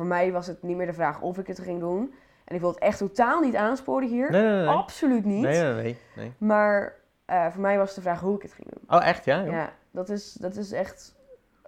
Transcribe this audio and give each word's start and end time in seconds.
voor 0.00 0.08
mij 0.08 0.32
was 0.32 0.46
het 0.46 0.62
niet 0.62 0.76
meer 0.76 0.86
de 0.86 0.92
vraag 0.92 1.20
of 1.20 1.38
ik 1.38 1.46
het 1.46 1.58
ging 1.60 1.80
doen. 1.80 2.14
En 2.44 2.54
ik 2.54 2.60
wil 2.60 2.70
het 2.70 2.78
echt 2.78 2.98
totaal 2.98 3.40
niet 3.40 3.56
aansporen 3.56 4.08
hier. 4.08 4.30
Nee, 4.30 4.42
nee, 4.42 4.52
nee. 4.52 4.66
Absoluut 4.66 5.24
niet. 5.24 5.42
Nee, 5.42 5.62
nee, 5.62 5.74
nee. 5.74 5.98
nee. 6.16 6.32
Maar 6.38 6.94
eh, 7.24 7.46
voor 7.50 7.60
mij 7.60 7.78
was 7.78 7.86
het 7.86 7.96
de 7.96 8.02
vraag 8.02 8.20
hoe 8.20 8.36
ik 8.36 8.42
het 8.42 8.52
ging 8.52 8.68
doen. 8.70 8.98
Oh, 8.98 9.06
echt, 9.06 9.24
ja? 9.24 9.44
joh? 9.44 9.52
Ja, 9.52 9.72
dat 9.90 10.08
is, 10.08 10.32
dat 10.32 10.56
is 10.56 10.72
echt 10.72 11.14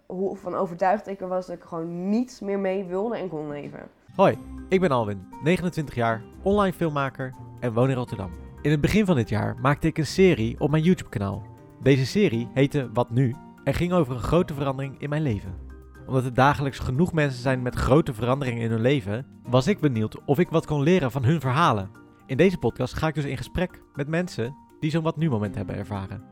hoe 0.06 0.36
van 0.36 0.54
overtuigd 0.54 1.06
ik 1.06 1.20
er 1.20 1.28
was 1.28 1.46
dat 1.46 1.56
ik 1.56 1.62
gewoon 1.62 2.08
niets 2.08 2.40
meer 2.40 2.58
mee 2.58 2.84
wilde 2.84 3.16
en 3.16 3.28
kon 3.28 3.48
leven. 3.48 3.88
Hoi, 4.16 4.38
ik 4.68 4.80
ben 4.80 4.90
Alwin, 4.90 5.28
29 5.42 5.94
jaar, 5.94 6.22
online 6.42 6.72
filmmaker 6.72 7.34
en 7.60 7.72
woon 7.72 7.90
in 7.90 7.96
Rotterdam. 7.96 8.30
In 8.62 8.70
het 8.70 8.80
begin 8.80 9.06
van 9.06 9.16
dit 9.16 9.28
jaar 9.28 9.56
maakte 9.60 9.86
ik 9.86 9.98
een 9.98 10.06
serie 10.06 10.60
op 10.60 10.70
mijn 10.70 10.82
YouTube-kanaal. 10.82 11.42
Deze 11.82 12.06
serie 12.06 12.48
heette 12.54 12.90
Wat 12.92 13.10
Nu 13.10 13.34
en 13.64 13.74
ging 13.74 13.92
over 13.92 14.14
een 14.14 14.20
grote 14.20 14.54
verandering 14.54 15.00
in 15.00 15.08
mijn 15.08 15.22
leven. 15.22 15.71
Omdat 16.06 16.24
er 16.24 16.34
dagelijks 16.34 16.78
genoeg 16.78 17.12
mensen 17.12 17.42
zijn 17.42 17.62
met 17.62 17.74
grote 17.74 18.14
veranderingen 18.14 18.62
in 18.62 18.70
hun 18.70 18.80
leven, 18.80 19.26
was 19.42 19.66
ik 19.66 19.80
benieuwd 19.80 20.24
of 20.24 20.38
ik 20.38 20.48
wat 20.50 20.66
kon 20.66 20.82
leren 20.82 21.10
van 21.10 21.24
hun 21.24 21.40
verhalen. 21.40 21.90
In 22.26 22.36
deze 22.36 22.58
podcast 22.58 22.94
ga 22.94 23.06
ik 23.06 23.14
dus 23.14 23.24
in 23.24 23.36
gesprek 23.36 23.82
met 23.94 24.08
mensen 24.08 24.56
die 24.80 24.90
zo'n 24.90 25.02
Wat 25.02 25.16
Nu-moment 25.16 25.54
hebben 25.54 25.76
ervaren. 25.76 26.22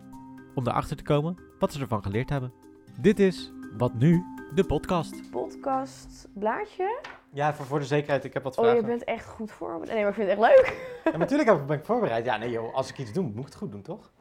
Om 0.54 0.66
erachter 0.66 0.96
te 0.96 1.02
komen 1.02 1.36
wat 1.58 1.72
ze 1.72 1.80
ervan 1.80 2.02
geleerd 2.02 2.30
hebben. 2.30 2.52
Dit 3.00 3.18
is 3.20 3.52
Wat 3.78 3.94
Nu, 3.94 4.24
de 4.54 4.64
podcast. 4.64 5.30
Podcast, 5.30 6.28
blaadje. 6.34 7.00
Ja, 7.32 7.54
voor, 7.54 7.66
voor 7.66 7.78
de 7.78 7.84
zekerheid, 7.84 8.24
ik 8.24 8.32
heb 8.34 8.42
wat 8.42 8.56
Oh, 8.58 8.64
vragen. 8.64 8.80
je 8.80 8.86
bent 8.86 9.04
echt 9.04 9.26
goed 9.26 9.50
voor. 9.52 9.80
Nee, 9.86 10.00
maar 10.00 10.08
ik 10.08 10.14
vind 10.14 10.30
het 10.30 10.38
echt 10.38 10.48
leuk. 10.48 10.88
Ja, 11.12 11.16
natuurlijk 11.16 11.48
heb 11.48 11.58
ik- 11.60 11.66
ben 11.66 11.78
ik 11.78 11.84
voorbereid. 11.84 12.24
Ja, 12.24 12.36
nee 12.36 12.50
joh, 12.50 12.74
als 12.74 12.90
ik 12.90 12.98
iets 12.98 13.12
doe, 13.12 13.24
moet 13.24 13.38
ik 13.38 13.44
het 13.44 13.54
goed 13.54 13.70
doen, 13.72 13.82
toch? 13.82 14.12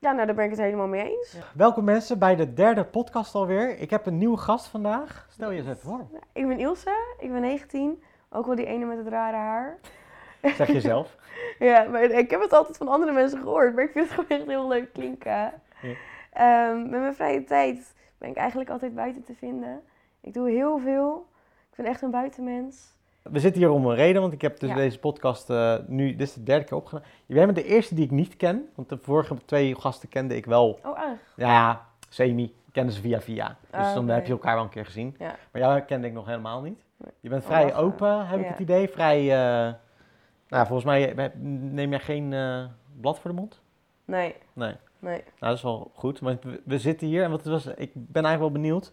Ja, 0.00 0.12
nou, 0.12 0.26
daar 0.26 0.34
ben 0.34 0.44
ik 0.44 0.50
het 0.50 0.60
helemaal 0.60 0.86
mee 0.86 1.16
eens. 1.16 1.36
Welkom 1.54 1.84
mensen 1.84 2.18
bij 2.18 2.36
de 2.36 2.52
derde 2.52 2.84
podcast 2.84 3.34
alweer. 3.34 3.78
Ik 3.78 3.90
heb 3.90 4.06
een 4.06 4.18
nieuwe 4.18 4.36
gast 4.36 4.66
vandaag. 4.66 5.26
Stel 5.30 5.50
je 5.50 5.58
eens 5.58 5.68
even 5.68 5.80
voor. 5.80 6.06
Ik 6.32 6.48
ben 6.48 6.58
Ilse, 6.58 7.14
ik 7.18 7.32
ben 7.32 7.40
19. 7.40 8.02
Ook 8.30 8.46
wel 8.46 8.54
die 8.54 8.66
ene 8.66 8.84
met 8.84 8.98
het 8.98 9.06
rare 9.06 9.36
haar. 9.36 9.78
Zeg 10.42 10.72
jezelf. 10.72 11.16
Ja, 11.58 11.84
maar 11.84 12.02
ik 12.02 12.30
heb 12.30 12.40
het 12.40 12.52
altijd 12.52 12.76
van 12.76 12.88
andere 12.88 13.12
mensen 13.12 13.40
gehoord, 13.40 13.74
maar 13.74 13.84
ik 13.84 13.90
vind 13.90 14.04
het 14.04 14.14
gewoon 14.14 14.38
echt 14.38 14.46
heel 14.46 14.68
leuk 14.68 14.92
klinken. 14.92 15.52
Ja. 15.82 15.94
Ehm, 16.32 16.80
met 16.80 17.00
mijn 17.00 17.14
vrije 17.14 17.44
tijd 17.44 17.94
ben 18.18 18.28
ik 18.28 18.36
eigenlijk 18.36 18.70
altijd 18.70 18.94
buiten 18.94 19.22
te 19.22 19.34
vinden. 19.34 19.82
Ik 20.20 20.34
doe 20.34 20.50
heel 20.50 20.78
veel. 20.78 21.26
Ik 21.70 21.76
ben 21.76 21.86
echt 21.86 22.02
een 22.02 22.10
buitenmens. 22.10 22.98
We 23.22 23.38
zitten 23.40 23.60
hier 23.62 23.70
om 23.70 23.86
een 23.86 23.94
reden, 23.94 24.20
want 24.20 24.32
ik 24.32 24.42
heb 24.42 24.60
dus 24.60 24.68
Ja. 24.68 24.74
deze 24.74 24.98
podcast 24.98 25.50
eh, 25.50 25.74
nu, 25.86 26.10
dit 26.16 26.28
is 26.28 26.34
de 26.34 26.42
derde 26.42 26.64
keer 26.64 26.76
opgenomen. 26.76 27.08
Jij 27.26 27.44
bent 27.44 27.56
de 27.56 27.64
eerste 27.64 27.94
die 27.94 28.04
ik 28.04 28.10
niet 28.10 28.36
ken, 28.36 28.68
want 28.74 28.88
de 28.88 28.98
vorige 29.02 29.36
twee 29.44 29.74
gasten 29.80 30.08
kende 30.08 30.36
ik 30.36 30.46
wel, 30.46 30.78
Oh, 30.84 30.98
erg. 30.98 31.18
ja, 31.36 31.86
semi, 32.08 32.54
kende 32.72 32.92
ze 32.92 33.00
via 33.00 33.20
via. 33.20 33.56
Dus 33.70 33.80
Ah, 33.80 33.94
dan 33.94 34.08
heb 34.08 34.26
je 34.26 34.32
elkaar 34.32 34.54
wel 34.54 34.64
een 34.64 34.70
keer 34.70 34.84
gezien. 34.84 35.14
Ja. 35.18 35.36
Maar 35.52 35.62
jou 35.62 35.80
kende 35.80 36.06
ik 36.06 36.12
nog 36.12 36.26
helemaal 36.26 36.60
niet. 36.62 36.80
Je 37.20 37.28
bent 37.28 37.42
Oh, 37.42 37.48
vrij 37.48 37.74
open, 37.74 38.26
heb 38.26 38.40
ik 38.40 38.46
het 38.46 38.58
idee. 38.58 38.88
Vrij, 38.88 39.18
eh, 39.20 39.72
nou 40.48 40.66
volgens 40.66 40.84
mij 40.84 41.14
eh, 41.14 41.28
neem 41.40 41.90
jij 41.90 42.00
geen 42.00 42.28
blad 43.00 43.18
voor 43.18 43.30
de 43.30 43.36
mond? 43.36 43.60
Nee, 44.04 44.34
Nee. 44.52 44.74
nee. 44.98 45.12
Nou, 45.16 45.22
dat 45.38 45.56
is 45.56 45.62
wel 45.62 45.90
goed. 45.94 46.20
Want 46.20 46.42
we, 46.64 46.78
zitten 46.78 47.06
hier 47.06 47.24
en 47.24 47.30
wat 47.30 47.44
was, 47.44 47.66
ik 47.66 47.90
ben 47.94 48.24
eigenlijk 48.24 48.38
wel 48.40 48.62
benieuwd. 48.62 48.92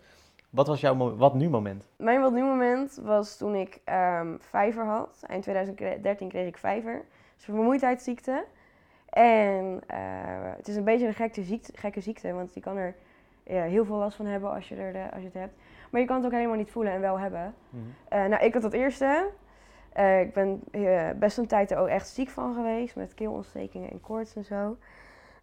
Wat 0.50 0.68
was 0.68 0.82
jouw 0.82 1.16
wat 1.16 1.34
nu 1.34 1.50
moment? 1.50 1.88
Mijn 1.98 2.22
wat 2.22 2.32
nu 2.34 2.42
moment 2.44 3.00
was 3.04 3.38
toen 3.38 3.56
ik 3.56 3.80
ehm 3.84 4.36
vijver 4.40 4.86
had. 4.86 5.24
Eind 5.28 5.44
2013 5.44 6.30
kreeg 6.30 6.48
ik 6.48 6.58
vijver. 6.58 7.06
Is 7.38 7.48
een 7.48 7.54
vermoeidheidsziekte. 7.54 8.46
En 9.10 9.82
eh, 9.88 9.98
het 10.58 10.68
is 10.68 10.76
een 10.76 10.84
beetje 10.84 11.08
een 11.08 11.14
gekke 11.14 11.44
ziekte, 11.44 11.72
gekke 11.76 12.02
ziekte, 12.02 12.34
want 12.34 12.54
je 12.54 12.60
kan 12.60 12.78
er 12.78 12.96
ja, 13.44 13.62
heel 13.64 13.86
veel 13.86 13.96
last 13.96 14.18
van 14.18 14.26
hebben 14.26 14.52
als 14.54 14.68
je, 14.70 14.76
er, 14.76 14.94
de- 14.94 15.12
als 15.12 15.20
je 15.20 15.26
het 15.28 15.34
hebt. 15.38 15.54
Maar 15.92 16.02
je 16.02 16.08
kan 16.08 16.16
het 16.16 16.26
ook 16.26 16.32
helemaal 16.32 16.56
niet 16.58 16.72
voelen 16.72 16.94
en 16.94 17.02
wel 17.02 17.20
hebben. 17.20 17.54
Eh, 18.10 18.26
nou, 18.26 18.44
ik 18.44 18.54
had 18.54 18.62
dat 18.62 18.74
eerste. 18.74 19.30
Eh, 19.94 20.22
ik 20.22 20.34
ben 20.34 20.64
best 21.20 21.38
een 21.38 21.48
tijd 21.48 21.72
er 21.72 21.78
ook 21.78 21.88
echt 21.88 22.08
ziek 22.08 22.30
van 22.30 22.54
geweest, 22.54 22.96
met 22.96 23.14
keelontstekingen 23.14 23.92
en 23.92 24.02
koorts 24.02 24.36
en 24.36 24.44
zo. 24.46 24.78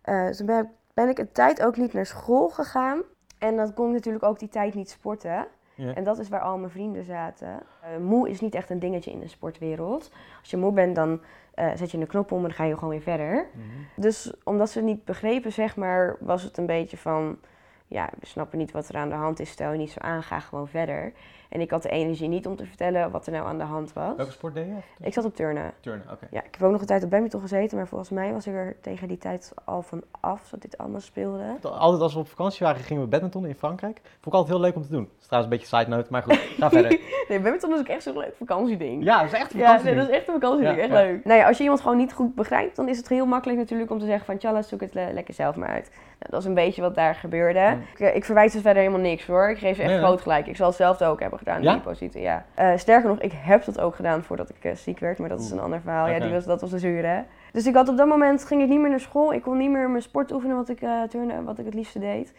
Dus 0.02 0.36
toen 0.36 0.46
ben, 0.46 0.70
ben 0.95 1.08
ik 1.08 1.18
een 1.18 1.33
tijd 1.33 1.62
ook 1.64 1.77
niet 1.77 1.92
naar 1.92 2.07
school 2.07 2.48
gegaan. 2.48 3.02
En 3.44 3.56
dan 3.56 3.74
kon 3.74 3.88
ik 3.88 3.92
natuurlijk 3.92 4.24
ook 4.24 4.38
die 4.38 4.48
tijd 4.48 4.74
niet 4.74 4.90
sporten. 4.90 5.46
Ja. 5.74 5.94
En 5.94 6.05
dat 6.05 6.18
is 6.18 6.28
waar 6.28 6.40
al 6.40 6.58
mijn 6.58 6.70
vrienden 6.70 7.05
zaten. 7.05 7.48
Eh, 7.48 7.96
moe 8.00 8.28
is 8.28 8.40
niet 8.40 8.55
echt 8.55 8.70
een 8.70 8.78
dingetje 8.78 9.10
in 9.10 9.20
de 9.20 9.28
sportwereld. 9.28 10.10
Als 10.40 10.50
je 10.50 10.56
moe 10.56 10.72
bent, 10.72 10.94
dan 10.94 11.20
eh, 11.54 11.70
zet 11.74 11.90
je 11.90 11.98
een 11.98 12.06
knop 12.06 12.33
om 12.33 12.36
en 12.38 12.44
dan 12.44 12.52
ga 12.52 12.64
je 12.64 12.74
gewoon 12.74 12.90
weer 12.90 13.00
verder. 13.00 13.46
Mhm. 13.52 13.66
Dus 13.96 14.33
omdat 14.44 14.70
ze 14.70 14.78
het 14.78 14.86
niet 14.86 15.04
begrepen, 15.04 15.52
zeg 15.52 15.77
maar, 15.77 16.16
was 16.20 16.42
het 16.42 16.58
een 16.58 16.66
beetje 16.66 16.96
van... 16.96 17.38
Ja, 17.86 18.10
we 18.20 18.27
snappen 18.27 18.58
niet 18.58 18.72
wat 18.72 18.88
er 18.88 18.96
aan 18.96 19.08
de 19.08 19.14
hand 19.14 19.40
is, 19.40 19.50
stel 19.50 19.72
je 19.72 19.78
niet 19.78 19.90
zo 19.90 20.00
aan, 20.00 20.22
ga 20.22 20.40
gewoon 20.40 20.68
verder. 20.68 21.12
En 21.48 21.60
ik 21.60 21.70
had 21.70 21.82
de 21.82 21.88
energie 21.88 22.28
niet 22.28 22.46
om 22.46 22.56
te 22.56 22.66
vertellen 22.66 23.10
wat 23.10 23.27
er 23.27 23.32
nou 23.32 23.46
aan 23.46 23.58
de 23.58 23.64
hand 23.64 23.92
was. 23.92 24.16
Welke 24.16 24.32
sport 24.32 24.55
deed 24.55 24.66
je? 24.66 25.06
Ik 25.06 25.12
zat 25.12 25.24
op 25.24 25.34
turnen. 25.36 25.72
Turnen, 25.80 26.06
oké. 26.12 26.27
Ja, 26.30 26.38
ik 26.44 26.48
heb 26.55 26.62
ook 26.62 26.70
nog 26.72 26.80
een 26.80 26.86
tijd 26.86 27.05
op 27.05 27.10
badminton 27.10 27.40
gezeten, 27.40 27.77
maar 27.77 27.86
volgens 27.86 28.10
mij 28.10 28.32
was 28.32 28.46
ik 28.46 28.55
er 28.55 28.77
tegen 28.80 29.08
die 29.08 29.18
tijd 29.18 29.52
al 29.64 29.83
van 29.83 30.02
af, 30.20 30.48
dat 30.50 30.62
dit 30.62 30.78
anders 30.78 31.04
speelde. 31.04 31.42
Altijd 31.62 32.02
als 32.02 32.14
we 32.14 32.18
op 32.20 32.28
vakantie 32.28 32.66
waren, 32.66 32.83
gingen 32.83 33.02
we 33.02 33.08
badminton 33.08 33.46
in 33.46 33.54
Frankrijk. 33.54 34.00
Vond 34.04 34.27
ik 34.27 34.33
altijd 34.33 34.52
heel 34.52 34.60
leuk 34.60 34.74
om 34.77 34.83
te 34.83 34.88
doen. 34.90 35.02
Dat 35.04 35.20
is 35.20 35.27
trouwens 35.27 35.52
een 35.52 35.58
beetje 35.60 35.77
side 35.77 35.90
note, 35.96 36.08
maar 36.10 36.22
goed, 36.22 36.38
ga 36.58 36.70
verder. 36.70 36.98
Nee, 37.28 37.40
badminton 37.40 37.72
is 37.72 37.78
ook 37.78 37.86
echt 37.88 38.02
zo'n 38.02 38.18
leuk 38.18 38.34
vakantieding. 38.36 39.04
Ja, 39.04 39.22
dat 39.22 39.33
is 39.33 39.38
echt 39.38 39.52
een 39.52 39.58
Ja, 39.58 39.64
vakantie. 39.66 39.90
nee, 39.90 39.98
dat 40.00 40.08
is 40.08 40.14
echt 40.16 40.28
een 40.28 40.34
vakantieding, 40.34 40.77
Ja, 40.77 40.83
echt 40.83 40.92
ja. 40.92 40.94
leuk. 41.02 41.24
Nou 41.24 41.38
ja, 41.38 41.46
als 41.46 41.56
je 41.56 41.62
iemand 41.62 41.80
gewoon 41.80 41.96
niet 41.96 42.12
goed 42.12 42.34
begrijpt, 42.34 42.77
dan 42.77 42.88
is 42.88 42.96
het 42.96 43.08
heel 43.08 43.27
makkelijk 43.27 43.58
natuurlijk 43.58 43.90
om 43.90 43.98
te 43.98 44.04
zeggen 44.06 44.24
van... 44.27 44.38
Tjalla, 44.38 44.62
zoek 44.62 44.80
het 44.80 44.94
le- 44.94 45.10
lekker 45.12 45.34
zelf 45.34 45.56
maar 45.56 45.68
uit. 45.68 45.90
Nou, 45.90 46.30
dat 46.30 46.40
is 46.40 46.46
een 46.46 46.54
beetje 46.54 46.83
wat 46.83 46.94
daar 46.94 47.14
gebeurde. 47.14 47.58
Ja. 47.58 47.78
Ik, 47.92 48.00
eh, 48.00 48.16
ik 48.16 48.24
verwijt 48.24 48.52
ze 48.52 48.60
verder 48.60 48.83
helemaal 48.83 49.02
niks 49.02 49.27
hoor. 49.27 49.50
Ik 49.50 49.58
geef 49.58 49.77
ze 49.77 49.83
echt 49.83 49.90
nee. 49.90 50.00
groot 50.00 50.20
gelijk. 50.20 50.46
Ik 50.46 50.56
zal 50.56 50.66
het 50.66 50.77
zelf 50.77 51.02
ook 51.02 51.20
hebben 51.20 51.33
gedaan, 51.39 51.62
Ja? 51.62 51.72
die 51.72 51.83
positie, 51.83 52.20
ja. 52.20 52.45
Eh, 52.55 52.70
sterker 52.77 53.08
nog, 53.08 53.18
ik 53.20 53.33
heb 53.34 53.64
dat 53.64 53.80
ook 53.80 53.95
gedaan 53.95 54.22
voordat 54.22 54.48
ik 54.48 54.64
eh, 54.64 54.74
ziek 54.74 54.98
werd, 54.98 55.18
maar 55.18 55.28
dat 55.28 55.40
is 55.40 55.50
een 55.50 55.61
ander 55.61 55.80
verhaal. 55.80 56.08
Ja, 56.08 56.18
die 56.18 56.33
was, 56.33 56.45
dat 56.45 56.61
was 56.61 56.70
de 56.70 56.78
zure. 56.78 57.24
Dus 57.52 57.67
ik 57.67 57.74
had 57.74 57.89
op 57.89 57.96
dat 57.96 58.06
moment, 58.06 58.45
ging 58.45 58.62
ik 58.62 58.68
niet 58.68 58.80
meer 58.80 58.90
naar 58.90 59.00
school. 59.00 59.33
Ik 59.33 59.42
kon 59.42 59.56
niet 59.56 59.70
meer 59.70 59.90
mijn 59.90 60.02
sport 60.02 60.33
oefenen 60.33 60.56
wat 60.56 60.68
ik, 60.68 60.80
eh 60.80 61.02
turnen, 61.02 61.45
wat 61.45 61.58
ik 61.58 61.64
het 61.64 61.74
liefste 61.74 61.98
deed. 61.98 62.33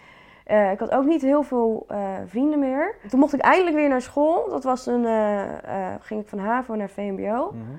Ik 0.72 0.80
had 0.80 0.92
ook 0.92 1.06
niet 1.06 1.22
heel 1.22 1.44
veel 1.44 1.86
vrienden 2.26 2.60
meer. 2.60 2.96
Toen 3.10 3.20
mocht 3.20 3.34
ik 3.34 3.40
eindelijk 3.40 3.76
weer 3.76 3.90
naar 3.90 4.02
school. 4.02 4.50
Dat 4.50 4.64
was 4.64 4.86
een, 4.86 5.06
ging 6.00 6.22
ik 6.22 6.28
van 6.28 6.40
HAVO 6.40 6.76
naar 6.76 6.90
VMBO. 6.90 7.52
Mhm. 7.52 7.78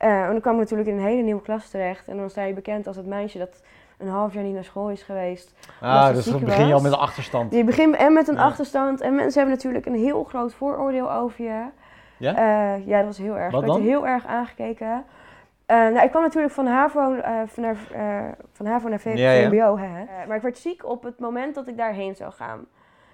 Eh, 0.00 0.22
en 0.22 0.30
dan 0.30 0.40
kwam 0.40 0.54
ik 0.54 0.60
natuurlijk 0.60 0.88
in 0.88 0.96
een 0.96 1.04
hele 1.04 1.22
nieuwe 1.22 1.42
klas 1.42 1.68
terecht. 1.68 2.08
En 2.08 2.16
dan 2.16 2.30
sta 2.30 2.42
je 2.42 2.52
bekend 2.54 2.86
als 2.86 2.96
het 2.96 3.06
meisje 3.06 3.38
dat 3.38 3.62
een 3.98 4.08
half 4.08 4.34
jaar 4.34 4.42
niet 4.42 4.54
naar 4.54 4.64
school 4.64 4.90
is 4.90 5.02
geweest. 5.02 5.54
Ah, 5.80 6.14
dus 6.14 6.24
dan 6.24 6.44
begin 6.44 6.66
je 6.66 6.74
al 6.74 6.80
met 6.80 6.92
een 6.92 6.98
achterstand. 6.98 7.54
Je 7.54 7.64
begint 7.64 7.96
en 7.96 8.12
met 8.12 8.28
een 8.28 8.34
Ja. 8.34 8.42
achterstand. 8.42 9.00
En 9.00 9.14
mensen 9.14 9.40
hebben 9.40 9.56
natuurlijk 9.56 9.86
een 9.86 9.94
heel 9.94 10.24
groot 10.24 10.54
vooroordeel 10.54 11.12
over 11.12 11.44
je. 11.44 11.64
Ja? 12.16 12.34
Eh, 12.36 12.86
ja, 12.86 12.96
dat 12.96 13.06
was 13.06 13.18
heel 13.18 13.38
erg. 13.38 13.52
Wat 13.52 13.60
ik 13.62 13.68
werd 13.68 13.78
dan? 13.78 13.88
heel 13.88 14.06
erg 14.06 14.26
aangekeken. 14.26 15.04
Eh, 15.66 15.76
nou, 15.76 16.00
ik 16.00 16.10
kwam 16.10 16.22
natuurlijk 16.22 16.54
van 16.54 16.66
HAVO, 16.66 17.14
van 17.46 17.62
naar, 17.62 17.76
van 18.52 18.66
HAVO 18.66 18.88
naar 18.88 19.00
Ja, 19.04 19.30
ja. 19.32 19.48
VMBO. 19.50 19.78
Hè. 19.78 20.00
Eh, 20.00 20.26
maar 20.26 20.36
ik 20.36 20.42
werd 20.42 20.58
ziek 20.58 20.84
op 20.84 21.02
het 21.02 21.18
moment 21.18 21.54
dat 21.54 21.66
ik 21.68 21.76
daarheen 21.76 22.16
zou 22.16 22.32
gaan. 22.32 22.66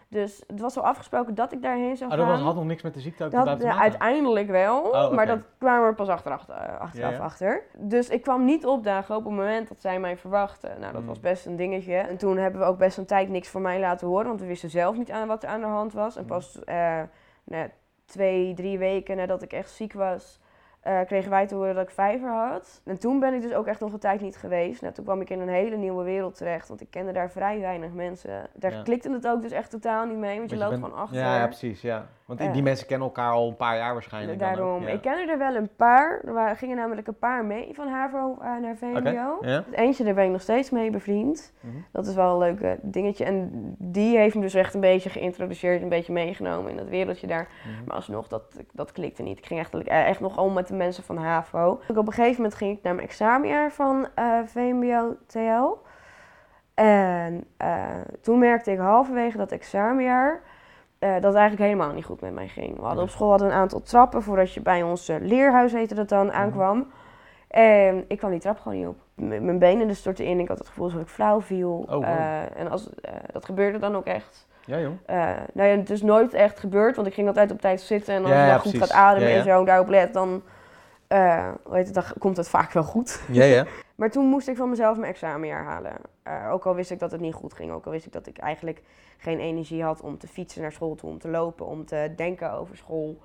Dus 0.09 0.43
het 0.47 0.61
was 0.61 0.77
al 0.77 0.83
afgesproken 0.85 1.35
dat 1.35 1.53
ik 1.53 1.63
daarheen 1.63 1.97
zou 1.97 2.11
Ah, 2.11 2.17
gaan. 2.17 2.27
dat 2.27 2.37
was, 2.37 2.47
had 2.47 2.55
nog 2.55 2.65
niks 2.65 2.83
met 2.83 2.95
de 2.95 3.01
ziekte 3.01 3.25
ook 3.25 3.31
Dat, 3.31 3.61
te 3.61 3.75
uiteindelijk 3.75 4.49
wel, 4.49 4.81
Oh, 4.83 5.11
maar 5.13 5.27
dat 5.27 5.39
kwamen 5.59 5.89
we 5.89 5.95
pas 5.95 6.09
achteraf, 6.09 6.49
eh, 6.49 6.57
achteraf 6.81 7.11
Ja, 7.11 7.17
ja. 7.17 7.25
achter. 7.25 7.63
Dus 7.79 8.09
ik 8.09 8.23
kwam 8.23 8.45
niet 8.45 8.67
opdagen 8.67 9.17
op 9.17 9.25
het 9.25 9.33
moment 9.33 9.69
dat 9.69 9.81
zij 9.81 10.01
mij 10.01 10.17
verwachten. 10.17 10.81
Nou, 10.81 10.93
dat 10.93 11.01
Mm. 11.01 11.07
was 11.07 11.21
best 11.21 11.47
een 11.47 11.57
dingetje. 11.57 11.95
En 11.95 12.17
toen 12.17 12.37
hebben 12.37 12.61
we 12.61 12.67
ook 12.67 12.79
best 12.79 12.99
een 12.99 13.07
tijd 13.07 13.29
niks 13.29 13.49
van 13.49 13.63
mij 13.63 13.81
laten 13.81 14.07
horen, 14.07 14.27
want 14.27 14.41
we 14.41 14.47
wisten 14.47 14.71
zelf 14.71 14.97
niet 14.97 15.11
aan 15.11 15.29
wat 15.29 15.43
er 15.43 15.49
aan 15.49 15.61
de 15.61 15.67
hand 15.67 15.93
was. 15.93 16.17
En 16.17 16.23
Mm. 16.23 16.29
pas 16.29 16.65
eh, 16.65 17.03
twee, 18.05 18.55
drie 18.55 18.79
weken 18.79 19.17
nadat 19.17 19.43
ik 19.43 19.53
echt 19.53 19.71
ziek 19.71 19.93
was, 19.93 20.41
eh, 20.87 21.01
kregen 21.07 21.31
wij 21.31 21.47
te 21.47 21.55
horen 21.55 21.75
dat 21.75 21.83
ik 21.85 21.91
vijver 21.91 22.29
had. 22.31 22.81
En 22.85 22.99
toen 22.99 23.21
ben 23.21 23.35
ik 23.35 23.43
dus 23.43 23.53
ook 23.53 23.67
echt 23.67 23.81
nog 23.81 23.93
een 23.93 23.99
tijd 23.99 24.21
niet 24.21 24.37
geweest. 24.37 24.81
Nou, 24.83 24.95
toen 24.95 25.05
kwam 25.05 25.21
ik 25.21 25.31
in 25.31 25.41
een 25.41 25.49
hele 25.49 25.77
nieuwe 25.77 26.05
wereld 26.05 26.35
terecht, 26.37 26.69
want 26.69 26.81
ik 26.81 26.91
kende 26.91 27.13
daar 27.13 27.31
vrij 27.31 27.61
weinig 27.61 27.93
mensen. 27.93 28.47
Daar 28.55 28.73
Ja. 28.73 28.83
klikte 28.83 29.11
het 29.13 29.27
ook 29.29 29.43
dus 29.43 29.51
echt 29.53 29.71
totaal 29.71 30.07
niet 30.07 30.19
mee, 30.19 30.39
want 30.39 30.51
je 30.51 30.57
loopt 30.57 30.71
bent- 30.71 30.85
gewoon 30.85 30.99
achter. 30.99 31.19
Ja, 31.19 31.37
ja, 31.39 31.47
precies, 31.47 31.81
ja. 31.81 32.07
Want 32.27 32.53
die, 32.53 32.63
mensen 32.63 32.87
kennen 32.87 33.07
elkaar 33.07 33.33
al 33.33 33.49
een 33.49 33.57
paar 33.57 33.77
jaar 33.77 33.93
waarschijnlijk. 33.93 34.43
ook, 34.43 34.49
Daarom. 34.49 34.83
ja. 34.83 34.89
Ik 34.89 35.01
kende 35.01 35.33
er 35.33 35.39
wel 35.39 35.55
een 35.55 35.71
paar. 35.77 36.21
Er 36.25 36.33
waren, 36.33 36.57
gingen 36.57 36.77
namelijk 36.77 37.07
een 37.07 37.19
paar 37.19 37.45
mee 37.45 37.71
van 37.75 37.89
HAVO 37.89 38.37
eh, 38.41 38.57
naar 38.63 38.77
VMBO. 38.77 39.39
Eentje, 39.73 40.05
daar 40.05 40.15
ben 40.15 40.25
ik 40.25 40.31
nog 40.31 40.41
steeds 40.41 40.71
mee 40.71 40.91
bevriend. 40.91 41.53
Mhm. 41.61 41.77
Dat 41.93 42.07
is 42.07 42.15
wel 42.15 42.33
een 42.33 42.39
leuk 42.39 42.61
eh, 42.61 42.71
dingetje. 42.83 43.25
En 43.25 43.51
die 43.79 44.17
heeft 44.17 44.35
me 44.35 44.41
dus 44.41 44.55
echt 44.55 44.75
een 44.75 44.81
beetje 44.81 45.11
geïntroduceerd, 45.11 45.83
een 45.83 45.89
beetje 45.89 46.13
meegenomen 46.13 46.71
in 46.71 46.77
dat 46.77 46.89
wereldje 46.89 47.27
daar. 47.27 47.49
Mhm. 47.65 47.85
Maar 47.87 47.97
alsnog, 47.97 48.29
dat, 48.29 48.43
dat 48.73 48.93
klikte 48.93 49.23
niet. 49.23 49.39
Ik 49.39 49.47
ging 49.47 49.61
echt, 49.61 49.75
eh, 49.75 50.09
echt 50.09 50.21
nog 50.21 50.39
om 50.39 50.53
met 50.53 50.69
de 50.69 50.75
mensen 50.75 51.05
van 51.05 51.17
HAVO. 51.17 51.81
Op 51.89 52.07
een 52.07 52.13
gegeven 52.13 52.37
moment 52.37 52.55
ging 52.55 52.77
ik 52.77 52.83
naar 52.83 52.95
mijn 52.95 53.07
examenjaar 53.07 53.73
van 53.73 54.09
eh, 54.15 54.39
VMBO 54.45 55.17
TL. 55.27 55.85
En 56.75 57.47
toen 58.21 58.39
merkte 58.39 58.73
ik 58.73 58.79
halverwege 58.79 59.37
dat 59.37 59.53
examenjaar 59.53 60.43
eh, 61.07 61.13
dat 61.13 61.23
het 61.33 61.35
eigenlijk 61.35 61.71
helemaal 61.71 61.93
niet 61.93 62.05
goed 62.05 62.21
met 62.21 62.33
mij 62.35 62.49
ging. 62.49 62.77
We 62.77 62.83
hadden 62.85 63.03
op 63.05 63.11
school 63.11 63.31
hadden 63.31 63.49
een 63.49 63.55
aantal 63.55 63.83
trappen 63.83 64.23
voordat 64.23 64.53
je 64.53 64.61
bij 64.61 64.83
ons 64.83 65.09
eh, 65.09 65.17
leerhuis, 65.21 65.73
heette 65.73 65.95
dat 65.95 66.09
dan, 66.09 66.33
aankwam. 66.33 66.87
En 67.49 68.05
ik 68.09 68.19
kwam 68.19 68.31
die 68.31 68.41
trap 68.41 68.59
gewoon 68.61 68.79
niet 68.79 68.87
op. 68.87 68.97
M- 69.15 69.45
mijn 69.45 69.59
benen 69.59 69.89
dus 69.89 69.99
stortten 69.99 70.25
in. 70.25 70.41
Ik 70.41 70.49
had 70.49 70.59
het 70.59 70.67
gevoel 70.69 70.85
alsof 70.85 71.01
ik 71.01 71.09
flauw 71.09 71.41
viel. 71.41 71.73
Oh, 71.89 71.89
wow. 71.93 72.05
Eh, 72.05 72.61
en 72.61 72.71
als, 72.71 72.89
dat 73.33 73.45
gebeurde 73.45 73.79
dan 73.79 73.97
ook 73.97 74.05
echt. 74.07 74.47
Ja, 74.65 74.79
joh. 74.81 74.93
Nou 75.53 75.69
ja, 75.69 75.77
het 75.77 75.91
is 75.91 76.03
nooit 76.03 76.35
echt 76.35 76.59
gebeurd, 76.61 76.97
want 76.97 77.09
ik 77.09 77.15
ging 77.15 77.29
altijd 77.29 77.51
op 77.51 77.61
tijd 77.61 77.81
zitten. 77.81 78.15
En 78.15 78.23
als 78.23 78.31
Ja, 78.33 78.41
je 78.45 78.47
ja, 78.51 78.59
goed 78.59 78.71
precies. 78.71 78.81
gaat 78.81 78.99
ademen 78.99 79.29
Ja, 79.31 79.37
en 79.37 79.45
zo, 79.45 79.65
daarop 79.65 79.89
let, 79.89 80.13
dan, 80.15 80.43
hoe 81.09 81.77
heet 81.77 81.87
het, 81.87 81.95
dan 81.95 82.05
komt 82.19 82.37
het 82.37 82.49
vaak 82.49 82.73
wel 82.73 82.83
goed. 82.83 83.21
Ja, 83.31 83.45
ja. 83.45 83.65
Maar 83.97 84.11
toen 84.11 84.27
moest 84.27 84.49
ik 84.49 84.57
van 84.57 84.69
mezelf 84.69 84.97
mijn 84.97 85.13
examenjaar 85.13 85.65
halen. 85.65 85.97
Eh, 86.23 86.49
ook 86.53 86.67
al 86.67 86.75
wist 86.75 86.91
ik 86.91 86.99
dat 86.99 87.11
het 87.11 87.21
niet 87.21 87.35
goed 87.35 87.55
ging. 87.55 87.73
Ook 87.73 87.85
al 87.85 87.93
wist 87.93 88.07
ik 88.07 88.13
dat 88.13 88.27
ik 88.27 88.39
eigenlijk 88.39 88.83
geen 89.17 89.39
energie 89.39 89.83
had 89.83 90.01
om 90.01 90.19
te 90.19 90.29
fietsen 90.29 90.63
naar 90.63 90.73
school 90.73 90.95
toe, 90.95 91.11
om 91.11 91.19
te 91.19 91.29
lopen, 91.29 91.67
om 91.67 91.85
te 91.85 92.13
denken 92.17 92.53
over 92.53 92.77
school. 92.77 93.19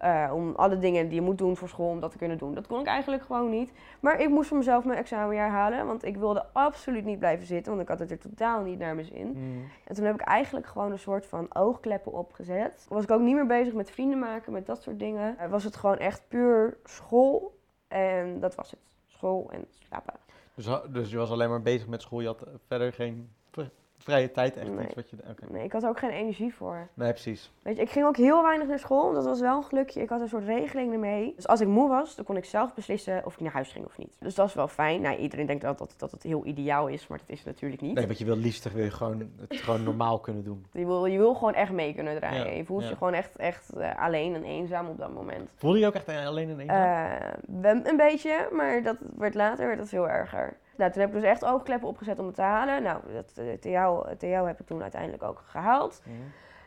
Eh, 0.00 0.30
om 0.34 0.54
alle 0.54 0.78
dingen 0.78 1.08
die 1.08 1.14
je 1.14 1.20
moet 1.20 1.38
doen 1.38 1.56
voor 1.56 1.68
school, 1.68 1.90
om 1.90 2.00
dat 2.00 2.10
te 2.10 2.18
kunnen 2.18 2.38
doen. 2.38 2.54
Dat 2.54 2.66
kon 2.66 2.80
ik 2.80 2.86
eigenlijk 2.86 3.22
gewoon 3.22 3.50
niet. 3.50 3.72
Maar 4.00 4.20
ik 4.20 4.28
moest 4.28 4.48
van 4.48 4.56
mezelf 4.56 4.84
mijn 4.84 4.98
examenjaar 4.98 5.50
halen, 5.50 5.86
want 5.86 6.04
ik 6.04 6.16
wilde 6.16 6.46
absoluut 6.52 7.04
niet 7.04 7.18
blijven 7.18 7.46
zitten, 7.46 7.72
want 7.72 7.82
ik 7.82 7.88
had 7.88 7.98
het 7.98 8.10
er 8.10 8.18
totaal 8.18 8.62
niet 8.62 8.78
naar 8.78 8.94
mijn 8.94 9.06
zin. 9.06 9.26
Mm. 9.26 9.64
En 9.84 9.94
toen 9.94 10.04
heb 10.04 10.14
ik 10.14 10.20
eigenlijk 10.20 10.66
gewoon 10.66 10.92
een 10.92 10.98
soort 10.98 11.26
van 11.26 11.54
oogkleppen 11.54 12.12
opgezet. 12.12 12.86
Was 12.88 13.02
ik 13.02 13.10
ook 13.10 13.20
niet 13.20 13.34
meer 13.34 13.46
bezig 13.46 13.74
met 13.74 13.90
vrienden 13.90 14.18
maken, 14.18 14.52
met 14.52 14.66
dat 14.66 14.82
soort 14.82 14.98
dingen. 14.98 15.38
Eh, 15.38 15.50
was 15.50 15.64
het 15.64 15.76
gewoon 15.76 15.98
echt 15.98 16.22
puur 16.28 16.76
school 16.84 17.58
en 17.88 18.40
dat 18.40 18.54
was 18.54 18.70
het. 18.70 18.80
School 19.20 19.50
en 19.50 19.66
slapen. 19.86 20.14
Dus, 20.54 20.66
dus 20.88 21.10
je 21.10 21.16
was 21.16 21.30
alleen 21.30 21.48
maar 21.48 21.62
bezig 21.62 21.86
met 21.86 22.02
school, 22.02 22.20
je 22.20 22.26
had 22.26 22.42
eh, 22.42 22.52
verder 22.66 22.92
geen 22.92 23.30
vrije 24.02 24.30
tijd, 24.30 24.56
echt 24.56 24.70
Nee. 24.70 24.84
iets 24.84 24.94
wat 24.94 25.10
je... 25.10 25.16
Nee, 25.50 25.64
ik 25.64 25.72
had 25.72 25.82
er 25.82 25.88
ook 25.88 25.98
geen 25.98 26.10
energie 26.10 26.54
voor. 26.54 26.88
Nee, 26.94 27.10
precies. 27.10 27.52
Weet 27.62 27.76
je, 27.76 27.82
ik 27.82 27.90
ging 27.90 28.06
ook 28.06 28.16
heel 28.16 28.42
weinig 28.42 28.68
naar 28.68 28.78
school. 28.78 29.12
Dat 29.12 29.24
was 29.24 29.40
wel 29.40 29.56
een 29.56 29.64
gelukje. 29.64 30.00
Ik 30.00 30.08
had 30.08 30.20
een 30.20 30.28
soort 30.28 30.44
regeling 30.44 30.92
ermee. 30.92 31.32
Dus 31.36 31.46
als 31.46 31.60
ik 31.60 31.68
moe 31.68 31.88
was, 31.88 32.16
dan 32.16 32.24
kon 32.24 32.36
ik 32.36 32.44
zelf 32.44 32.74
beslissen 32.74 33.22
of 33.24 33.34
ik 33.34 33.40
naar 33.40 33.52
huis 33.52 33.72
ging 33.72 33.84
of 33.84 33.98
niet. 33.98 34.16
Dus 34.18 34.34
dat 34.34 34.48
is 34.48 34.54
wel 34.54 34.68
fijn. 34.68 35.00
Nou, 35.00 35.16
iedereen 35.16 35.46
denkt 35.46 35.62
dat, 35.62 35.78
dat, 35.78 35.94
dat 35.96 36.10
het 36.10 36.22
heel 36.22 36.44
ideaal 36.44 36.88
is, 36.88 37.06
maar 37.06 37.18
dat 37.18 37.28
is 37.28 37.38
het 37.38 37.46
natuurlijk 37.46 37.82
niet. 37.82 37.94
Nee, 37.94 38.06
want 38.06 38.18
je 38.18 38.24
wil 38.24 38.36
liefst 38.36 38.72
wil 38.72 38.84
je 38.84 38.90
gewoon 38.90 39.30
het 39.40 39.56
gewoon 39.56 39.82
normaal 39.82 40.18
kunnen 40.18 40.44
doen. 40.44 40.66
Je, 40.72 40.86
wil, 40.86 41.06
je 41.06 41.18
wil 41.18 41.34
gewoon 41.34 41.54
echt 41.54 41.72
mee 41.72 41.94
kunnen 41.94 42.16
draaien. 42.16 42.46
Ja, 42.46 42.52
je 42.52 42.64
voelt 42.64 42.82
ja. 42.82 42.88
je 42.88 42.96
gewoon 42.96 43.12
echt, 43.12 43.36
echt 43.36 43.72
eh, 43.72 44.02
alleen 44.02 44.34
en 44.34 44.44
eenzaam 44.44 44.88
op 44.88 44.98
dat 44.98 45.12
moment. 45.12 45.52
Voelde 45.56 45.78
je 45.78 45.86
ook 45.86 45.94
echt 45.94 46.08
alleen 46.08 46.48
in 46.48 46.60
één 46.60 46.68
Eh, 46.68 47.82
een 47.84 47.96
beetje, 47.96 48.48
maar 48.52 48.82
dat 48.82 48.96
werd 49.16 49.34
later 49.34 49.66
werd 49.66 49.78
dat 49.78 49.88
veel 49.88 50.08
erger. 50.08 50.56
Nou, 50.80 50.92
toen 50.92 51.00
heb 51.00 51.10
ik 51.10 51.20
dus 51.20 51.30
echt 51.30 51.44
oogkleppen 51.44 51.88
opgezet 51.88 52.18
om 52.18 52.26
het 52.26 52.34
te 52.34 52.42
halen. 52.42 52.82
Nou, 52.82 53.00
dat 53.12 53.32
eh, 53.36 53.52
TO, 53.52 54.04
TO 54.18 54.46
heb 54.46 54.60
ik 54.60 54.66
toen 54.66 54.82
uiteindelijk 54.82 55.22
ook 55.22 55.42
gehaald. 55.46 56.02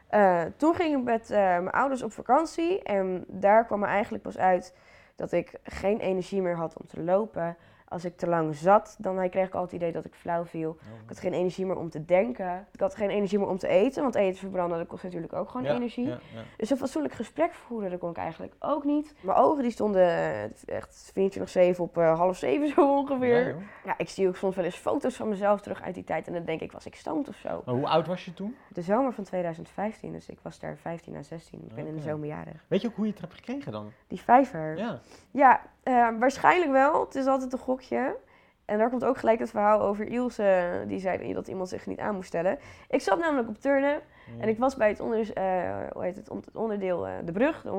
Eh, 0.07 0.41
toen 0.57 0.75
ging 0.75 0.97
ik 0.97 1.03
met 1.03 1.31
eh, 1.31 1.37
mijn 1.37 1.69
ouders 1.69 2.03
op 2.03 2.11
vakantie. 2.11 2.83
En 2.83 3.23
daar 3.27 3.65
kwam 3.65 3.83
er 3.83 3.89
eigenlijk 3.89 4.23
pas 4.23 4.37
uit 4.37 4.75
dat 5.15 5.31
ik 5.31 5.59
geen 5.63 5.99
energie 5.99 6.41
meer 6.41 6.55
had 6.55 6.77
om 6.79 6.87
te 6.87 7.03
lopen. 7.03 7.57
Als 7.93 8.05
ik 8.05 8.17
te 8.17 8.27
lang 8.27 8.55
zat, 8.55 8.95
dan 8.99 9.29
kreeg 9.29 9.47
ik 9.47 9.53
altijd 9.53 9.71
het 9.71 9.81
idee 9.81 9.91
dat 9.91 10.05
ik 10.05 10.13
flauw 10.13 10.45
viel. 10.45 10.77
Ik 11.03 11.07
had 11.07 11.19
geen 11.19 11.33
energie 11.33 11.65
meer 11.65 11.75
om 11.77 11.89
te 11.89 12.05
denken. 12.05 12.67
Ik 12.71 12.79
had 12.79 12.95
geen 12.95 13.09
energie 13.09 13.39
meer 13.39 13.47
om 13.47 13.57
te 13.57 13.67
eten, 13.67 14.01
want 14.01 14.15
eten 14.15 14.39
verbranden 14.39 14.77
dat 14.77 14.87
kost 14.87 15.03
natuurlijk 15.03 15.33
ook 15.33 15.49
gewoon 15.49 15.65
Ja, 15.65 15.73
energie. 15.75 16.07
Ja, 16.07 16.19
ja. 16.33 16.41
Dus 16.57 16.69
een 16.69 16.77
fatsoenlijk 16.77 17.13
gesprek 17.13 17.53
voeren, 17.53 17.89
dat 17.89 17.99
kon 17.99 18.09
ik 18.09 18.17
eigenlijk 18.17 18.53
ook 18.59 18.83
niet. 18.83 19.13
Mijn 19.21 19.37
ogen 19.37 19.61
die 19.61 19.71
stonden 19.71 20.01
eh, 20.07 20.43
echt 20.65 21.13
24-7 21.75 21.77
op 21.77 21.97
eh, 21.97 22.17
half 22.17 22.37
zeven 22.37 22.67
zo 22.67 22.97
ongeveer. 22.97 23.55
Ja, 23.85 23.93
ik 23.97 24.09
zie 24.09 24.27
ook 24.27 24.35
soms 24.35 24.55
wel 24.55 24.65
eens 24.65 24.75
foto's 24.75 25.15
van 25.15 25.29
mezelf 25.29 25.61
terug 25.61 25.81
uit 25.81 25.95
die 25.95 26.03
tijd 26.03 26.27
en 26.27 26.33
dan 26.33 26.45
denk 26.45 26.61
ik, 26.61 26.71
was 26.71 26.85
ik 26.85 26.95
stoned 26.95 27.27
of 27.29 27.35
zo? 27.35 27.61
Maar 27.65 27.75
hoe 27.75 27.87
oud 27.87 28.07
was 28.07 28.25
je 28.25 28.33
toen? 28.33 28.55
De 28.69 28.81
zomer 28.81 29.13
van 29.13 29.23
2015, 29.23 30.11
dus 30.11 30.29
ik 30.29 30.39
was 30.41 30.59
daar 30.59 30.77
15 30.77 31.15
à 31.15 31.21
16. 31.21 31.61
Ik 31.63 31.75
ben 31.75 31.85
in 31.87 31.93
de 31.93 31.99
Oké. 31.99 32.09
zomer 32.09 32.27
jarig. 32.27 32.65
Weet 32.67 32.81
je 32.81 32.87
ook 32.87 32.95
hoe 32.95 33.05
je 33.05 33.11
het 33.11 33.21
hebt 33.21 33.33
gekregen 33.33 33.71
dan? 33.71 33.91
Die 34.07 34.21
vijver. 34.21 34.77
Ja. 34.77 34.99
Ja, 35.31 35.61
eh, 35.83 36.07
waarschijnlijk 36.19 36.71
wel. 36.71 36.99
Het 37.05 37.15
is 37.15 37.25
altijd 37.25 37.53
een 37.53 37.59
gokje. 37.59 38.15
En 38.65 38.77
daar 38.77 38.89
komt 38.89 39.05
ook 39.05 39.17
gelijk 39.17 39.39
het 39.39 39.49
verhaal 39.49 39.81
over 39.81 40.07
Ilse, 40.07 40.83
die 40.87 40.99
zei 40.99 41.17
dat 41.33 41.47
iemand 41.47 41.69
zich 41.69 41.85
niet 41.85 41.99
aan 41.99 42.15
moest 42.15 42.27
stellen. 42.27 42.59
Ik 42.89 43.01
zat 43.01 43.19
namelijk 43.19 43.49
op 43.49 43.57
turnen 43.59 43.99
en 44.39 44.49
ik 44.49 44.57
was 44.57 44.75
bij 44.75 44.87
het, 44.89 44.99
onder, 44.99 45.33
eh, 45.33 45.43
hoe 45.93 46.03
heet 46.03 46.15
het, 46.15 46.29
on- 46.29 46.41
het 46.45 46.55
onderdeel 46.55 47.07
eh, 47.07 47.13
De 47.25 47.31
Brug, 47.31 47.61
de 47.61 47.71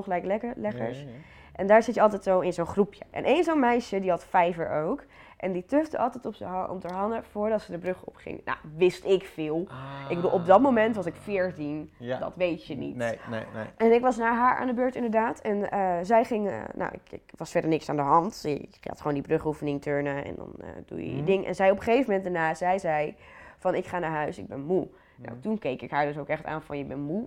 ja, 0.79 0.85
ja. 1.06 1.06
En 1.55 1.67
daar 1.67 1.83
zit 1.83 1.95
je 1.95 2.01
altijd 2.01 2.23
zo 2.23 2.41
in 2.41 2.53
zo'n 2.53 2.67
groepje. 2.67 3.05
En 3.11 3.25
één 3.25 3.45
zo'n 3.45 3.61
meisje, 3.61 4.01
die 4.01 4.11
had 4.11 4.25
vijver 4.25 4.71
ook. 4.71 5.05
En 5.37 5.53
die 5.53 5.65
tufte 5.65 5.99
altijd 5.99 6.27
op, 6.27 6.35
zijn 6.35 6.51
ha- 6.51 6.67
op 6.67 6.83
haar 6.83 6.93
handen 6.93 7.25
voordat 7.25 7.62
ze 7.62 7.71
de 7.73 7.79
brug 7.79 8.05
opging. 8.05 8.41
Nou, 8.45 8.59
wist 8.77 9.05
ik 9.05 9.25
veel. 9.25 9.67
Ik 10.09 10.17
bedoel, 10.17 10.31
op 10.31 10.47
dat 10.47 10.61
moment 10.61 10.97
was 10.97 11.06
ik 11.06 11.15
14. 11.17 11.91
Ah. 12.01 12.06
Ja. 12.06 12.19
Dat 12.19 12.33
weet 12.37 12.67
je 12.67 12.77
niet. 12.77 12.97
Nee, 12.97 13.19
nee, 13.31 13.43
nee. 13.55 13.65
En 13.77 13.93
ik 13.93 14.01
was 14.01 14.17
naar 14.17 14.35
haar 14.35 14.56
aan 14.59 14.67
de 14.67 14.75
beurt 14.75 14.95
inderdaad. 14.95 15.41
En 15.41 15.71
eh, 15.71 15.97
zij 16.03 16.25
ging, 16.25 16.49
eh, 16.49 16.55
nou, 16.75 16.91
ik, 16.93 17.12
ik 17.12 17.33
was 17.37 17.51
verder 17.51 17.71
niks 17.71 17.89
aan 17.89 17.97
de 17.97 18.03
hand. 18.03 18.41
Je 18.43 18.69
gaat 18.81 18.99
gewoon 18.99 19.15
die 19.15 19.23
brugoefening 19.23 19.83
turnen 19.83 20.25
en 20.25 20.35
dan 20.37 20.53
eh, 20.61 20.67
doe 20.87 20.99
je 20.99 21.11
je 21.11 21.17
Mhm. 21.17 21.25
ding. 21.25 21.47
En 21.47 21.55
zij 21.55 21.71
op 21.71 21.77
een 21.77 21.83
gegeven 21.83 22.07
moment 22.07 22.23
daarna, 22.33 22.55
zij 22.55 22.79
zei 22.79 23.15
van 23.59 23.75
ik 23.75 23.87
ga 23.87 23.99
naar 23.99 24.11
huis, 24.11 24.39
ik 24.39 24.47
ben 24.47 24.61
moe. 24.61 24.89
Nou, 25.17 25.33
Mhm. 25.33 25.41
toen 25.41 25.59
keek 25.59 25.83
ik 25.83 25.91
haar 25.91 26.07
dus 26.07 26.19
ook 26.19 26.29
echt 26.29 26.45
aan 26.45 26.62
van 26.62 26.79
je 26.79 26.85
bent 26.85 27.00
moe. 27.00 27.27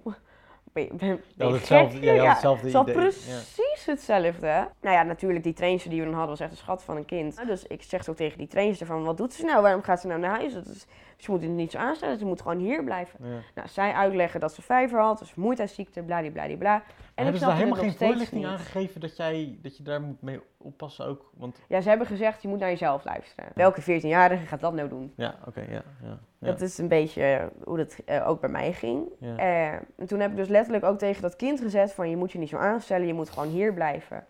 Ben 0.86 1.48
je 1.48 1.54
hetzelfde, 1.54 2.02
ja, 2.02 2.14
Ja, 2.14 2.30
hetzelfde 2.30 2.72
het 2.72 2.88
idee. 2.88 2.96
Ja. 2.96 3.02
precies 3.04 3.86
hetzelfde. 3.86 4.68
Nou 4.82 4.96
ja, 4.96 5.04
natuurlijk, 5.04 5.44
die 5.44 5.54
trainster 5.54 5.90
die 5.90 6.00
we 6.00 6.06
dan 6.06 6.16
hadden 6.16 6.32
was 6.32 6.40
echt 6.40 6.52
een 6.52 6.58
schat 6.58 6.84
van 6.84 6.98
een 6.98 7.06
kind. 7.06 7.48
Dus 7.48 7.64
ik 7.64 7.84
zeg 7.84 8.04
zo 8.04 8.14
tegen 8.14 8.38
die 8.38 8.48
trainster 8.48 8.88
van, 8.88 9.04
wat 9.04 9.18
doet 9.18 9.34
ze 9.34 9.46
nou? 9.46 9.62
Waarom 9.62 9.82
gaat 9.82 10.02
ze 10.02 10.08
nou 10.08 10.20
naar 10.20 10.40
huis? 10.40 10.54
Dat 10.54 10.66
is, 10.66 10.86
ze 11.18 11.32
moet 11.32 11.42
het 11.42 11.50
niet 11.52 11.72
zo 11.72 11.78
aanstellen, 11.78 12.18
ze 12.18 12.26
moet 12.26 12.42
gewoon 12.42 12.58
hier 12.58 12.84
blijven. 12.84 13.20
Ja. 13.24 13.40
Nou, 13.56 13.68
zij 13.68 13.94
uitleggen 13.94 14.40
dat 14.40 14.54
ze 14.54 14.62
vijver 14.62 15.00
had, 15.00 15.20
dus 15.20 15.30
vermoeidheidsziekte, 15.30 16.04
bladibladibla. 16.04 16.84
En 17.16 17.24
hebben 17.24 17.42
ze 17.42 17.48
daar 17.48 17.56
helemaal 17.56 17.80
geen 17.80 17.96
voorlichting 17.96 18.46
aangegeven 18.46 19.02
dat, 19.02 19.18
jij, 19.18 19.58
dat 19.62 19.78
je 19.78 19.84
daar 19.84 20.02
moet 20.02 20.22
mee 20.22 20.40
oppassen 20.58 21.06
ook? 21.06 21.32
Want, 21.34 21.60
Ja, 21.68 21.82
ze 21.82 21.90
hebben 21.90 22.08
gezegd, 22.08 22.42
je 22.42 22.48
moet 22.48 22.60
naar 22.60 22.70
jezelf 22.70 23.06
luisteren. 23.06 23.52
Welke 23.56 23.82
14-jarige 23.82 24.46
gaat 24.46 24.60
dat 24.60 24.74
nou 24.74 24.90
doen? 24.90 25.14
ja, 25.16 25.36
oké, 25.48 25.62
ja. 25.62 25.84
ja, 26.04 26.20
ja. 26.40 26.48
Dat 26.48 26.62
is 26.62 26.78
een 26.78 26.88
beetje 26.88 27.52
hoe 27.64 27.78
dat 27.78 28.00
eh, 28.06 28.28
ook 28.30 28.42
bij 28.42 28.50
mij 28.50 28.74
ging. 28.74 29.08
Eh, 29.20 29.74
en 29.74 30.06
toen 30.06 30.20
heb 30.20 30.32
ik 30.32 30.38
dus 30.38 30.48
letterlijk 30.48 30.86
ook 30.86 30.98
tegen 30.98 31.22
dat 31.22 31.36
kind 31.36 31.60
gezegd 31.60 31.94
van... 31.94 32.10
je 32.10 32.18
moet 32.18 32.32
je 32.32 32.40
niet 32.40 32.50
zo 32.50 32.58
aanstellen, 32.58 33.08
je 33.08 33.14
moet 33.14 33.30
gewoon 33.30 33.50
hier 33.50 33.74
blijven. 33.74 34.26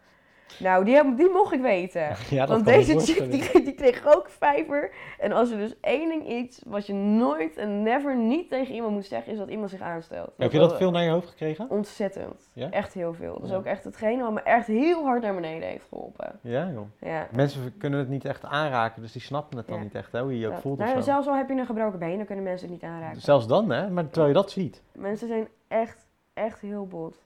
Nou, 0.60 0.86
die, 0.86 0.96
heb- 0.96 1.18
die 1.18 1.30
mocht 1.30 1.54
ik 1.54 1.62
weten. 1.62 2.02
Ja, 2.30 2.40
dat 2.46 2.50
Want 2.50 2.66
deze 2.66 3.00
chick 3.00 3.32
die, 3.32 3.42
kreeg- 3.42 3.64
die 3.64 3.74
kreeg 3.74 4.16
ook 4.16 4.30
vijver. 4.30 4.92
En 5.20 5.32
als 5.32 5.52
er 5.52 5.58
dus 5.58 5.80
één 5.82 6.10
ding 6.10 6.28
iets 6.30 6.62
wat 6.68 6.86
je 6.86 6.94
nooit 6.94 7.58
en 7.58 7.84
never 7.84 8.18
niet 8.18 8.50
tegen 8.50 8.74
iemand 8.76 8.94
moet 8.94 9.06
zeggen... 9.06 9.32
is 9.32 9.38
dat 9.38 9.50
iemand 9.50 9.70
zich 9.70 9.82
aanstelt. 9.82 10.32
Heb 10.38 10.52
je 10.52 10.60
dat 10.60 10.78
veel 10.78 10.92
naar 10.92 11.04
je 11.04 11.10
hoofd 11.10 11.30
gekregen? 11.30 11.70
Ontzettend. 11.70 12.50
Ja? 12.54 12.70
Echt 12.72 12.94
heel 12.94 13.14
veel. 13.14 13.34
Dat 13.34 13.44
is 13.44 13.50
Ja. 13.50 13.56
ook 13.56 13.66
echt 13.66 13.84
hetgene 13.84 14.24
wat 14.24 14.34
me 14.34 14.42
echt 14.42 14.68
heel 14.68 15.04
hard 15.06 15.22
naar 15.22 15.36
beneden 15.36 15.68
heeft 15.70 15.86
geholpen. 15.90 16.40
Ja, 16.42 16.70
joh. 16.74 16.86
Ja. 17.00 17.28
Mensen 17.32 17.78
kunnen 17.78 18.00
het 18.00 18.10
niet 18.10 18.26
echt 18.26 18.46
aanraken, 18.46 19.02
dus 19.02 19.12
die 19.12 19.22
snappen 19.22 19.58
het 19.58 19.68
dan 19.68 19.80
niet 19.82 19.96
echt, 19.96 20.12
hè, 20.12 20.22
hoe 20.22 20.32
je 20.34 20.40
je 20.40 20.48
ook 20.48 20.58
voelt 20.62 20.78
Nou, 20.78 20.90
of 20.92 20.98
zo. 20.98 21.04
zelfs 21.04 21.28
al 21.28 21.36
heb 21.36 21.50
je 21.50 21.56
een 21.56 21.66
gebroken 21.66 22.00
been, 22.00 22.18
dan 22.18 22.26
kunnen 22.26 22.44
mensen 22.44 22.70
het 22.72 22.82
niet 22.82 22.90
aanraken. 22.92 23.22
Zelfs 23.22 23.48
dan, 23.48 23.70
hè, 23.72 23.90
maar 23.90 24.06
terwijl 24.06 24.28
je 24.28 24.34
dat 24.34 24.52
ziet. 24.52 24.82
Mensen 24.92 25.28
zijn 25.28 25.48
echt, 25.68 26.08
echt 26.34 26.60
heel 26.62 26.88
bot. 26.88 27.26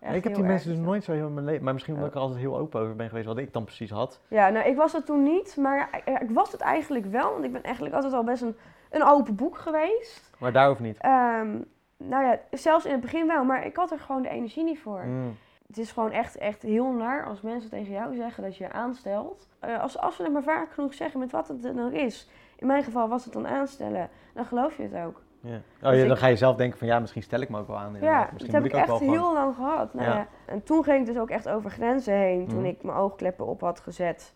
Ja. 0.00 0.08
Ik 0.08 0.24
heb 0.24 0.34
die 0.34 0.44
mensen 0.44 0.70
dus 0.70 0.78
nooit 0.78 1.04
zo 1.04 1.12
heel 1.12 1.26
in 1.26 1.34
mijn 1.34 1.46
leven, 1.46 1.64
maar 1.64 1.72
misschien 1.72 1.94
omdat 1.94 2.08
Ja. 2.08 2.14
ik 2.14 2.22
er 2.22 2.28
altijd 2.28 2.46
heel 2.46 2.58
open 2.58 2.80
over 2.80 2.96
ben 2.96 3.08
geweest, 3.08 3.26
wat 3.26 3.38
ik 3.38 3.52
dan 3.52 3.64
precies 3.64 3.90
had. 3.90 4.20
Ja, 4.28 4.48
nou, 4.48 4.68
ik 4.68 4.76
was 4.76 4.92
dat 4.92 5.06
toen 5.06 5.22
niet, 5.22 5.56
maar 5.56 6.02
ja, 6.06 6.20
ik 6.20 6.30
was 6.30 6.52
het 6.52 6.60
eigenlijk 6.60 7.06
wel. 7.06 7.32
Want 7.32 7.44
ik 7.44 7.52
ben 7.52 7.62
eigenlijk 7.62 7.94
altijd 7.94 8.12
al 8.12 8.24
best 8.24 8.42
een, 8.42 8.56
een 8.90 9.04
open 9.04 9.34
boek 9.34 9.58
geweest. 9.58 10.30
Maar 10.38 10.52
daarover 10.52 10.82
niet. 10.82 10.96
Ehm, 10.98 11.58
nou 11.96 12.24
ja, 12.24 12.38
zelfs 12.50 12.84
in 12.84 12.92
het 12.92 13.00
begin 13.00 13.26
wel, 13.26 13.44
maar 13.44 13.66
ik 13.66 13.76
had 13.76 13.90
er 13.90 13.98
gewoon 13.98 14.22
de 14.22 14.28
energie 14.28 14.64
niet 14.64 14.80
voor. 14.80 15.02
Mm. 15.04 15.36
Het 15.66 15.78
is 15.78 15.92
gewoon 15.92 16.10
echt, 16.10 16.36
echt 16.36 16.62
heel 16.62 16.92
naar 16.92 17.26
als 17.26 17.40
mensen 17.40 17.70
tegen 17.70 17.92
jou 17.92 18.14
zeggen 18.14 18.42
dat 18.42 18.56
je 18.56 18.64
je 18.64 18.72
aanstelt. 18.72 19.48
Eh, 19.58 19.80
als, 19.82 19.98
als 19.98 20.16
ze 20.16 20.22
het 20.22 20.32
maar 20.32 20.42
vaak 20.42 20.72
genoeg 20.72 20.94
zeggen 20.94 21.20
met 21.20 21.30
wat 21.30 21.48
het 21.48 21.62
dan 21.62 21.80
ook 21.86 21.92
is. 21.92 22.30
In 22.56 22.66
mijn 22.66 22.82
geval 22.84 23.08
was 23.08 23.24
het 23.24 23.32
dan 23.32 23.46
aanstellen. 23.46 24.08
Dan 24.34 24.44
geloof 24.44 24.76
je 24.76 24.82
het 24.82 25.04
ook. 25.06 25.22
Ja. 25.40 25.54
Oh, 25.56 25.60
Dus 25.88 25.96
ja, 25.96 26.02
ik- 26.02 26.08
dan 26.08 26.16
ga 26.16 26.26
je 26.26 26.36
zelf 26.36 26.56
denken 26.56 26.78
van 26.78 26.86
ja, 26.88 26.98
misschien 26.98 27.22
stel 27.22 27.40
ik 27.40 27.48
me 27.48 27.58
ook 27.58 27.66
wel 27.66 27.76
aan. 27.78 27.86
inderdaad. 27.86 28.10
Ja, 28.10 28.22
dat 28.22 28.32
misschien 28.32 28.54
heb 28.54 28.62
moet 28.62 28.72
ik 28.72 28.78
echt 28.78 28.98
heel 28.98 29.32
lang 29.32 29.54
gehad. 29.54 29.94
Nou 29.94 30.06
Ja. 30.08 30.14
ja. 30.16 30.26
En 30.46 30.62
toen 30.62 30.84
ging 30.84 31.00
ik 31.00 31.06
dus 31.06 31.18
ook 31.18 31.30
echt 31.30 31.48
over 31.48 31.70
grenzen 31.70 32.14
heen. 32.14 32.46
Toen 32.48 32.58
Mhm. 32.58 32.66
ik 32.68 32.82
mijn 32.82 32.96
oogkleppen 32.96 33.46
op 33.46 33.60
had 33.60 33.80
gezet. 33.80 34.34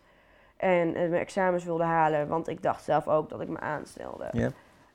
En 0.56 0.92
mijn 0.92 1.12
examens 1.14 1.64
wilde 1.64 1.84
halen. 1.84 2.28
Want 2.28 2.48
ik 2.48 2.62
dacht 2.62 2.82
zelf 2.84 3.08
ook 3.08 3.28
dat 3.28 3.40
ik 3.40 3.48
me 3.48 3.60
aanstelde. 3.60 4.28
Ja. 4.32 4.48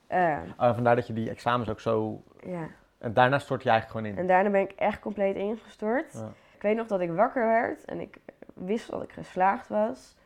Eh, 0.08 0.38
Oh, 0.58 0.74
vandaar 0.74 0.96
dat 0.96 1.08
je 1.08 1.14
die 1.14 1.30
examens 1.30 1.70
ook 1.70 1.80
zo... 1.80 2.22
ja. 2.46 2.68
En 2.98 3.14
daarna 3.14 3.40
stort 3.40 3.64
je 3.64 3.70
eigenlijk 3.70 4.00
gewoon 4.00 4.16
in. 4.18 4.22
En 4.22 4.28
daarna 4.28 4.50
ben 4.50 4.62
ik 4.62 4.72
echt 4.72 5.00
compleet 5.00 5.36
ingestort. 5.36 6.14
Ja. 6.14 6.32
Ik 6.56 6.62
weet 6.62 6.76
nog 6.76 6.88
dat 6.88 7.00
ik 7.00 7.12
wakker 7.12 7.46
werd. 7.48 7.86
En 7.86 8.00
ik 8.00 8.18
wist 8.54 8.90
dat 8.92 9.04
ik 9.04 9.12
geslaagd 9.12 9.68
was. 9.68 10.17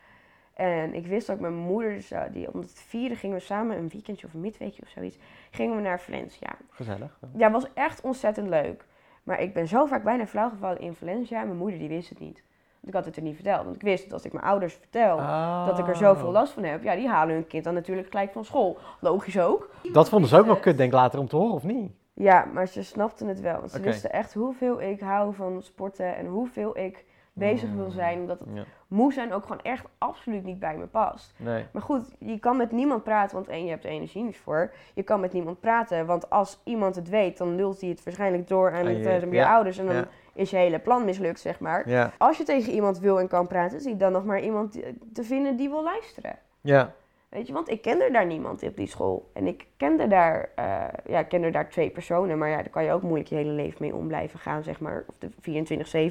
En 0.62 0.94
ik 0.94 1.08
wist 1.08 1.32
ook 1.32 1.40
met 1.40 1.52
mijn 1.52 1.64
moeder, 1.64 1.94
dus, 1.94 2.12
eh, 2.12 2.22
die, 2.32 2.54
om 2.54 2.60
het 2.60 2.74
vieren 2.88 3.18
gingen 3.18 3.38
we 3.38 3.42
samen 3.44 3.78
een 3.78 3.90
weekendje 3.90 4.28
of 4.28 4.34
een 4.34 4.40
midweekje 4.40 4.82
of 4.82 4.88
zoiets. 4.90 5.18
Gingen 5.52 5.76
we 5.76 5.82
naar 5.82 6.00
Valencia. 6.00 6.50
Gezellig. 6.70 7.18
Ja. 7.22 7.28
Ja, 7.38 7.52
was 7.52 7.74
echt 7.74 8.02
ontzettend 8.02 8.48
leuk. 8.48 8.86
Maar 9.24 9.42
ik 9.42 9.54
ben 9.54 9.68
zo 9.68 9.86
vaak 9.86 10.04
bijna 10.04 10.28
flauw 10.28 10.50
gevallen 10.50 10.80
in 10.80 10.94
Valencia. 10.94 11.44
Mijn 11.44 11.58
moeder 11.58 11.80
die 11.80 11.88
wist 11.88 12.10
het 12.10 12.20
niet. 12.20 12.44
Want 12.74 12.88
ik 12.88 12.94
had 12.94 13.06
het 13.06 13.16
er 13.16 13.22
niet 13.22 13.36
verteld. 13.36 13.64
Want 13.64 13.76
ik 13.76 13.82
wist 13.82 14.04
dat 14.04 14.14
als 14.14 14.26
ik 14.26 14.34
mijn 14.34 14.46
ouders 14.46 14.74
vertel 14.74 15.18
dat 15.66 15.80
ik 15.80 15.88
er 15.88 15.96
zoveel 15.96 16.28
Oh. 16.28 16.34
last 16.34 16.54
van 16.54 16.64
heb. 16.64 16.84
Ja, 16.84 16.96
die 16.96 17.08
halen 17.08 17.36
hun 17.36 17.48
kind 17.48 17.64
dan 17.64 17.74
natuurlijk 17.74 18.08
gelijk 18.10 18.32
van 18.32 18.46
school. 18.46 18.78
Logisch 19.00 19.40
ook. 19.40 19.70
Dat 19.94 20.10
vonden 20.10 20.30
ze 20.30 20.38
ook 20.40 20.46
wel 20.46 20.60
kut, 20.60 20.78
denk 20.78 20.92
ik 20.92 20.98
later 21.00 21.20
om 21.20 21.28
te 21.28 21.36
horen, 21.36 21.54
of 21.54 21.64
niet? 21.64 21.92
Ja, 22.14 22.46
maar 22.54 22.68
ze 22.68 22.84
snapten 22.84 23.28
het 23.28 23.40
wel. 23.40 23.60
Want 23.60 23.72
ze 23.72 23.80
wisten 23.80 24.12
echt 24.12 24.34
hoeveel 24.34 24.82
ik 24.82 25.00
hou 25.00 25.34
van 25.34 25.62
sporten. 25.62 26.16
En 26.16 26.26
hoeveel 26.26 26.78
ik 26.78 27.06
bezig 27.34 27.72
wil 27.72 27.86
Mm. 27.86 27.92
zijn. 27.92 28.20
Omdat 28.20 28.40
het 28.40 28.50
Ja. 28.54 28.64
moe 28.88 29.14
zijn 29.14 29.34
ook 29.34 29.42
gewoon 29.44 29.62
echt 29.62 29.86
absoluut 29.98 30.44
niet 30.44 30.60
bij 30.60 30.78
me 30.78 30.86
past. 30.86 31.34
Nee. 31.38 31.66
Maar 31.74 31.82
goed, 31.82 32.16
je 32.20 32.40
kan 32.40 32.58
met 32.58 32.72
niemand 32.72 33.04
praten, 33.04 33.36
want 33.36 33.48
één, 33.48 33.64
je 33.66 33.70
hebt 33.70 33.84
energie 33.84 34.24
niet 34.24 34.38
voor. 34.38 34.72
Je 34.94 35.04
kan 35.04 35.20
met 35.20 35.34
niemand 35.34 35.60
praten, 35.60 36.06
want 36.06 36.30
als 36.30 36.60
iemand 36.64 36.96
het 36.96 37.10
weet, 37.10 37.38
dan 37.38 37.56
lult 37.56 37.82
hij 37.82 37.90
het 37.90 38.04
waarschijnlijk 38.04 38.48
door 38.48 38.72
aan 38.72 38.78
Aan 38.80 38.86
het, 38.86 38.98
je- 38.98 39.10
eh, 39.10 39.22
je 39.22 39.30
ja, 39.32 39.54
ouders. 39.54 39.78
En 39.78 39.86
dan 39.86 39.96
ja. 39.96 40.08
is 40.34 40.50
je 40.50 40.58
hele 40.58 40.80
plan 40.80 41.06
mislukt, 41.06 41.40
zeg 41.40 41.60
maar. 41.60 42.12
Als 42.18 42.38
je 42.38 42.44
tegen 42.44 42.74
iemand 42.74 43.00
wil 43.00 43.20
en 43.20 43.28
kan 43.28 43.48
praten, 43.48 43.82
zie 43.82 43.98
dan 43.98 44.12
nog 44.12 44.26
maar 44.26 44.40
iemand 44.40 44.72
die- 44.74 44.98
te 45.14 45.24
vinden 45.24 45.56
die 45.56 45.70
wil 45.70 45.84
luisteren. 45.84 46.36
Ja. 46.62 46.94
Weet 47.32 47.48
je, 47.48 47.54
want 47.54 47.70
ik 47.70 47.82
kende 47.82 48.10
daar 48.12 48.26
niemand 48.26 48.64
op 48.64 48.78
die 48.78 48.88
school. 48.88 49.30
En 49.34 49.48
ik 49.48 49.66
kende 49.78 50.08
daar, 50.08 50.50
eh, 50.56 50.84
ja, 51.06 51.24
kende 51.24 51.50
daar 51.50 51.70
twee 51.70 51.90
personen. 51.90 52.38
Maar 52.38 52.50
ja, 52.50 52.56
daar 52.56 52.70
kan 52.70 52.84
je 52.84 52.92
ook 52.92 53.02
moeilijk 53.02 53.30
je 53.30 53.36
hele 53.36 53.52
leven 53.52 53.78
mee 53.80 53.96
om 53.96 54.08
blijven 54.08 54.40
gaan, 54.40 54.64
zeg 54.64 54.80
maar. 54.80 55.04
Of 55.08 55.18
de 55.18 55.30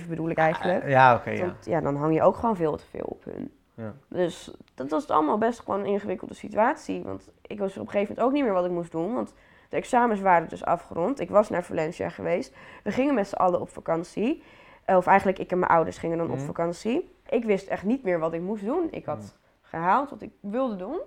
24-7 0.02 0.08
bedoel 0.08 0.28
ik 0.30 0.36
eigenlijk. 0.38 0.82
Eh, 0.82 0.90
Ja, 0.90 1.14
oké, 1.14 1.30
ja. 1.30 1.54
Ja, 1.64 1.80
dan 1.80 1.96
hang 1.96 2.14
je 2.14 2.22
ook 2.22 2.36
gewoon 2.36 2.56
veel 2.56 2.76
te 2.76 2.84
veel 2.90 3.04
op 3.04 3.24
hun. 3.24 3.52
Ja. 3.74 3.94
Dus 4.08 4.50
dat 4.74 4.90
was 4.90 5.08
allemaal 5.08 5.38
best 5.38 5.60
gewoon 5.60 5.80
een 5.80 5.86
ingewikkelde 5.86 6.34
situatie. 6.34 7.02
Want 7.02 7.28
ik 7.46 7.58
was 7.58 7.76
op 7.78 7.84
een 7.86 7.90
gegeven 7.90 8.08
moment 8.14 8.26
ook 8.26 8.32
niet 8.32 8.44
meer 8.44 8.52
wat 8.52 8.64
ik 8.64 8.70
moest 8.70 8.92
doen. 8.92 9.14
Want 9.14 9.34
de 9.68 9.76
examens 9.76 10.20
waren 10.20 10.48
dus 10.48 10.64
afgerond. 10.64 11.20
Ik 11.20 11.30
was 11.30 11.50
naar 11.50 11.62
Valencia 11.64 12.08
geweest. 12.08 12.54
We 12.82 12.90
gingen 12.90 13.14
met 13.14 13.28
z'n 13.28 13.34
allen 13.36 13.60
op 13.60 13.68
vakantie. 13.68 14.42
Eh, 14.84 14.96
Of 14.96 15.06
eigenlijk, 15.06 15.38
ik 15.38 15.50
en 15.50 15.58
mijn 15.58 15.70
ouders 15.72 15.98
gingen 15.98 16.18
dan 16.18 16.30
op 16.30 16.36
Mhm. 16.36 16.44
vakantie. 16.46 17.14
Ik 17.28 17.44
wist 17.44 17.66
echt 17.66 17.84
niet 17.84 18.02
meer 18.02 18.18
wat 18.18 18.32
ik 18.32 18.40
moest 18.40 18.64
doen. 18.64 18.88
Ik 18.90 19.04
had 19.04 19.16
Mhm. 19.18 19.26
Gehaald 19.70 20.10
wat 20.10 20.22
ik 20.22 20.30
wilde 20.40 20.76
doen. 20.76 21.00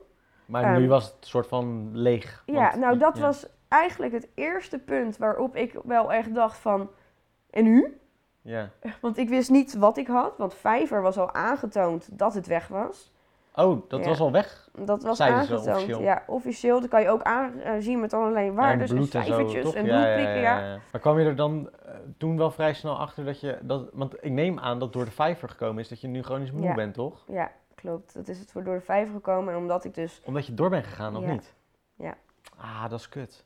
Maar 0.45 0.63
Ehm, 0.63 0.81
nu 0.81 0.87
was 0.87 1.05
het 1.05 1.13
een 1.19 1.27
soort 1.27 1.47
van 1.47 1.89
leeg. 1.93 2.43
Ja, 2.45 2.75
nou 2.75 2.97
dat 2.97 3.17
ja. 3.17 3.21
was 3.21 3.45
eigenlijk 3.67 4.11
het 4.13 4.27
eerste 4.35 4.79
punt 4.79 5.17
waarop 5.17 5.55
ik 5.55 5.75
wel 5.83 6.13
echt 6.13 6.35
dacht 6.35 6.57
van... 6.57 6.89
En 7.49 7.63
nu? 7.63 7.97
Ja. 8.41 8.69
Want 9.01 9.17
ik 9.17 9.29
wist 9.29 9.49
niet 9.49 9.73
wat 9.75 9.97
ik 9.97 10.07
had. 10.07 10.37
Want 10.37 10.53
Fiverr 10.53 11.01
was 11.01 11.17
al 11.17 11.33
aangetoond 11.33 12.07
dat 12.19 12.33
het 12.33 12.47
weg 12.47 12.67
was. 12.67 13.11
Oh, 13.55 13.89
dat 13.89 13.99
Ja. 14.03 14.07
was 14.09 14.19
al 14.19 14.31
weg? 14.31 14.69
Dat 14.77 15.03
was 15.03 15.17
Zeiden 15.17 15.45
ze 15.45 15.53
aangetoond. 15.53 15.75
officieel? 15.77 16.01
Ja, 16.01 16.23
officieel. 16.27 16.79
Dat 16.81 16.89
kan 16.89 17.01
je 17.01 17.09
ook 17.09 17.21
aanzien 17.21 17.99
met 17.99 18.13
allerlei 18.13 18.51
waarden. 18.51 18.87
Ja, 18.87 18.93
en 18.93 18.99
en 18.99 19.05
cijfertjes 19.07 19.73
en 19.73 19.85
Ja, 19.85 19.91
bloedprikken. 20.01 20.41
Ja. 20.41 20.79
Maar 20.91 21.01
kwam 21.01 21.19
je 21.19 21.25
er 21.25 21.35
dan 21.35 21.69
eh, 21.85 21.93
toen 22.17 22.37
wel 22.37 22.51
vrij 22.51 22.73
snel 22.73 22.97
achter 22.99 23.25
dat 23.25 23.39
je... 23.39 23.57
Dat, 23.61 23.89
want 23.93 24.15
ik 24.21 24.31
neem 24.31 24.59
aan 24.59 24.79
dat 24.79 24.93
door 24.93 25.05
de 25.05 25.11
vijver 25.11 25.49
gekomen 25.49 25.81
is 25.81 25.87
dat 25.89 26.01
je 26.01 26.07
nu 26.07 26.23
chronisch 26.23 26.51
moe 26.51 26.73
bent, 26.73 26.93
toch? 26.93 27.23
Ja, 27.27 27.51
klopt. 27.83 28.13
Dat 28.13 28.27
is 28.27 28.39
het 28.39 28.51
voor 28.51 28.63
door 28.63 28.75
de 28.75 28.81
vijver 28.81 29.13
gekomen. 29.13 29.53
En 29.53 29.59
omdat 29.59 29.85
ik 29.85 29.93
dus... 29.93 30.21
Omdat 30.25 30.45
je 30.45 30.53
door 30.53 30.69
bent 30.69 30.85
gegaan, 30.85 31.15
of 31.15 31.23
Ja. 31.23 31.31
niet? 31.31 31.53
Ja. 31.95 32.17
Ah, 32.57 32.89
dat 32.89 32.99
is 32.99 33.09
kut. 33.09 33.45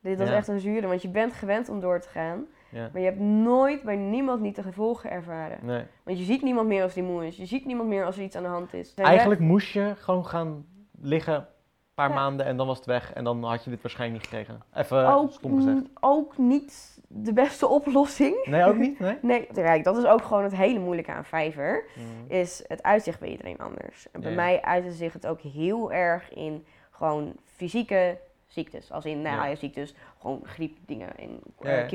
Dit 0.00 0.18
was 0.18 0.28
Ja. 0.28 0.34
echt 0.34 0.48
een 0.48 0.60
zure. 0.60 0.86
Want 0.86 1.02
je 1.02 1.08
bent 1.08 1.32
gewend 1.32 1.68
om 1.68 1.80
door 1.80 2.00
te 2.00 2.08
gaan. 2.08 2.46
Ja. 2.70 2.90
Maar 2.92 3.00
je 3.00 3.06
hebt 3.08 3.20
nooit 3.20 3.82
bij 3.82 3.96
niemand 3.96 4.40
niet 4.40 4.56
de 4.56 4.62
gevolgen 4.62 5.10
ervaren. 5.10 5.58
Nee. 5.62 5.84
Want 6.02 6.18
je 6.18 6.24
ziet 6.24 6.42
niemand 6.42 6.68
meer 6.68 6.82
als 6.82 6.94
die 6.94 7.02
moe 7.02 7.26
is. 7.26 7.36
Je 7.36 7.46
ziet 7.46 7.64
niemand 7.66 7.88
meer 7.88 8.04
als 8.04 8.16
er 8.16 8.22
iets 8.22 8.36
aan 8.36 8.42
de 8.42 8.48
hand 8.48 8.74
is. 8.74 8.94
Zijn 8.94 9.06
Eigenlijk 9.06 9.40
moest 9.40 9.68
je 9.72 9.94
gewoon 9.96 10.26
gaan 10.26 10.66
liggen 11.00 11.48
paar 11.96 12.08
Ja. 12.08 12.14
maanden 12.14 12.46
en 12.46 12.56
dan 12.56 12.66
was 12.66 12.76
het 12.76 12.86
weg. 12.86 13.12
En 13.12 13.24
dan 13.24 13.44
had 13.44 13.64
je 13.64 13.70
dit 13.70 13.82
waarschijnlijk 13.82 14.20
niet 14.22 14.30
gekregen. 14.30 14.62
Even 14.74 15.06
ook, 15.14 15.32
stom 15.32 15.56
gezegd. 15.56 15.82
ook 16.00 16.38
niet 16.38 16.98
de 17.08 17.32
beste 17.32 17.68
oplossing. 17.78 18.44
Nee, 18.44 18.64
ook 18.64 18.76
niet? 18.76 18.98
Nee? 18.98 19.18
Nee, 19.22 19.46
kijk, 19.54 19.84
dat 19.84 19.96
is 19.96 20.04
ook 20.04 20.22
gewoon 20.22 20.42
het 20.42 20.56
hele 20.56 20.78
moeilijke 20.78 21.12
aan 21.12 21.24
Fiverr. 21.24 21.84
Mm. 21.96 22.04
is 22.30 22.64
het 22.66 22.82
uitzicht 22.82 23.20
bij 23.20 23.28
iedereen 23.28 23.58
anders. 23.58 24.06
En 24.12 24.20
bij 24.20 24.34
mij 24.34 24.62
uitte 24.62 24.92
zich 24.92 25.12
het 25.12 25.26
ook 25.26 25.40
heel 25.40 25.92
erg 25.92 26.32
in 26.34 26.66
gewoon 26.90 27.32
fysieke 27.44 28.18
ziektes. 28.46 28.92
Als 28.92 29.04
in, 29.04 29.22
nou 29.22 29.48
Ja. 29.48 29.54
ziektes, 29.54 29.94
gewoon 30.20 30.40
griepdingen 30.44 31.16
en 31.18 31.40
Ja, 31.60 31.70
ja. 31.70 31.86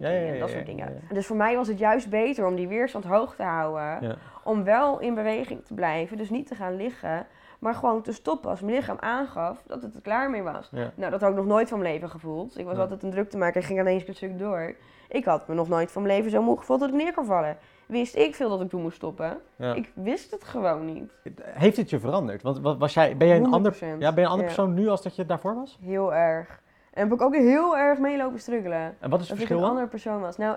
eh, 0.00 0.30
en 0.32 0.38
dat 0.38 0.50
soort 0.50 0.66
dingen. 0.66 1.00
Dus 1.12 1.26
voor 1.26 1.36
mij 1.36 1.56
was 1.56 1.68
het 1.68 1.78
juist 1.78 2.10
beter 2.10 2.46
om 2.46 2.54
die 2.54 2.68
weerstand 2.68 3.04
hoog 3.04 3.34
te 3.34 3.42
houden. 3.42 4.18
Om 4.44 4.64
wel 4.64 4.98
in 4.98 5.14
beweging 5.14 5.64
te 5.64 5.74
blijven, 5.74 6.16
dus 6.16 6.30
niet 6.30 6.46
te 6.46 6.54
gaan 6.54 6.76
liggen. 6.76 7.26
Maar 7.60 7.74
gewoon 7.74 8.02
te 8.02 8.12
stoppen 8.12 8.50
als 8.50 8.60
mijn 8.60 8.74
lichaam 8.76 8.96
aangaf 9.00 9.62
dat 9.66 9.82
het 9.82 9.94
er 9.94 10.00
klaar 10.00 10.30
mee 10.30 10.42
was. 10.42 10.68
Ja. 10.72 10.90
Nou, 10.94 11.10
dat 11.10 11.20
had 11.20 11.30
ik 11.30 11.36
nog 11.36 11.46
nooit 11.46 11.68
van 11.68 11.78
mijn 11.78 11.92
leven 11.92 12.10
gevoeld. 12.10 12.58
Ik 12.58 12.64
was 12.64 12.74
Ja. 12.74 12.80
altijd 12.80 13.02
een 13.02 13.10
druk 13.10 13.30
te 13.30 13.36
maken 13.36 13.60
en 13.60 13.66
ging 13.66 13.80
alleen 13.80 14.02
een 14.06 14.14
stuk 14.14 14.38
door. 14.38 14.74
Ik 15.08 15.24
had 15.24 15.48
me 15.48 15.54
nog 15.54 15.68
nooit 15.68 15.90
van 15.92 16.02
mijn 16.02 16.14
leven 16.16 16.30
zo 16.30 16.42
moe 16.42 16.58
gevoeld 16.58 16.80
dat 16.80 16.88
ik 16.88 16.94
neer 16.94 17.14
kon 17.14 17.24
vallen. 17.24 17.56
Wist 17.86 18.16
ik 18.16 18.34
veel 18.34 18.48
dat 18.48 18.60
ik 18.60 18.68
toen 18.68 18.82
moest 18.82 18.96
stoppen? 18.96 19.40
Ja. 19.56 19.74
Ik 19.74 19.92
wist 19.94 20.30
het 20.30 20.44
gewoon 20.44 20.84
niet. 20.84 21.12
Heeft 21.42 21.76
het 21.76 21.90
je 21.90 22.00
veranderd? 22.00 22.42
Want 22.42 22.60
wa- 22.60 22.76
was 22.76 22.94
jij, 22.94 23.16
ben 23.16 23.26
jij 23.28 23.36
een 23.36 23.52
ander, 23.52 23.72
100%. 23.72 24.00
ja, 24.02 24.12
ben 24.12 24.14
je 24.14 24.20
een 24.20 24.26
andere 24.26 24.44
persoon 24.44 24.74
nu 24.74 24.88
als 24.88 25.02
dat 25.02 25.16
je 25.16 25.26
daarvoor 25.26 25.54
was? 25.54 25.78
Heel 25.82 26.14
erg. 26.14 26.60
En 26.92 27.02
heb 27.02 27.12
ik 27.12 27.22
ook 27.22 27.34
heel 27.34 27.78
erg 27.78 27.98
meelopen 27.98 28.40
struggelen. 28.40 28.96
En 29.00 29.10
wat 29.10 29.20
is 29.20 29.28
het 29.28 29.28
Dat 29.28 29.30
ik 29.30 29.36
verschil 29.36 29.58
een 29.58 29.64
andere 29.68 29.86
persoon 29.86 30.20
was. 30.20 30.36
Nou, 30.36 30.56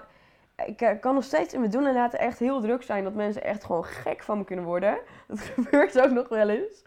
ik 0.65 0.81
eh, 0.81 0.99
kan 0.99 1.13
nog 1.13 1.23
steeds 1.23 1.53
in 1.53 1.59
mijn 1.59 1.71
doen 1.71 1.85
en 1.85 1.93
laten 1.93 2.19
echt 2.19 2.39
heel 2.39 2.61
druk 2.61 2.83
zijn. 2.83 3.03
Dat 3.03 3.13
mensen 3.13 3.43
echt 3.43 3.63
gewoon 3.63 3.83
gek 3.85 4.23
van 4.23 4.37
me 4.37 4.43
kunnen 4.43 4.65
worden. 4.65 4.97
Dat 5.27 5.39
gebeurt 5.39 6.01
ook 6.01 6.11
nog 6.11 6.29
wel 6.29 6.49
eens. 6.49 6.83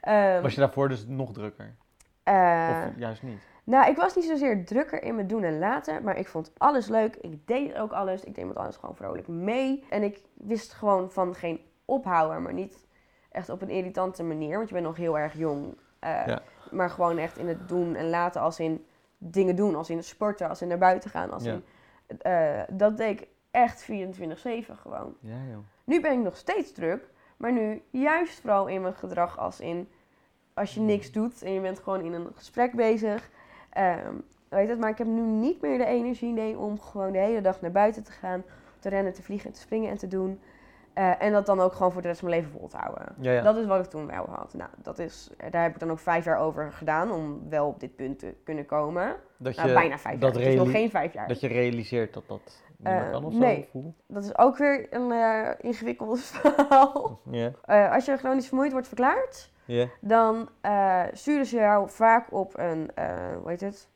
Ehm, 0.00 0.42
Was 0.42 0.54
je 0.54 0.60
daarvoor 0.60 0.88
dus 0.88 1.04
nog 1.06 1.32
drukker? 1.32 1.74
eh, 2.22 2.82
Of 2.86 2.92
juist 2.96 3.22
niet? 3.22 3.42
nou, 3.64 3.90
ik 3.90 3.96
was 3.96 4.14
niet 4.16 4.24
zozeer 4.24 4.64
drukker 4.64 5.02
in 5.02 5.14
mijn 5.14 5.26
doen 5.26 5.42
en 5.42 5.58
laten. 5.58 6.02
Maar 6.02 6.18
ik 6.18 6.28
vond 6.28 6.52
alles 6.58 6.88
leuk. 6.88 7.16
Ik 7.16 7.46
deed 7.46 7.74
ook 7.78 7.92
alles. 7.92 8.24
Ik 8.24 8.34
deed 8.34 8.46
met 8.46 8.56
alles 8.56 8.76
gewoon 8.76 8.96
vrolijk 8.96 9.28
mee. 9.28 9.84
En 9.90 10.02
ik 10.02 10.20
wist 10.34 10.72
gewoon 10.72 11.10
van 11.10 11.34
geen 11.34 11.60
ophouden. 11.84 12.42
Maar 12.42 12.52
niet 12.52 12.86
echt 13.30 13.48
op 13.48 13.62
een 13.62 13.70
irritante 13.70 14.22
manier. 14.22 14.56
Want 14.56 14.68
je 14.68 14.74
bent 14.74 14.86
nog 14.86 14.96
heel 14.96 15.18
erg 15.18 15.32
jong. 15.38 15.76
Eh, 15.98 16.26
Ja. 16.26 16.42
Maar 16.70 16.90
gewoon 16.90 17.18
echt 17.18 17.38
in 17.38 17.48
het 17.48 17.68
doen 17.68 17.94
en 17.94 18.08
laten 18.10 18.40
als 18.40 18.60
in 18.60 18.84
dingen 19.18 19.56
doen. 19.56 19.74
Als 19.74 19.90
in 19.90 20.02
sporten, 20.04 20.48
als 20.48 20.62
in 20.62 20.68
naar 20.68 20.78
buiten 20.78 21.10
gaan. 21.10 21.30
Als 21.32 21.44
Ja. 21.44 21.52
in, 21.52 21.64
eh, 22.06 22.62
dat 22.68 22.96
deed 22.96 23.20
ik 23.20 23.28
echt 23.50 23.82
24-7 23.82 23.86
gewoon. 24.74 25.16
Ja, 25.20 25.36
joh. 25.50 25.58
Nu 25.84 26.00
ben 26.00 26.12
ik 26.12 26.18
nog 26.18 26.36
steeds 26.36 26.72
druk. 26.72 27.12
Maar 27.36 27.52
nu 27.52 27.82
juist 27.90 28.40
vooral 28.40 28.66
in 28.66 28.80
mijn 28.80 28.94
gedrag 28.94 29.38
als 29.38 29.60
in... 29.60 29.88
Als 30.54 30.74
je 30.74 30.80
niks 30.80 31.12
doet 31.12 31.42
en 31.42 31.52
je 31.52 31.60
bent 31.60 31.78
gewoon 31.78 32.00
in 32.00 32.12
een 32.12 32.28
gesprek 32.34 32.72
bezig. 32.72 33.30
Ehm, 33.70 34.14
weet 34.48 34.68
het, 34.68 34.78
maar 34.78 34.90
ik 34.90 34.98
heb 34.98 35.06
nu 35.06 35.20
niet 35.20 35.60
meer 35.60 35.78
de 35.78 35.84
energie 35.84 36.32
nee, 36.32 36.58
om 36.58 36.80
gewoon 36.80 37.12
de 37.12 37.18
hele 37.18 37.40
dag 37.40 37.60
naar 37.60 37.70
buiten 37.70 38.04
te 38.04 38.12
gaan. 38.12 38.42
Te 38.78 38.88
rennen, 38.88 39.12
te 39.12 39.22
vliegen, 39.22 39.52
te 39.52 39.60
springen 39.60 39.90
en 39.90 39.96
te 39.96 40.08
doen. 40.08 40.40
Eh, 40.94 41.22
en 41.22 41.32
dat 41.32 41.46
dan 41.46 41.60
ook 41.60 41.72
gewoon 41.72 41.92
voor 41.92 42.02
de 42.02 42.08
rest 42.08 42.20
van 42.20 42.28
mijn 42.28 42.40
leven 42.40 42.58
vol 42.58 42.68
te 42.68 42.76
houden. 42.76 43.14
Ja, 43.20 43.32
ja. 43.32 43.42
Dat 43.42 43.56
is 43.56 43.66
wat 43.66 43.84
ik 43.84 43.90
toen 43.90 44.06
wel 44.06 44.26
had. 44.30 44.54
Nou, 44.54 44.70
dat 44.82 44.98
is, 44.98 45.30
daar 45.50 45.62
heb 45.62 45.72
ik 45.74 45.80
dan 45.80 45.90
ook 45.90 45.98
vijf 45.98 46.24
jaar 46.24 46.38
over 46.38 46.72
gedaan 46.72 47.10
om 47.12 47.48
wel 47.48 47.66
op 47.66 47.80
dit 47.80 47.96
punt 47.96 48.18
te 48.18 48.34
kunnen 48.44 48.66
komen. 48.66 49.16
dat 49.36 49.56
Nou, 49.56 49.68
je, 49.68 49.74
bijna 49.74 49.98
vijf 49.98 50.20
jaar. 50.20 50.32
dat 50.32 50.40
is 50.40 50.54
nog 50.54 50.70
geen 50.70 50.90
vijf 50.90 51.12
jaar. 51.12 51.28
dat 51.28 51.40
je 51.40 51.48
realiseert 51.48 52.14
dat 52.14 52.28
dat 52.28 52.62
niet 52.76 52.86
Eh, 52.88 53.00
meer 53.00 53.10
kan 53.10 53.24
of 53.24 53.32
zo? 53.32 53.38
nee. 53.38 53.68
Dat 54.06 54.24
is 54.24 54.38
ook 54.38 54.56
weer 54.56 54.86
een 54.90 55.12
eh 55.12 55.48
ingewikkeld 55.60 56.20
verhaal. 56.34 57.20
Ja. 57.30 57.50
Eh, 57.64 57.92
als 57.92 58.04
je 58.04 58.16
chronisch 58.16 58.46
vermoeid 58.48 58.72
wordt 58.72 58.86
verklaard, 58.86 59.50
dan 60.00 60.48
eh, 60.60 61.02
sturen 61.12 61.46
ze 61.46 61.56
jou 61.56 61.88
vaak 61.90 62.32
op 62.32 62.58
een, 62.58 62.90
eh, 62.94 63.06
hoe 63.40 63.48
heet 63.50 63.60
het? 63.60 63.88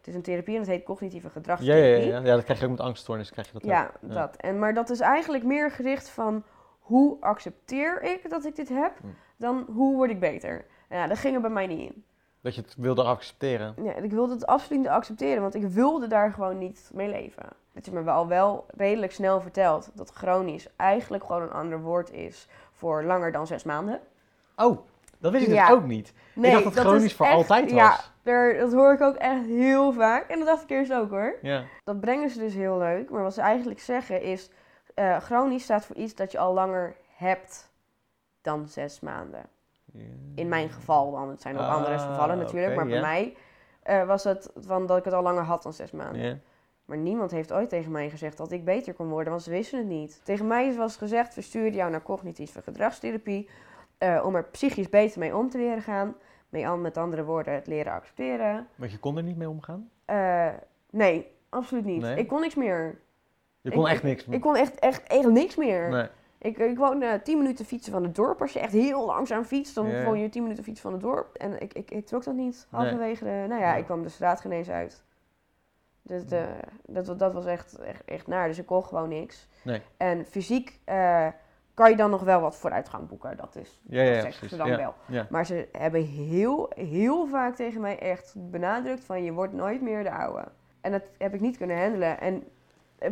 Het 0.00 0.08
is 0.08 0.14
een 0.14 0.22
therapie 0.22 0.54
en 0.54 0.60
het 0.60 0.70
heet 0.70 0.84
cognitieve 0.84 1.26
Ja, 1.26 1.32
ja, 1.34 1.40
gedragstherapie. 1.40 2.06
ja, 2.06 2.18
ja, 2.18 2.34
dat 2.34 2.44
krijg 2.44 2.58
je 2.58 2.64
ook 2.64 2.70
met 2.70 2.80
angststoornis. 2.80 3.30
Krijg 3.30 3.46
je 3.46 3.52
dat 3.52 3.62
Ja, 3.64 3.90
ook. 4.04 4.12
dat. 4.12 4.36
En, 4.36 4.58
maar 4.58 4.74
dat 4.74 4.90
is 4.90 5.00
eigenlijk 5.00 5.44
meer 5.44 5.70
gericht 5.70 6.08
van 6.08 6.42
hoe 6.80 7.16
accepteer 7.20 8.02
ik 8.02 8.30
dat 8.30 8.44
ik 8.44 8.56
dit 8.56 8.68
heb, 8.68 8.92
Hm. 9.00 9.06
dan 9.36 9.66
hoe 9.74 9.94
word 9.96 10.10
ik 10.10 10.20
beter. 10.20 10.64
Ja, 10.90 11.06
dat 11.06 11.18
ging 11.18 11.34
er 11.34 11.40
bij 11.40 11.50
mij 11.50 11.66
niet 11.66 11.90
in. 11.92 12.04
Dat 12.42 12.54
je 12.54 12.60
het 12.60 12.74
wilde 12.78 13.02
accepteren. 13.02 13.74
Ja, 13.82 13.94
ik 13.94 14.10
wilde 14.10 14.32
het 14.32 14.46
absoluut 14.46 14.78
niet 14.78 14.88
accepteren, 14.88 15.42
want 15.42 15.54
ik 15.54 15.66
wilde 15.66 16.06
daar 16.06 16.32
gewoon 16.32 16.58
niet 16.58 16.90
mee 16.94 17.08
leven. 17.08 17.44
Het 17.72 17.86
is 17.86 17.92
me 17.92 18.02
wel, 18.02 18.26
wel 18.28 18.66
redelijk 18.76 19.12
snel 19.12 19.40
verteld 19.40 19.90
dat 19.94 20.10
chronisch 20.10 20.68
eigenlijk 20.76 21.24
gewoon 21.24 21.42
een 21.42 21.52
ander 21.52 21.80
woord 21.80 22.12
is 22.12 22.48
voor 22.72 23.04
langer 23.04 23.32
dan 23.32 23.46
zes 23.46 23.64
maanden. 23.64 24.00
Oh, 24.56 24.78
dat 25.18 25.32
wist 25.32 25.46
ik 25.46 25.52
Ja. 25.52 25.66
dus 25.66 25.76
ook 25.76 25.84
niet. 25.86 26.12
Nee, 26.34 26.50
dacht 26.52 26.64
dat 26.64 26.72
chronisch 26.74 27.04
is 27.04 27.14
voor 27.14 27.26
echt- 27.26 27.34
altijd 27.34 27.70
Ja, 27.70 27.88
was. 27.88 28.12
Daar, 28.30 28.58
dat 28.58 28.72
hoor 28.72 28.92
ik 28.92 29.00
ook 29.00 29.16
echt 29.16 29.46
heel 29.46 29.92
vaak. 29.92 30.28
En 30.28 30.38
dat 30.38 30.48
dacht 30.48 30.62
ik 30.62 30.70
eerst 30.70 30.92
ook 30.92 31.10
hoor. 31.10 31.38
Ja. 31.42 31.64
Dat 31.84 32.00
brengen 32.00 32.30
ze 32.30 32.38
dus 32.38 32.54
heel 32.54 32.78
leuk. 32.78 33.10
Maar 33.10 33.22
wat 33.22 33.34
ze 33.34 33.40
eigenlijk 33.40 33.80
zeggen 33.80 34.22
is, 34.22 34.50
eh, 34.94 35.16
chronisch 35.16 35.62
staat 35.62 35.84
voor 35.84 35.96
iets 35.96 36.14
dat 36.14 36.32
je 36.32 36.38
al 36.38 36.52
langer 36.54 36.96
hebt 37.16 37.70
dan 38.42 38.68
zes 38.68 39.00
maanden. 39.00 39.48
In 40.34 40.48
mijn 40.48 40.68
geval 40.70 41.10
dan. 41.10 41.28
Het 41.28 41.42
zijn 41.42 41.58
ook 41.58 41.68
andere 41.68 41.94
Ah, 41.94 42.10
gevallen 42.10 42.38
natuurlijk. 42.38 42.76
maar 42.76 42.86
bij 42.86 43.00
mij 43.00 43.36
eh, 43.82 44.06
was 44.06 44.24
het 44.24 44.50
van 44.56 44.86
dat 44.86 44.98
ik 44.98 45.04
het 45.04 45.14
al 45.14 45.22
langer 45.22 45.42
had 45.42 45.62
dan 45.62 45.72
zes 45.72 45.90
maanden. 45.90 46.42
Maar 46.84 46.98
niemand 46.98 47.30
heeft 47.30 47.52
ooit 47.52 47.68
tegen 47.68 47.90
mij 47.92 48.10
gezegd 48.10 48.36
dat 48.36 48.52
ik 48.52 48.64
beter 48.64 48.94
kon 48.94 49.08
worden, 49.08 49.30
want 49.30 49.42
ze 49.42 49.50
wisten 49.50 49.78
het 49.78 49.86
niet. 49.86 50.20
Tegen 50.24 50.46
mij 50.46 50.74
was 50.74 50.96
gezegd, 50.96 51.34
we 51.34 51.40
sturen 51.40 51.72
jou 51.72 51.90
naar 51.90 52.02
cognitieve 52.02 52.62
gedragstherapie 52.62 53.48
eh, 53.98 54.22
om 54.24 54.34
er 54.34 54.44
psychisch 54.44 54.88
beter 54.88 55.18
mee 55.18 55.36
om 55.36 55.50
te 55.50 55.58
leren 55.58 55.82
gaan. 55.82 56.14
Met 56.50 56.96
andere 56.96 57.24
woorden, 57.24 57.54
het 57.54 57.66
leren 57.66 57.92
accepteren. 57.92 58.66
Want 58.74 58.90
je 58.92 58.98
kon 58.98 59.16
er 59.16 59.22
niet 59.22 59.36
mee 59.36 59.48
omgaan? 59.48 59.90
Eh, 60.04 60.48
nee, 60.90 61.26
absoluut 61.48 61.84
niet. 61.84 62.00
Nee? 62.02 62.16
Ik 62.16 62.28
kon 62.28 62.40
niks 62.40 62.54
meer. 62.54 62.98
Je 63.60 63.70
kon 63.70 63.86
Ik- 63.86 63.92
echt 63.92 64.02
niks 64.02 64.24
meer. 64.26 64.36
Ik 64.36 64.42
kon 64.42 64.56
echt, 64.56 64.78
echt, 64.78 65.02
echt 65.06 65.28
niks 65.28 65.56
meer. 65.56 65.88
Nee. 65.88 66.06
Ik, 66.38 66.58
ik 66.58 66.78
woon 66.78 67.02
eh 67.02 67.14
10 67.22 67.38
minuten 67.38 67.64
fietsen 67.64 67.92
van 67.92 68.02
het 68.02 68.14
dorp. 68.14 68.40
Als 68.40 68.52
je 68.52 68.58
echt 68.60 68.72
heel 68.72 69.06
langzaam 69.06 69.44
fietst, 69.44 69.74
dan 69.74 69.86
Ja. 69.88 70.04
woon 70.04 70.18
je 70.20 70.28
10 70.28 70.42
minuten 70.42 70.64
fietsen 70.64 70.82
van 70.82 70.92
het 70.92 71.00
dorp. 71.02 71.34
En 71.36 71.60
ik, 71.60 71.72
ik, 71.72 71.90
ik 71.90 72.06
trok 72.06 72.24
dat 72.24 72.34
niet. 72.34 72.66
Halverwege 72.70 73.24
de... 73.24 73.44
Nou 73.48 73.60
ja, 73.60 73.74
ik 73.74 73.84
kwam 73.84 74.02
de 74.02 74.08
straat 74.08 74.40
geen 74.40 74.52
eens 74.52 74.70
uit. 74.70 75.04
Dus 76.02 76.26
de, 76.26 76.46
dat, 76.86 77.18
dat 77.18 77.32
was 77.32 77.46
echt, 77.46 77.78
echt, 77.78 78.04
echt 78.04 78.26
naar. 78.26 78.48
Dus 78.48 78.58
ik 78.58 78.66
kon 78.66 78.84
gewoon 78.84 79.08
niks. 79.08 79.48
Nee. 79.64 79.82
En 79.96 80.26
fysiek 80.26 80.78
eh, 80.84 81.26
kan 81.80 81.90
je 81.90 81.96
dan 81.96 82.10
nog 82.10 82.22
wel 82.22 82.40
wat 82.40 82.56
vooruitgang 82.56 83.08
boeken. 83.08 83.36
Dat 83.36 83.56
is, 83.56 83.80
Ja, 83.88 84.02
ja, 84.02 84.12
dat 84.12 84.22
zeggen 84.22 84.48
ze 84.48 84.56
dan 84.56 84.68
Ja. 84.68 84.76
wel. 84.76 84.94
Ja. 85.06 85.26
Maar 85.30 85.46
ze 85.46 85.68
hebben 85.72 86.02
heel, 86.04 86.70
heel 86.74 87.26
vaak 87.26 87.54
tegen 87.56 87.80
mij 87.80 87.98
echt 87.98 88.34
benadrukt 88.36 89.04
van 89.04 89.24
je 89.24 89.32
wordt 89.32 89.52
nooit 89.52 89.82
meer 89.82 90.02
de 90.02 90.12
oude. 90.12 90.44
En 90.80 90.92
dat 90.92 91.02
heb 91.18 91.34
ik 91.34 91.40
niet 91.40 91.56
kunnen 91.56 91.80
handelen. 91.82 92.20
En 92.20 92.42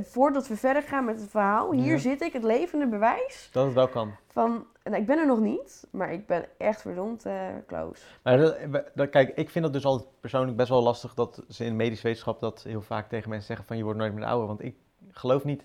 voordat 0.04 0.48
we 0.48 0.56
verder 0.56 0.82
gaan 0.82 1.04
met 1.04 1.20
het 1.20 1.30
verhaal, 1.30 1.72
hier 1.72 1.92
Ja. 1.92 1.98
zit 1.98 2.20
ik, 2.22 2.32
het 2.32 2.42
levende 2.42 2.86
bewijs 2.88 3.48
Dat 3.52 3.64
het 3.64 3.74
wel 3.74 3.88
kan. 3.88 4.12
van... 4.28 4.66
En 4.82 4.94
ik 4.94 5.06
ben 5.06 5.18
er 5.18 5.26
nog 5.26 5.40
niet, 5.40 5.86
maar 5.90 6.12
ik 6.12 6.26
ben 6.26 6.44
echt 6.58 6.80
verdomd 6.80 7.26
eh, 7.26 7.34
close. 7.66 8.02
Maar 8.22 8.38
dat, 8.38 8.56
dat- 8.94 9.10
kijk, 9.10 9.28
ik 9.36 9.50
vind 9.50 9.64
het 9.64 9.72
dus 9.74 9.84
altijd 9.84 10.08
persoonlijk 10.20 10.56
best 10.56 10.68
wel 10.68 10.82
lastig 10.82 11.14
dat 11.14 11.42
ze 11.48 11.64
in 11.64 11.76
medische 11.76 12.06
wetenschap 12.06 12.40
dat 12.40 12.62
heel 12.62 12.80
vaak 12.80 13.08
tegen 13.08 13.28
mensen 13.28 13.46
zeggen 13.46 13.66
van 13.66 13.76
je 13.76 13.82
wordt 13.82 13.98
nooit 13.98 14.14
meer 14.14 14.24
ouder. 14.24 14.46
Want 14.46 14.62
ik 14.64 14.76
geloof 15.10 15.44
niet 15.44 15.64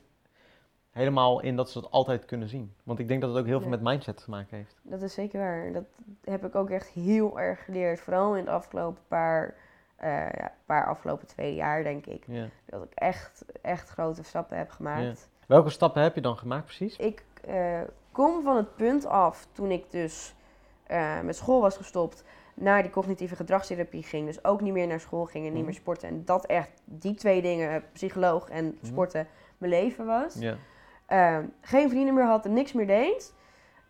helemaal 0.93 1.41
in 1.41 1.55
dat 1.55 1.69
ze 1.69 1.81
dat 1.81 1.91
altijd 1.91 2.25
kunnen 2.25 2.47
zien. 2.47 2.73
Want 2.83 2.99
ik 2.99 3.07
denk 3.07 3.21
dat 3.21 3.29
het 3.29 3.39
ook 3.39 3.45
heel 3.45 3.59
veel 3.59 3.69
met 3.69 3.81
mindset 3.81 4.17
te 4.23 4.29
maken 4.29 4.57
heeft. 4.57 4.79
Dat 4.81 5.01
is 5.01 5.13
zeker 5.13 5.39
waar. 5.39 5.71
Dat 5.71 5.83
heb 6.23 6.45
ik 6.45 6.55
ook 6.55 6.69
echt 6.69 6.87
heel 6.87 7.39
erg 7.39 7.63
geleerd. 7.65 7.99
Vooral 7.99 8.35
in 8.35 8.39
het 8.45 8.53
afgelopen 8.53 9.01
paar, 9.07 9.55
eh, 9.95 10.09
ja, 10.29 10.51
paar 10.65 10.85
afgelopen 10.87 11.27
twee 11.27 11.55
jaar, 11.55 11.83
denk 11.83 12.05
ik. 12.05 12.23
Ja. 12.27 12.47
Dat 12.65 12.83
ik 12.83 12.93
echt, 12.93 13.45
echt 13.61 13.89
grote 13.89 14.23
stappen 14.23 14.57
heb 14.57 14.69
gemaakt. 14.69 15.29
Welke 15.47 15.69
stappen 15.69 16.01
heb 16.01 16.15
je 16.15 16.21
dan 16.21 16.37
gemaakt 16.37 16.65
precies? 16.65 16.95
Ik 16.97 17.23
eh, 17.45 17.81
kom 18.11 18.43
van 18.43 18.55
het 18.55 18.75
punt 18.75 19.05
af 19.05 19.47
toen 19.51 19.71
ik 19.71 19.91
dus 19.91 20.33
eh, 20.83 21.21
met 21.21 21.35
school 21.35 21.61
was 21.61 21.77
gestopt, 21.77 22.23
naar 22.53 22.81
die 22.81 22.91
cognitieve 22.91 23.35
gedragstherapie 23.35 24.03
ging. 24.03 24.25
Dus 24.25 24.43
ook 24.43 24.61
niet 24.61 24.73
meer 24.73 24.87
naar 24.87 24.99
school 24.99 25.25
ging 25.25 25.35
en 25.45 25.49
niet 25.51 25.53
Mhm. 25.61 25.65
meer 25.65 25.73
sporten. 25.73 26.09
En 26.09 26.25
dat 26.25 26.45
echt 26.45 26.81
die 26.85 27.13
twee 27.15 27.41
dingen, 27.41 27.83
psycholoog 27.93 28.49
en 28.49 28.65
Mhm. 28.65 28.85
sporten, 28.85 29.27
mijn 29.57 29.71
leven 29.71 30.05
was. 30.05 30.33
Ja. 30.39 30.55
Eh, 31.05 31.37
geen 31.61 31.89
vrienden 31.89 32.13
meer 32.13 32.25
had 32.25 32.45
en 32.45 32.53
niks 32.53 32.73
meer 32.73 32.87
deed. 32.87 33.33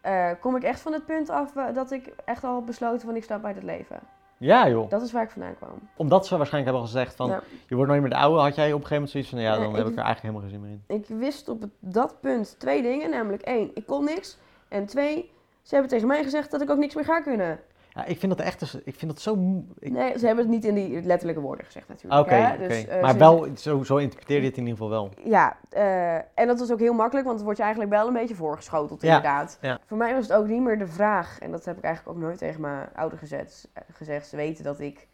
eh, 0.01 0.29
kom 0.39 0.55
ik 0.55 0.63
echt 0.63 0.79
van 0.79 0.93
het 0.93 1.05
punt 1.05 1.29
af 1.29 1.55
eh, 1.55 1.73
dat 1.73 1.91
ik 1.91 2.13
echt 2.25 2.43
al 2.43 2.53
had 2.53 2.65
besloten 2.65 3.07
van 3.07 3.15
ik 3.15 3.23
stap 3.23 3.45
uit 3.45 3.55
het 3.55 3.63
leven. 3.63 3.99
ja 4.37 4.69
joh. 4.69 4.89
Dat 4.89 5.01
is 5.01 5.11
waar 5.11 5.23
ik 5.23 5.29
vandaan 5.29 5.55
kwam. 5.55 5.89
Omdat 5.97 6.27
ze 6.27 6.37
waarschijnlijk 6.37 6.73
hebben 6.75 6.91
gezegd 6.91 7.15
van 7.15 7.29
Ja. 7.29 7.41
je 7.67 7.75
wordt 7.75 7.89
nooit 7.91 8.01
meer 8.01 8.09
de 8.09 8.15
oude, 8.17 8.39
had 8.41 8.55
jij 8.55 8.65
op 8.73 8.81
een 8.81 8.87
gegeven 8.87 8.93
moment 8.93 9.11
zoiets 9.11 9.29
van 9.29 9.39
ja, 9.39 9.51
dan 9.57 9.75
heb 9.75 9.87
ik- 9.87 9.97
er 9.97 10.03
eigenlijk 10.03 10.19
helemaal 10.21 10.41
geen 10.41 10.49
zin 10.49 10.61
meer 10.61 10.69
in. 10.71 10.83
Ik 10.95 11.19
wist 11.19 11.49
op 11.49 11.63
dat 11.79 12.21
punt 12.21 12.55
twee 12.59 12.81
dingen. 12.81 13.09
Namelijk 13.09 13.41
één, 13.41 13.71
ik 13.73 13.85
kon 13.85 14.03
niks. 14.05 14.37
En 14.67 14.85
twee, 14.85 15.31
ze 15.61 15.73
hebben 15.73 15.91
tegen 15.91 16.07
mij 16.07 16.23
gezegd 16.23 16.51
dat 16.51 16.61
ik 16.61 16.69
ook 16.69 16.77
niks 16.77 16.95
meer 16.95 17.05
ga 17.05 17.21
kunnen. 17.21 17.59
Ja, 17.93 18.05
ik 18.05 18.19
vind 18.19 18.37
dat 18.37 18.45
echt, 18.45 18.81
ik 18.85 18.95
vind 18.95 19.11
dat 19.11 19.21
zo... 19.21 19.63
ik- 19.79 19.91
Nee, 19.91 20.19
ze 20.19 20.25
hebben 20.25 20.43
het 20.43 20.53
niet 20.53 20.65
in 20.65 20.75
die 20.75 21.01
letterlijke 21.01 21.41
woorden 21.41 21.65
gezegd 21.65 21.87
natuurlijk. 21.87 22.21
oké. 22.21 22.55
Dus, 22.67 22.85
eh, 22.85 23.01
maar 23.01 23.17
wel, 23.17 23.47
zo, 23.55 23.83
zo 23.83 23.97
interpreteer 23.97 24.39
je 24.39 24.45
het 24.45 24.57
in 24.57 24.63
ieder 24.67 24.77
geval 24.77 24.89
wel. 24.89 25.11
Ja, 25.23 25.57
eh, 25.69 26.15
en 26.15 26.47
dat 26.47 26.59
was 26.59 26.71
ook 26.71 26.79
heel 26.79 26.93
makkelijk, 26.93 27.25
want 27.25 27.35
het 27.35 27.43
wordt 27.45 27.57
je 27.59 27.63
eigenlijk 27.65 27.93
wel 27.93 28.07
een 28.07 28.13
beetje 28.13 28.35
voorgeschoteld 28.35 29.01
Ja, 29.01 29.07
inderdaad. 29.07 29.57
ja. 29.61 29.79
Voor 29.85 29.97
mij 29.97 30.13
was 30.13 30.27
het 30.27 30.37
ook 30.37 30.47
niet 30.47 30.61
meer 30.61 30.77
de 30.77 30.87
vraag, 30.87 31.39
en 31.39 31.51
dat 31.51 31.65
heb 31.65 31.77
ik 31.77 31.83
eigenlijk 31.83 32.17
ook 32.17 32.23
nooit 32.23 32.37
tegen 32.37 32.61
mijn 32.61 32.87
ouders 32.95 33.21
gezet, 33.21 33.69
eh, 33.73 33.83
gezegd. 33.91 34.27
Ze 34.27 34.35
weten 34.35 34.63
dat 34.63 34.79
ik 34.79 35.07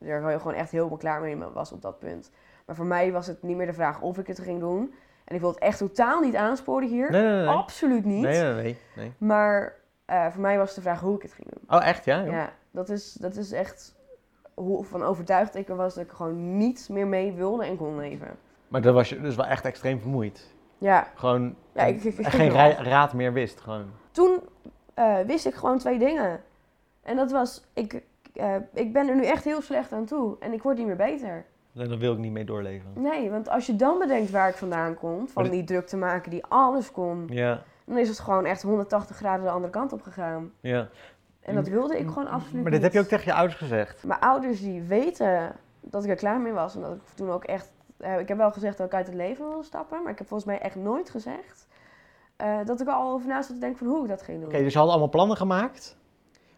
er 0.00 0.38
gewoon 0.38 0.54
echt 0.54 0.70
helemaal 0.70 0.96
klaar 0.96 1.20
mee 1.20 1.36
was 1.36 1.72
op 1.72 1.82
dat 1.82 1.98
punt. 1.98 2.30
Maar 2.66 2.76
voor 2.76 2.86
mij 2.86 3.12
was 3.12 3.26
het 3.26 3.42
niet 3.42 3.56
meer 3.56 3.66
de 3.66 3.72
vraag 3.72 4.00
of 4.00 4.18
ik 4.18 4.26
het 4.26 4.38
ging 4.40 4.60
doen. 4.60 4.94
En 5.24 5.34
ik 5.34 5.40
wil 5.40 5.50
het 5.50 5.58
echt 5.58 5.78
totaal 5.78 6.20
niet 6.20 6.36
aansporen 6.36 6.88
hier. 6.88 7.10
Nee, 7.10 7.22
nee. 7.22 7.46
Absoluut 7.46 8.04
niet. 8.04 8.22
Nee, 8.22 8.42
nee, 8.42 8.52
nee. 8.54 8.78
nee. 8.96 9.12
Maar 9.18 9.74
eh, 10.04 10.26
voor 10.30 10.40
mij 10.40 10.58
was 10.58 10.74
de 10.74 10.80
vraag 10.80 11.00
hoe 11.00 11.16
ik 11.16 11.22
het 11.22 11.32
ging 11.32 11.48
doen. 11.50 11.78
Oh, 11.78 11.86
echt? 11.86 12.04
Ja? 12.04 12.22
joh? 12.22 12.32
Ja, 12.32 12.52
dat 12.70 12.88
is, 12.88 13.12
dat 13.12 13.36
is 13.36 13.52
echt 13.52 13.94
hoe 14.54 14.84
van 14.84 15.02
overtuigd 15.02 15.54
ik 15.54 15.68
er 15.68 15.76
was 15.76 15.94
dat 15.94 16.04
ik 16.04 16.10
gewoon 16.10 16.56
niet 16.56 16.88
meer 16.88 17.06
mee 17.06 17.32
wilde 17.32 17.64
en 17.64 17.76
kon 17.76 17.96
leven. 17.96 18.36
Maar 18.68 18.82
dan 18.82 18.94
was 18.94 19.08
je 19.08 19.20
dus 19.20 19.36
wel 19.36 19.46
echt 19.46 19.64
extreem 19.64 20.00
vermoeid. 20.00 20.54
Ja, 20.78 21.06
Gewoon 21.14 21.54
Ja, 21.72 21.82
ik- 21.84 22.02
ik- 22.04 22.18
ik- 22.18 22.24
en 22.24 22.30
geen 22.30 22.50
ra- 22.50 22.82
raad 22.82 23.12
meer 23.12 23.32
wist. 23.32 23.60
Gewoon. 23.60 23.86
toen 24.10 24.40
eh, 24.94 25.18
wist 25.18 25.46
ik 25.46 25.54
gewoon 25.54 25.78
twee 25.78 25.98
dingen. 25.98 26.40
En 27.02 27.16
dat 27.16 27.30
was, 27.30 27.64
ik, 27.72 28.02
eh, 28.34 28.54
ik 28.72 28.92
ben 28.92 29.08
er 29.08 29.14
nu 29.16 29.24
echt 29.24 29.44
heel 29.44 29.62
slecht 29.62 29.92
aan 29.92 30.04
toe. 30.04 30.36
En 30.40 30.52
ik 30.52 30.62
word 30.62 30.76
niet 30.76 30.86
meer 30.86 30.96
beter. 30.96 31.44
Nee, 31.72 31.86
dan 31.88 31.98
wil 31.98 32.12
ik 32.12 32.18
niet 32.18 32.32
mee 32.32 32.44
doorleven. 32.44 32.90
Nee, 32.94 33.30
want 33.30 33.48
als 33.48 33.66
je 33.66 33.76
dan 33.76 33.98
bedenkt 33.98 34.30
waar 34.30 34.48
ik 34.48 34.54
vandaan 34.54 34.94
kom, 34.94 35.28
van 35.28 35.50
die 35.50 35.64
druk 35.64 35.86
te 35.86 35.96
maken 35.96 36.30
die 36.30 36.44
alles 36.48 36.92
kon, 36.92 37.26
Ja, 37.28 37.62
dan 37.84 37.98
is 37.98 38.08
het 38.08 38.18
gewoon 38.20 38.44
echt 38.44 38.62
180 38.62 39.16
graden 39.16 39.44
de 39.44 39.50
andere 39.50 39.72
kant 39.72 39.92
op 39.92 40.02
gegaan. 40.02 40.52
ja. 40.60 40.88
En 41.40 41.54
dat 41.54 41.68
wilde 41.68 41.98
ik 41.98 42.06
gewoon 42.08 42.28
absoluut 42.28 42.62
Maar 42.62 42.70
dit 42.70 42.72
niet. 42.72 42.82
heb 42.82 42.92
je 42.92 42.98
ook 43.00 43.06
tegen 43.06 43.24
je 43.24 43.32
ouders 43.34 43.58
gezegd. 43.58 44.04
Mijn 44.04 44.20
ouders 44.20 44.60
die 44.60 44.82
weten 44.82 45.52
dat 45.80 46.04
ik 46.04 46.10
er 46.10 46.16
klaar 46.16 46.40
mee 46.40 46.52
was. 46.52 46.74
En 46.74 46.80
dat 46.80 46.92
ik 46.94 47.00
toen 47.14 47.30
ook 47.30 47.44
echt... 47.44 47.72
eh, 47.96 48.18
ik 48.18 48.28
heb 48.28 48.36
wel 48.36 48.52
gezegd 48.52 48.78
dat 48.78 48.86
ik 48.86 48.94
uit 48.94 49.06
het 49.06 49.16
leven 49.16 49.48
wilde 49.48 49.62
stappen. 49.64 50.02
Maar 50.02 50.12
ik 50.12 50.18
heb 50.18 50.28
volgens 50.28 50.48
mij 50.50 50.60
echt 50.60 50.74
nooit 50.76 51.10
gezegd... 51.10 51.66
eh, 52.36 52.58
dat 52.64 52.80
ik 52.80 52.86
er 52.86 52.92
al 52.92 53.12
over 53.12 53.28
na 53.28 53.42
zat 53.42 53.54
te 53.54 53.58
denken 53.60 53.78
van 53.78 53.86
hoe 53.86 54.02
ik 54.02 54.08
dat 54.08 54.22
ging 54.22 54.38
doen. 54.40 54.48
Oké, 54.48 54.58
dus 54.62 54.72
je 54.72 54.78
had 54.78 54.88
allemaal 54.88 55.08
plannen 55.08 55.36
gemaakt. 55.36 55.96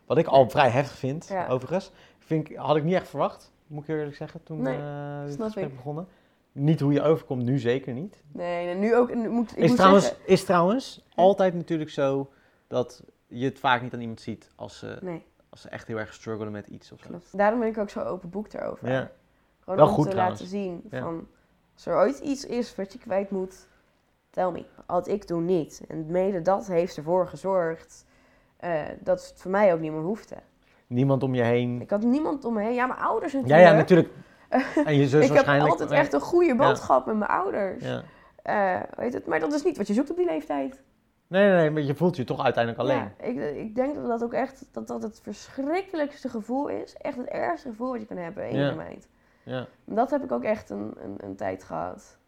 Wat 0.06 0.18
ik 0.18 0.26
al 0.26 0.50
vrij 0.50 0.68
heftig 0.70 0.96
vind, 0.96 1.28
Ja. 1.28 1.46
overigens. 1.48 1.92
Vind 2.18 2.50
ik, 2.50 2.56
had 2.56 2.76
ik 2.76 2.84
niet 2.84 2.94
echt 2.94 3.08
verwacht, 3.08 3.52
moet 3.66 3.82
ik 3.82 3.88
eerlijk 3.88 4.16
zeggen, 4.16 4.42
toen 4.42 4.62
Nee, 4.62 4.78
eh 4.78 5.24
dit 5.26 5.42
gesprek 5.42 5.64
ik. 5.68 5.76
begonnen. 5.76 6.08
Niet 6.58 6.80
hoe 6.80 6.92
je 6.92 7.02
overkomt, 7.02 7.42
nu 7.42 7.58
zeker 7.58 7.92
niet. 7.92 8.22
Nee, 8.32 8.68
en 8.68 8.78
nu 8.78 8.96
ook... 8.96 9.14
Nu 9.14 9.28
moet, 9.28 9.50
ik 9.50 9.56
is, 9.56 9.68
moet 9.68 9.76
trouwens, 9.76 10.04
zeggen- 10.06 10.22
is 10.26 10.44
trouwens 10.44 11.04
altijd 11.14 11.54
natuurlijk 11.54 11.90
zo 11.90 12.30
dat 12.66 13.02
je 13.26 13.44
het 13.44 13.58
vaak 13.58 13.82
niet 13.82 13.94
aan 13.94 14.00
iemand 14.00 14.20
ziet 14.20 14.50
als 14.54 14.78
ze, 14.78 14.98
Nee, 15.00 15.24
als 15.48 15.60
ze 15.60 15.68
echt 15.68 15.86
heel 15.86 15.98
erg 15.98 16.14
struggelen 16.14 16.52
met 16.52 16.66
iets 16.66 16.92
of 16.92 17.00
zo. 17.00 17.06
klopt. 17.08 17.36
Daarom 17.38 17.58
ben 17.58 17.68
ik 17.68 17.78
ook 17.78 17.90
zo 17.90 18.00
open 18.00 18.30
boek 18.30 18.52
erover. 18.52 18.90
Ja. 18.90 19.10
Gewoon 19.60 19.78
Wel 19.78 19.88
om 19.88 19.92
goed 19.94 20.04
te 20.04 20.10
trouwens. 20.10 20.40
laten 20.40 20.56
zien 20.56 20.82
Ja. 20.90 21.00
van... 21.00 21.26
Als 21.74 21.86
er 21.86 21.94
ooit 21.96 22.18
iets 22.18 22.46
is 22.46 22.74
wat 22.76 22.92
je 22.92 22.98
kwijt 22.98 23.30
moet, 23.30 23.68
tell 24.30 24.50
me. 24.50 24.64
Had 24.86 25.08
ik 25.08 25.24
toen 25.24 25.44
niet. 25.44 25.82
En 25.88 26.06
mede 26.06 26.42
dat 26.42 26.66
heeft 26.66 26.96
ervoor 26.96 27.28
gezorgd... 27.28 28.04
eh, 28.56 28.82
dat 29.00 29.26
het 29.28 29.40
voor 29.40 29.50
mij 29.50 29.72
ook 29.72 29.80
niet 29.80 29.92
meer 29.92 30.00
hoefde. 30.00 30.36
Niemand 30.86 31.22
om 31.22 31.34
je 31.34 31.42
heen. 31.42 31.80
Ik 31.80 31.90
had 31.90 32.02
niemand 32.02 32.44
om 32.44 32.54
me 32.54 32.62
heen. 32.62 32.74
Ja, 32.74 32.86
mijn 32.86 33.00
ouders 33.00 33.32
Ja, 33.32 33.38
natuurlijk. 33.38 33.68
ja, 33.68 33.76
natuurlijk. 33.76 34.08
En 34.84 34.94
je 34.94 35.08
zus 35.08 35.12
ik 35.20 35.26
heb 35.26 35.28
waarschijnlijk. 35.34 35.70
altijd 35.70 35.90
echt 35.90 36.12
een 36.12 36.20
goede 36.20 36.54
band 36.54 36.80
gehad 36.80 37.06
met 37.06 37.16
mijn 37.16 37.30
ouders. 37.30 37.84
Ja. 37.84 38.02
Eh, 38.42 38.82
weet 38.96 39.12
het, 39.12 39.26
maar 39.26 39.40
dat 39.40 39.52
is 39.52 39.62
niet 39.64 39.76
wat 39.76 39.86
je 39.86 39.94
zoekt 39.94 40.10
op 40.10 40.16
die 40.16 40.26
leeftijd. 40.26 40.82
Nee, 41.28 41.48
nee, 41.48 41.56
nee, 41.56 41.70
maar 41.70 41.82
je 41.82 41.94
voelt 41.94 42.16
je 42.16 42.24
toch 42.24 42.44
uiteindelijk 42.44 42.82
alleen. 42.82 42.96
Ja, 42.96 43.12
ik, 43.26 43.56
ik 43.56 43.74
denk 43.74 43.94
dat 43.94 44.06
dat 44.06 44.22
ook 44.24 44.32
echt 44.32 44.64
dat 44.72 44.86
dat 44.88 45.02
het 45.02 45.20
verschrikkelijkste 45.22 46.28
gevoel 46.28 46.68
is. 46.68 46.96
Echt 46.96 47.16
het 47.16 47.26
ergste 47.28 47.68
gevoel 47.68 47.90
wat 47.90 48.00
je 48.00 48.06
kan 48.06 48.16
hebben 48.16 48.48
in 48.48 48.56
Ja. 48.56 48.68
je 48.68 48.74
meid. 48.74 49.08
Ja, 49.42 49.66
Dat 49.84 50.10
heb 50.10 50.22
ik 50.24 50.32
ook 50.32 50.42
echt 50.44 50.70
een, 50.70 50.94
een, 51.02 51.14
een 51.18 51.36
tijd 51.36 51.64
gehad. 51.64 52.18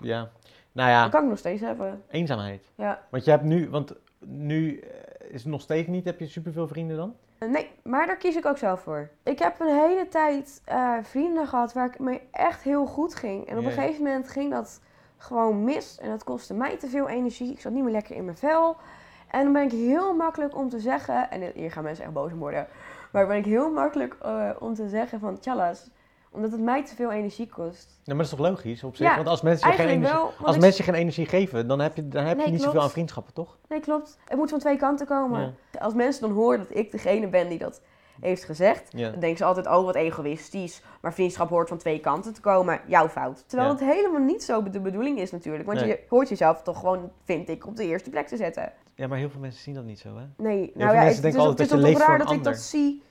ja. 0.00 0.30
Nou 0.72 0.90
ja, 0.90 1.02
Dat 1.02 1.10
kan 1.10 1.22
ik 1.22 1.28
nog 1.28 1.38
steeds 1.38 1.60
hebben. 1.60 2.02
eenzaamheid. 2.08 2.70
Ja. 2.74 3.02
Want 3.10 3.24
je 3.24 3.30
hebt 3.30 3.42
nu, 3.42 3.70
want 3.70 3.92
nu 4.24 4.78
eh, 4.78 4.88
is 5.30 5.42
het 5.42 5.52
nog 5.52 5.60
steeds 5.60 5.88
niet, 5.88 6.04
heb 6.04 6.18
je 6.20 6.26
superveel 6.26 6.68
vrienden 6.68 6.96
dan? 6.96 7.16
Eh, 7.38 7.48
Nee, 7.48 7.70
maar 7.82 8.06
daar 8.06 8.16
kies 8.16 8.36
ik 8.36 8.46
ook 8.46 8.58
zelf 8.58 8.80
voor. 8.80 9.08
Ik 9.22 9.38
heb 9.38 9.60
een 9.60 9.74
hele 9.74 10.08
tijd 10.08 10.62
eh, 10.64 10.94
vrienden 11.02 11.46
gehad 11.46 11.72
waar 11.72 11.86
ik 11.86 11.98
mee 11.98 12.22
echt 12.30 12.62
heel 12.62 12.86
goed 12.86 13.14
ging. 13.14 13.46
En 13.46 13.58
op 13.58 13.64
een 13.64 13.70
gegeven 13.70 14.02
moment 14.02 14.28
ging 14.28 14.50
dat 14.50 14.80
gewoon 15.16 15.64
mis. 15.64 15.98
En 15.98 16.10
dat 16.10 16.24
kostte 16.24 16.54
mij 16.54 16.76
te 16.76 16.88
veel 16.88 17.08
energie. 17.08 17.52
Ik 17.52 17.60
zat 17.60 17.72
niet 17.72 17.82
meer 17.82 17.92
lekker 17.92 18.16
in 18.16 18.24
mijn 18.24 18.36
vel. 18.36 18.76
En 19.30 19.42
dan 19.42 19.52
ben 19.52 19.62
ik 19.62 19.72
heel 19.72 20.14
makkelijk 20.14 20.56
om 20.56 20.68
te 20.68 20.80
zeggen... 20.80 21.30
En 21.30 21.52
hier 21.54 21.72
gaan 21.72 21.82
mensen 21.82 22.04
echt 22.04 22.12
boos 22.12 22.32
om 22.32 22.38
worden. 22.38 22.66
Maar 23.12 23.26
ben 23.26 23.36
ik 23.36 23.44
heel 23.44 23.70
makkelijk 23.70 24.16
eh, 24.22 24.50
om 24.58 24.74
te 24.74 24.88
zeggen 24.88 25.20
van... 25.20 25.38
Tjallas, 25.38 25.90
omdat 26.36 26.50
het 26.52 26.60
mij 26.60 26.84
te 26.84 26.94
veel 26.94 27.12
energie 27.12 27.48
kost. 27.48 27.88
Ja, 28.02 28.14
maar 28.14 28.24
dat 28.24 28.32
is 28.32 28.38
toch 28.38 28.48
logisch 28.48 28.84
op 28.84 28.96
zich? 28.96 29.06
Ja, 29.08 29.16
want 29.16 29.28
als 29.28 29.42
mensen 29.42 29.70
je 29.70 29.76
geen 29.76 29.88
energie, 29.88 30.14
wel. 30.14 30.32
als 30.42 30.54
ik- 30.54 30.60
mensen 30.60 30.84
geen 30.84 30.94
energie 30.94 31.26
geven, 31.26 31.68
dan 31.68 31.78
heb 31.80 31.96
je, 31.96 32.08
dan 32.08 32.24
heb 32.24 32.40
je 32.40 32.50
niet 32.50 32.62
zoveel 32.62 32.80
aan 32.82 32.90
vriendschappen, 32.90 33.34
toch? 33.34 33.58
Nee, 33.68 33.80
klopt. 33.80 34.18
Het 34.24 34.38
moet 34.38 34.50
van 34.50 34.58
twee 34.58 34.76
kanten 34.76 35.06
komen. 35.06 35.40
Ja. 35.72 35.80
Als 35.80 35.94
mensen 35.94 36.20
dan 36.22 36.32
horen 36.32 36.58
dat 36.58 36.76
ik 36.76 36.90
degene 36.90 37.28
ben 37.28 37.48
die 37.48 37.58
dat 37.58 37.80
heeft 38.20 38.44
gezegd... 38.44 38.90
Dan 38.92 39.10
denken 39.20 39.36
ze 39.36 39.44
altijd, 39.44 39.66
oh 39.66 39.84
wat 39.84 39.94
egoïstisch. 39.94 40.82
Maar 41.00 41.14
vriendschap 41.14 41.48
hoort 41.48 41.68
van 41.68 41.78
twee 41.78 42.00
kanten 42.00 42.32
te 42.34 42.40
komen. 42.40 42.80
Jouw 42.86 43.08
fout. 43.08 43.44
Terwijl 43.48 43.70
het 43.70 43.80
helemaal 43.80 44.20
niet 44.20 44.42
zo 44.44 44.62
de 44.62 44.80
bedoeling 44.80 45.18
is 45.18 45.30
natuurlijk. 45.30 45.66
Want 45.66 45.78
Nee. 45.80 45.88
je 45.88 46.00
hoort 46.08 46.28
jezelf 46.28 46.62
toch 46.62 46.78
gewoon, 46.78 47.10
vind 47.24 47.48
ik, 47.48 47.66
op 47.66 47.76
de 47.76 47.84
eerste 47.84 48.10
plek 48.10 48.26
te 48.26 48.36
zetten. 48.36 48.72
ja, 48.94 49.06
maar 49.06 49.18
heel 49.18 49.30
veel 49.30 49.40
mensen 49.40 49.62
zien 49.62 49.74
dat 49.74 49.84
niet 49.84 49.98
zo, 49.98 50.08
hè? 50.16 50.24
Nee, 50.36 50.70
veel 50.74 50.84
nou 50.84 50.94
ja, 50.94 51.02
het, 51.02 51.12
het 51.12 51.22
denken 51.22 51.40
is, 51.40 51.46
altijd 51.46 51.58
het 51.58 51.60
is 51.60 51.68
dat 51.68 51.68
je 51.68 51.74
toch 51.74 51.80
leeft 51.84 51.96
voor 51.98 52.08
raar 52.08 52.18
dat 52.18 52.30
ik 52.32 52.44
dat 52.44 52.58
zie 52.58 53.02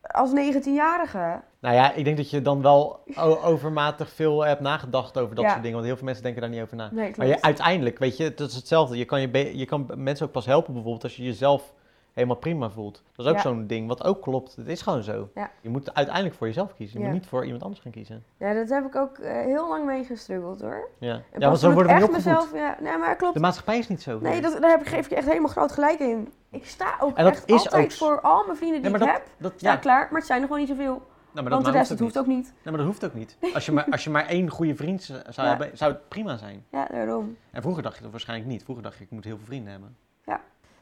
als 0.00 0.30
19-jarige. 0.30 1.40
Nou 1.66 1.78
ja, 1.78 1.92
ik 1.92 2.04
denk 2.04 2.16
dat 2.16 2.30
je 2.30 2.42
dan 2.42 2.62
wel 2.62 3.00
overmatig 3.44 4.10
veel 4.10 4.44
hebt 4.44 4.60
nagedacht 4.60 5.18
over 5.18 5.34
dat 5.34 5.44
Ja. 5.44 5.50
soort 5.50 5.60
dingen. 5.62 5.76
Want 5.76 5.86
heel 5.86 5.96
veel 5.96 6.04
mensen 6.06 6.22
denken 6.24 6.40
daar 6.42 6.50
niet 6.50 6.60
over 6.62 6.76
na. 6.76 6.88
Nee, 6.92 7.12
Maar 7.16 7.26
je, 7.26 7.42
uiteindelijk, 7.42 7.98
weet 7.98 8.16
je, 8.16 8.34
dat 8.34 8.48
is 8.48 8.54
hetzelfde. 8.56 8.96
Je 8.96 9.04
kan, 9.04 9.20
je, 9.20 9.58
je 9.58 9.64
kan 9.66 9.90
mensen 9.96 10.26
ook 10.26 10.32
pas 10.32 10.46
helpen 10.46 10.72
bijvoorbeeld 10.72 11.02
als 11.04 11.16
je 11.16 11.22
jezelf 11.22 11.72
helemaal 12.12 12.36
prima 12.36 12.70
voelt. 12.70 13.02
Dat 13.16 13.24
is 13.26 13.30
ook 13.32 13.36
Ja. 13.36 13.42
zo'n 13.42 13.66
ding 13.66 13.88
wat 13.88 14.04
ook 14.04 14.22
klopt. 14.22 14.56
Het 14.56 14.66
is 14.68 14.82
gewoon 14.82 15.02
zo. 15.02 15.28
Ja. 15.34 15.50
Je 15.60 15.68
moet 15.68 15.94
uiteindelijk 15.94 16.34
voor 16.36 16.46
jezelf 16.46 16.74
kiezen. 16.74 16.98
Je 17.00 17.04
moet 17.04 17.14
niet 17.14 17.26
voor 17.26 17.44
iemand 17.44 17.62
anders 17.62 17.80
gaan 17.82 17.92
kiezen. 17.92 18.24
Ja, 18.38 18.54
dat 18.54 18.68
heb 18.68 18.84
ik 18.86 18.96
ook 18.96 19.18
eh, 19.18 19.32
heel 19.32 19.68
lang 19.68 19.86
mee 19.86 20.04
gestruggeld 20.04 20.60
hoor. 20.60 20.88
Ja, 20.98 21.20
ja 21.38 21.46
want 21.48 21.58
zo 21.58 21.72
worden 21.72 21.92
we 21.92 21.98
niet 22.00 22.08
opgevoed. 22.08 22.32
mezelf, 22.32 22.54
ja, 22.54 22.76
nee, 22.80 22.96
maar 22.98 23.16
klopt. 23.16 23.34
De 23.34 23.40
maatschappij 23.40 23.78
is 23.78 23.88
niet 23.88 24.02
zo. 24.02 24.18
Nee, 24.22 24.40
dat, 24.40 24.60
daar 24.60 24.70
heb 24.70 24.80
ik, 24.80 24.86
geef 24.88 25.06
ik 25.06 25.12
echt 25.12 25.26
helemaal 25.28 25.50
groot 25.50 25.72
gelijk 25.72 25.98
in. 25.98 26.32
Ik 26.50 26.66
sta 26.66 26.96
ook 27.00 27.16
En 27.16 27.24
dat 27.24 27.32
echt 27.32 27.48
is 27.48 27.64
altijd 27.64 27.84
ook- 27.84 27.90
voor 27.92 28.20
al 28.20 28.44
mijn 28.46 28.56
vrienden 28.58 28.82
die 28.82 28.90
maar 28.90 29.00
ik 29.00 29.06
dat- 29.06 29.16
heb. 29.16 29.26
dat, 29.38 29.52
Sta 29.56 29.70
ja. 29.72 29.76
klaar, 29.76 30.06
maar 30.10 30.18
het 30.18 30.26
zijn 30.26 30.40
er 30.40 30.46
gewoon 30.46 30.60
niet 30.60 30.70
zoveel. 30.70 31.02
Maar 31.42 31.52
Want 31.52 31.64
de 31.64 31.70
nou 31.70 31.78
rest, 31.80 31.90
het 31.90 32.00
hoeft 32.00 32.18
ook 32.18 32.26
niet. 32.26 32.44
Nee, 32.44 32.54
maar 32.64 32.76
dat 32.76 32.84
hoeft 32.86 33.04
ook 33.04 33.14
niet. 33.14 33.36
Als 33.54 33.66
je 33.66 33.72
maar, 33.72 33.86
als 33.90 34.04
je 34.04 34.10
maar 34.10 34.26
één 34.26 34.48
goede 34.50 34.74
vriend 34.76 35.02
zou 35.02 35.18
Ja. 35.32 35.44
hebben, 35.48 35.70
zou 35.78 35.92
het 35.92 36.08
prima 36.08 36.36
zijn. 36.36 36.64
Ja, 36.70 36.86
daarom. 36.90 37.36
En 37.50 37.62
vroeger 37.62 37.82
dacht 37.82 37.96
je 37.96 38.02
dat 38.02 38.10
waarschijnlijk 38.10 38.48
niet. 38.50 38.62
Vroeger 38.62 38.84
dacht 38.84 38.96
je, 38.98 39.04
ik 39.04 39.10
moet 39.10 39.24
heel 39.24 39.36
veel 39.36 39.46
vrienden 39.46 39.70
hebben. 39.70 39.96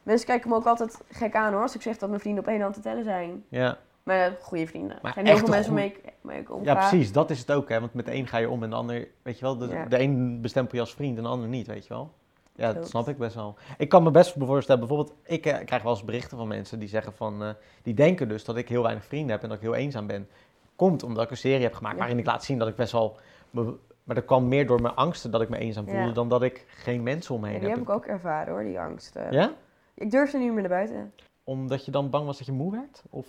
Mensen 0.03 0.27
kijken 0.27 0.49
me 0.49 0.55
ook 0.55 0.65
altijd 0.65 1.01
gek 1.11 1.35
aan 1.35 1.53
hoor, 1.53 1.61
als 1.61 1.75
ik 1.75 1.81
zeg 1.81 1.97
dat 1.97 2.09
mijn 2.09 2.21
vrienden 2.21 2.43
op 2.43 2.49
één 2.49 2.61
hand 2.61 2.73
te 2.73 2.79
tellen 2.79 3.03
zijn. 3.03 3.43
Ja, 3.49 3.77
Maar 4.03 4.15
ja, 4.17 4.31
goede 4.41 4.67
vrienden. 4.67 4.97
Maar 5.01 5.05
Er 5.05 5.13
zijn 5.13 5.25
heel 5.25 5.37
veel 5.37 5.47
mensen 5.47 5.73
mee, 5.73 5.95
mee 6.21 6.39
ik 6.39 6.51
omga. 6.51 6.71
ja, 6.71 6.87
precies. 6.87 7.11
Dat 7.11 7.29
is 7.29 7.39
het 7.39 7.51
ook, 7.51 7.69
hè. 7.69 7.79
Want 7.79 7.93
met 7.93 8.05
de 8.05 8.13
een 8.13 8.27
ga 8.27 8.37
je 8.37 8.49
om 8.49 8.63
en 8.63 8.69
de 8.69 8.75
ander, 8.75 9.07
weet 9.21 9.39
je 9.39 9.45
wel, 9.45 9.57
de, 9.57 9.67
Ja. 9.67 9.85
de 9.85 9.99
een 9.99 10.41
bestempel 10.41 10.75
je 10.75 10.81
als 10.81 10.93
vriend 10.93 11.17
en 11.17 11.23
de 11.23 11.29
ander 11.29 11.47
niet, 11.47 11.67
weet 11.67 11.83
je 11.87 11.93
wel. 11.93 12.13
Ja, 12.55 12.73
dat 12.73 12.87
snap 12.89 13.07
ik 13.07 13.17
best 13.17 13.35
wel. 13.35 13.55
Ik 13.77 13.89
kan 13.89 14.03
me 14.03 14.11
best 14.11 14.35
voorstellen, 14.39 14.79
bijvoorbeeld, 14.87 15.15
ik 15.23 15.45
eh, 15.45 15.65
krijg 15.65 15.83
wel 15.83 15.91
eens 15.91 16.03
berichten 16.03 16.37
van 16.37 16.47
mensen 16.47 16.79
die 16.79 16.87
zeggen 16.87 17.13
van, 17.13 17.43
eh, 17.43 17.49
die 17.83 17.93
denken 17.93 18.27
dus 18.27 18.43
dat 18.45 18.55
ik 18.57 18.69
heel 18.69 18.81
weinig 18.83 19.05
vrienden 19.05 19.31
heb 19.31 19.41
en 19.43 19.47
dat 19.49 19.57
ik 19.57 19.63
heel 19.63 19.75
eenzaam 19.75 20.07
ben. 20.07 20.27
Komt 20.75 21.03
omdat 21.03 21.23
ik 21.23 21.31
een 21.31 21.37
serie 21.37 21.63
heb 21.63 21.73
gemaakt 21.73 21.93
Ja. 21.93 21.99
waarin 21.99 22.19
ik 22.19 22.25
laat 22.25 22.43
zien 22.43 22.57
dat 22.59 22.67
ik 22.67 22.75
best 22.75 22.91
wel, 22.91 23.17
me- 23.49 23.75
maar 24.03 24.15
dat 24.15 24.25
kwam 24.25 24.47
meer 24.47 24.67
door 24.67 24.81
mijn 24.81 24.95
angsten 24.95 25.31
dat 25.31 25.41
ik 25.41 25.49
me 25.49 25.57
eenzaam 25.57 25.85
voelde 25.85 25.99
Ja. 26.07 26.11
dan 26.11 26.29
dat 26.29 26.41
ik 26.43 26.65
geen 26.67 27.03
mensen 27.03 27.35
om 27.35 27.41
me 27.41 27.45
Ja, 27.47 27.51
heen 27.51 27.61
die 27.61 27.69
heb. 27.69 27.79
heb 27.79 27.87
ik 27.87 27.93
ook 27.95 28.05
ervaren 28.05 28.53
hoor, 28.53 28.63
die 28.63 28.79
angst. 28.79 29.15
eh. 29.15 29.31
Ja? 29.31 29.51
Ik 29.93 30.11
durfde 30.11 30.37
niet 30.37 30.51
meer 30.51 30.61
naar 30.61 30.69
buiten. 30.69 31.13
Omdat 31.43 31.85
je 31.85 31.91
dan 31.91 32.09
bang 32.09 32.25
was 32.25 32.37
dat 32.37 32.45
je 32.45 32.51
moe 32.53 32.71
werd? 32.71 33.03
Of, 33.09 33.27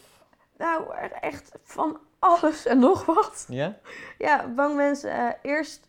Nou, 0.59 0.83
echt 1.21 1.59
van 1.63 1.99
alles 2.19 2.67
en 2.67 2.79
nog 2.79 3.05
wat. 3.07 3.47
ja? 3.49 3.77
Ja, 4.19 4.49
bang 4.57 4.77
mensen. 4.77 5.11
eh, 5.11 5.29
eerst 5.43 5.87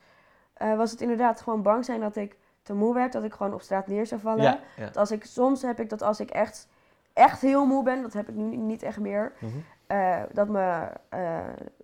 was 0.78 0.91
het 0.91 1.02
inderdaad 1.02 1.41
gewoon 1.41 1.62
bang 1.62 1.86
zijn 1.86 2.00
dat 2.00 2.15
ik 2.15 2.36
te 2.67 2.73
moe 2.73 2.93
werd, 2.93 3.12
dat 3.13 3.23
ik 3.23 3.34
gewoon 3.34 3.53
op 3.53 3.62
straat 3.62 3.88
neer 3.88 4.06
zou 4.06 4.21
vallen. 4.21 4.43
Ja. 4.43 4.60
ja. 4.77 4.86
Dat 4.86 4.97
als 4.97 5.12
ik, 5.12 5.25
soms 5.25 5.62
heb 5.62 5.80
ik 5.80 5.89
dat 5.89 6.01
als 6.01 6.19
ik 6.19 6.30
echt, 6.30 6.67
echt 7.13 7.41
heel 7.41 7.65
moe 7.65 7.84
ben, 7.84 8.01
dat 8.01 8.13
heb 8.13 8.30
ik 8.30 8.36
nu 8.36 8.56
niet 8.56 8.84
echt 8.84 8.99
meer, 8.99 9.32
Mhm. 9.39 9.51
eh, 9.88 10.15
dat 10.32 10.47
mijn 10.47 10.89
eh, 11.10 11.19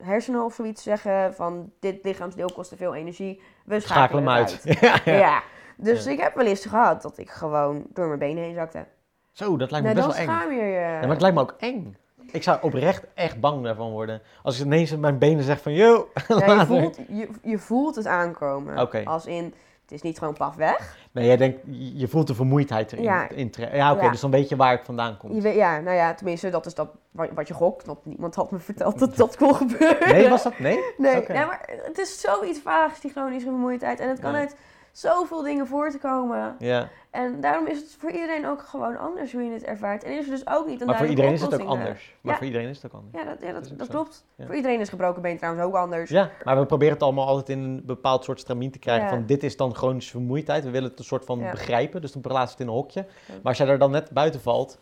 hersenen 0.03 0.43
of 0.43 0.53
zoiets 0.53 0.83
zeggen 0.83 1.33
van 1.33 1.71
dit 1.79 2.03
lichaamsdeel 2.03 2.51
kost 2.53 2.69
te 2.69 2.77
veel 2.77 2.95
energie, 2.95 3.41
we 3.65 3.79
Schakel 3.79 3.95
schakelen 3.95 4.23
hem 4.23 4.33
uit. 4.33 4.61
ja. 5.05 5.41
Dus 5.77 6.05
ik 6.05 6.19
heb 6.19 6.35
wel 6.35 6.45
eens 6.45 6.65
gehad 6.65 7.01
dat 7.01 7.17
ik 7.17 7.29
gewoon 7.29 7.85
door 7.93 8.07
mijn 8.07 8.19
benen 8.19 8.43
heen 8.43 8.53
zakte. 8.53 8.85
Zo, 9.31 9.57
dat 9.57 9.71
lijkt 9.71 9.87
me 9.87 9.93
Nou, 9.93 10.07
best 10.07 10.17
wel 10.19 10.27
eng. 10.27 10.39
schaam 10.39 10.51
je 10.53 10.63
je. 10.63 10.71
Ja, 10.79 10.99
maar 10.99 11.09
het 11.09 11.21
lijkt 11.21 11.35
me 11.35 11.41
ook 11.41 11.55
eng. 11.57 11.97
Ik 12.31 12.43
zou 12.43 12.57
oprecht 12.61 13.05
echt 13.13 13.39
bang 13.39 13.63
daarvan 13.63 13.91
worden. 13.91 14.21
Als 14.43 14.59
ik 14.59 14.65
ineens 14.65 14.95
mijn 14.97 15.17
benen 15.17 15.43
zeg 15.43 15.61
van, 15.61 15.73
yo, 15.73 16.09
je, 16.27 16.63
voelt, 16.67 16.97
je, 17.07 17.29
je 17.41 17.57
voelt 17.57 17.95
het 17.95 18.07
aankomen. 18.07 18.79
Oké. 18.79 19.01
Als 19.05 19.25
in, 19.25 19.53
is 19.93 20.01
niet 20.01 20.17
gewoon 20.17 20.33
paf 20.33 20.55
weg. 20.55 20.97
Nee, 21.11 21.25
jij 21.25 21.37
denkt, 21.37 21.59
je 21.95 22.07
voelt 22.07 22.27
de 22.27 22.35
vermoeidheid 22.35 22.91
erin. 22.91 23.03
Ja. 23.03 23.27
ja 23.73 23.91
oké, 23.93 24.03
Ja. 24.03 24.11
dus 24.11 24.19
dan 24.19 24.31
weet 24.31 24.49
je 24.49 24.55
waar 24.55 24.71
het 24.71 24.85
vandaan 24.85 25.17
komt. 25.17 25.33
Je 25.35 25.41
weet, 25.41 25.55
ja, 25.55 25.79
nou 25.79 25.95
ja, 25.95 26.13
tenminste, 26.13 26.49
dat 26.49 26.65
is 26.65 26.73
dat 26.73 26.89
wat, 27.11 27.47
je 27.47 27.53
gokt. 27.53 27.85
Want 27.85 28.05
niemand 28.05 28.35
had 28.35 28.51
me 28.51 28.59
verteld 28.59 28.99
dat 28.99 29.15
dat 29.15 29.37
kon 29.37 29.55
gebeuren. 29.55 30.09
Nee, 30.09 30.29
was 30.29 30.43
dat? 30.43 30.59
Nee? 30.59 30.79
Nee, 30.97 31.23
nee, 31.27 31.45
maar 31.45 31.69
het 31.83 31.97
is 31.97 32.21
zoiets 32.21 32.59
vaags, 32.59 32.99
die 32.99 33.11
chronische 33.11 33.47
vermoeidheid. 33.49 33.99
En 33.99 34.09
het 34.09 34.19
kan 34.19 34.31
Ja. 34.31 34.37
uit 34.37 34.55
zoveel 34.93 35.41
dingen 35.41 35.67
voortkomen. 35.67 36.55
Ja, 36.59 36.89
En 37.09 37.41
daarom 37.41 37.67
is 37.67 37.79
het 37.79 37.95
voor 37.99 38.11
iedereen 38.11 38.47
ook 38.47 38.61
gewoon 38.61 38.97
anders 38.97 39.31
hoe 39.31 39.43
je 39.43 39.51
het 39.51 39.63
ervaart. 39.63 40.03
En 40.03 40.17
is 40.17 40.25
er 40.25 40.31
dus 40.31 40.47
ook 40.47 40.67
niet 40.67 40.81
een 40.81 40.87
maar 40.87 40.97
voor 40.97 41.07
iedereen 41.07 41.33
is 41.33 41.41
het 41.41 41.53
ook 41.53 41.59
eh. 41.59 41.67
anders. 41.67 42.15
Maar 42.21 42.31
Ja. 42.31 42.37
voor 42.37 42.47
iedereen 42.47 42.69
is 42.69 42.81
het 42.81 42.85
ook 42.85 43.01
anders. 43.01 43.23
Ja, 43.23 43.29
dat, 43.29 43.41
ja, 43.41 43.75
dat, 43.77 43.87
klopt. 43.87 44.25
Ja. 44.35 44.45
Voor 44.45 44.55
iedereen 44.55 44.79
is 44.79 44.89
gebroken 44.89 45.21
been 45.21 45.37
trouwens 45.37 45.65
ook 45.65 45.75
anders. 45.75 46.09
Ja, 46.09 46.29
maar 46.43 46.59
we 46.59 46.65
proberen 46.65 46.93
het 46.93 47.03
allemaal 47.03 47.27
altijd 47.27 47.49
in 47.49 47.63
een 47.63 47.83
bepaald 47.85 48.23
soort 48.23 48.39
stramien 48.39 48.71
te 48.71 48.79
krijgen 48.79 49.09
van 49.09 49.25
dit 49.25 49.43
is 49.43 49.57
dan 49.57 49.75
chronische 49.75 50.11
vermoeidheid. 50.11 50.63
We 50.63 50.69
willen 50.69 50.89
het 50.89 50.99
een 50.99 51.05
soort 51.05 51.25
van 51.25 51.39
begrijpen, 51.39 52.01
dus 52.01 52.11
dan 52.11 52.21
plaatsen 52.21 52.45
we 52.45 52.51
het 52.51 52.59
in 52.59 52.67
een 52.67 52.81
hokje. 52.81 53.05
Maar 53.27 53.39
als 53.43 53.57
jij 53.57 53.67
er 53.67 53.79
dan 53.79 53.91
net 53.91 54.11
buiten 54.11 54.41
valt, 54.41 54.77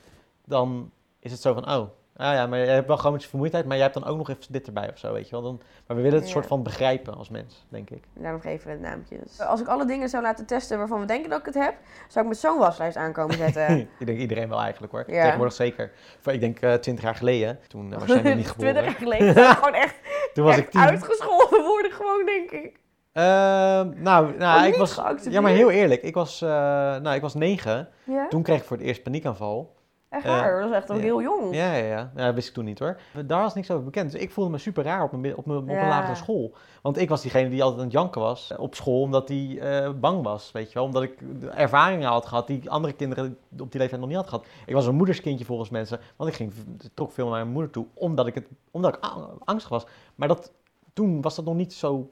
dan 0.46 0.92
is 1.20 1.32
het 1.32 1.42
zo 1.42 1.54
van, 1.54 1.70
oh, 1.70 1.88
ah 2.22 2.34
ja, 2.34 2.48
maar 2.48 2.60
je 2.60 2.66
hebt 2.66 2.88
wel 2.88 2.98
chronische 2.98 3.30
vermoeidheid, 3.30 3.66
maar 3.66 3.76
jij 3.76 3.86
hebt 3.86 3.98
dan 4.00 4.08
ook 4.12 4.18
nog 4.18 4.30
even 4.30 4.42
dit 4.50 4.68
erbij 4.68 4.90
of 4.92 4.98
zo, 4.98 5.14
weet 5.14 5.26
je 5.26 5.32
wel. 5.32 5.42
Dan, 5.42 5.62
maar 5.88 5.98
we 5.98 6.04
willen 6.04 6.18
het 6.18 6.28
Ja. 6.28 6.34
soort 6.34 6.46
van 6.48 6.64
begrijpen 6.64 7.14
als 7.16 7.30
mens, 7.30 7.66
denk 7.70 7.90
ik. 7.90 8.04
Daarom 8.14 8.42
geven 8.42 8.66
we 8.66 8.72
het 8.72 8.82
naampjes. 8.82 9.40
Als 9.40 9.62
ik 9.62 9.68
alle 9.68 9.86
dingen 9.86 10.10
zou 10.10 10.24
laten 10.24 10.46
testen 10.46 10.78
waarvan 10.78 11.00
we 11.00 11.06
denken 11.06 11.30
dat 11.30 11.40
ik 11.40 11.46
het 11.46 11.54
heb, 11.54 11.74
zou 12.08 12.26
ik 12.26 12.32
met 12.32 12.40
zo'n 12.40 12.58
waslijst 12.58 12.98
aankomen 12.98 13.36
zetten. 13.38 13.80
ik 14.00 14.06
denk 14.06 14.20
iedereen 14.20 14.50
wel 14.50 14.60
eigenlijk 14.62 14.92
hoor. 14.94 15.04
Ja. 15.08 15.22
Tegenwoordig 15.24 15.54
zeker. 15.56 15.92
Ik 16.26 16.40
denk 16.40 16.60
eh 16.60 16.74
20 16.74 17.04
jaar 17.04 17.16
geleden, 17.16 17.60
toen 17.68 17.94
eh, 17.94 18.00
was 18.00 18.08
jij 18.08 18.22
nog 18.22 18.36
niet 18.36 18.54
20 18.58 18.58
geboren. 18.58 18.84
jaar 18.84 18.94
geleden 18.94 19.56
gewoon 19.56 19.74
echt, 19.74 19.96
Toen 20.34 20.44
was 20.46 20.56
echt 20.56 20.64
ik 20.64 20.70
tien. 20.72 20.82
uitgescholden 20.82 21.64
worden, 21.64 21.92
gewoon 21.92 22.26
denk 22.26 22.52
ik. 22.52 22.80
Ehm, 23.14 24.02
nou, 24.02 24.38
nou 24.38 24.66
ik 24.68 24.76
was. 24.76 25.02
Ja, 25.30 25.42
maar 25.42 25.52
heel 25.52 25.72
eerlijk. 25.72 26.02
Ik 26.02 26.14
was, 26.14 26.42
eh, 26.42 26.50
nou, 26.50 27.12
ik 27.16 27.22
was 27.22 27.34
negen. 27.34 27.90
Ja? 28.04 28.28
Toen 28.28 28.44
kreeg 28.44 28.60
ik 28.60 28.64
voor 28.66 28.78
het 28.78 28.86
eerst 28.86 29.04
paniekaanval. 29.04 29.76
Echt 30.12 30.26
Eh, 30.26 30.32
waar, 30.32 30.62
dat 30.62 30.70
is 30.70 30.76
echt 30.76 30.92
ook 30.92 30.98
ja. 30.98 31.04
heel 31.04 31.22
jong. 31.22 31.56
Ja, 31.56 31.74
ja, 31.74 31.86
ja. 31.86 32.12
ja. 32.16 32.26
Dat 32.26 32.34
wist 32.34 32.48
ik 32.48 32.54
toen 32.54 32.66
niet 32.66 32.80
hoor. 32.80 33.00
Daar 33.26 33.42
was 33.42 33.54
niks 33.54 33.72
over 33.72 33.84
bekend. 33.84 34.12
Dus 34.12 34.22
ik 34.22 34.32
voelde 34.32 34.52
me 34.52 34.58
super 34.58 34.84
raar 34.84 35.04
op, 35.04 35.12
mijn, 35.12 35.38
op, 35.38 35.46
mijn, 35.46 35.60
op 35.60 35.68
een 35.68 35.76
lagere 35.76 36.16
school. 36.16 36.54
Want 36.82 36.98
ik 36.98 37.10
was 37.10 37.22
diegene 37.22 37.50
die 37.50 37.62
altijd 37.62 37.80
aan 37.80 37.86
het 37.88 37.94
janken 37.96 38.22
was 38.22 38.54
op 38.58 38.76
school, 38.76 39.02
omdat 39.02 39.28
hij 39.28 39.60
eh, 39.60 39.92
bang 40.00 40.24
was. 40.24 40.52
Weet 40.52 40.68
je 40.68 40.74
wel, 40.74 40.84
omdat 40.84 41.04
ik 41.04 41.18
ervaringen 41.56 42.10
had 42.10 42.26
gehad 42.26 42.48
die 42.48 42.70
andere 42.70 42.94
kinderen 42.94 43.38
op 43.60 43.72
die 43.72 43.80
leeftijd 43.80 44.02
nog 44.02 44.10
niet 44.10 44.20
hadden 44.20 44.34
gehad. 44.40 44.48
Ik 44.66 44.74
was 44.74 44.86
een 44.86 44.96
moederskindje 44.96 45.46
volgens 45.46 45.70
mensen, 45.70 46.00
want 46.16 46.30
ik 46.30 46.36
ging, 46.36 46.54
trok 46.94 47.12
veel 47.12 47.26
naar 47.28 47.40
mijn 47.40 47.52
moeder 47.54 47.72
toe, 47.72 47.86
omdat 47.94 48.28
ik, 48.28 48.36
het, 48.36 48.48
omdat 48.72 48.96
ik 48.96 49.10
angstig 49.44 49.70
was. 49.70 49.86
Maar 50.16 50.28
dat, 50.28 50.52
toen 50.94 51.22
was 51.22 51.36
dat 51.36 51.46
nog 51.46 51.56
niet 51.56 51.74
zo 51.74 52.12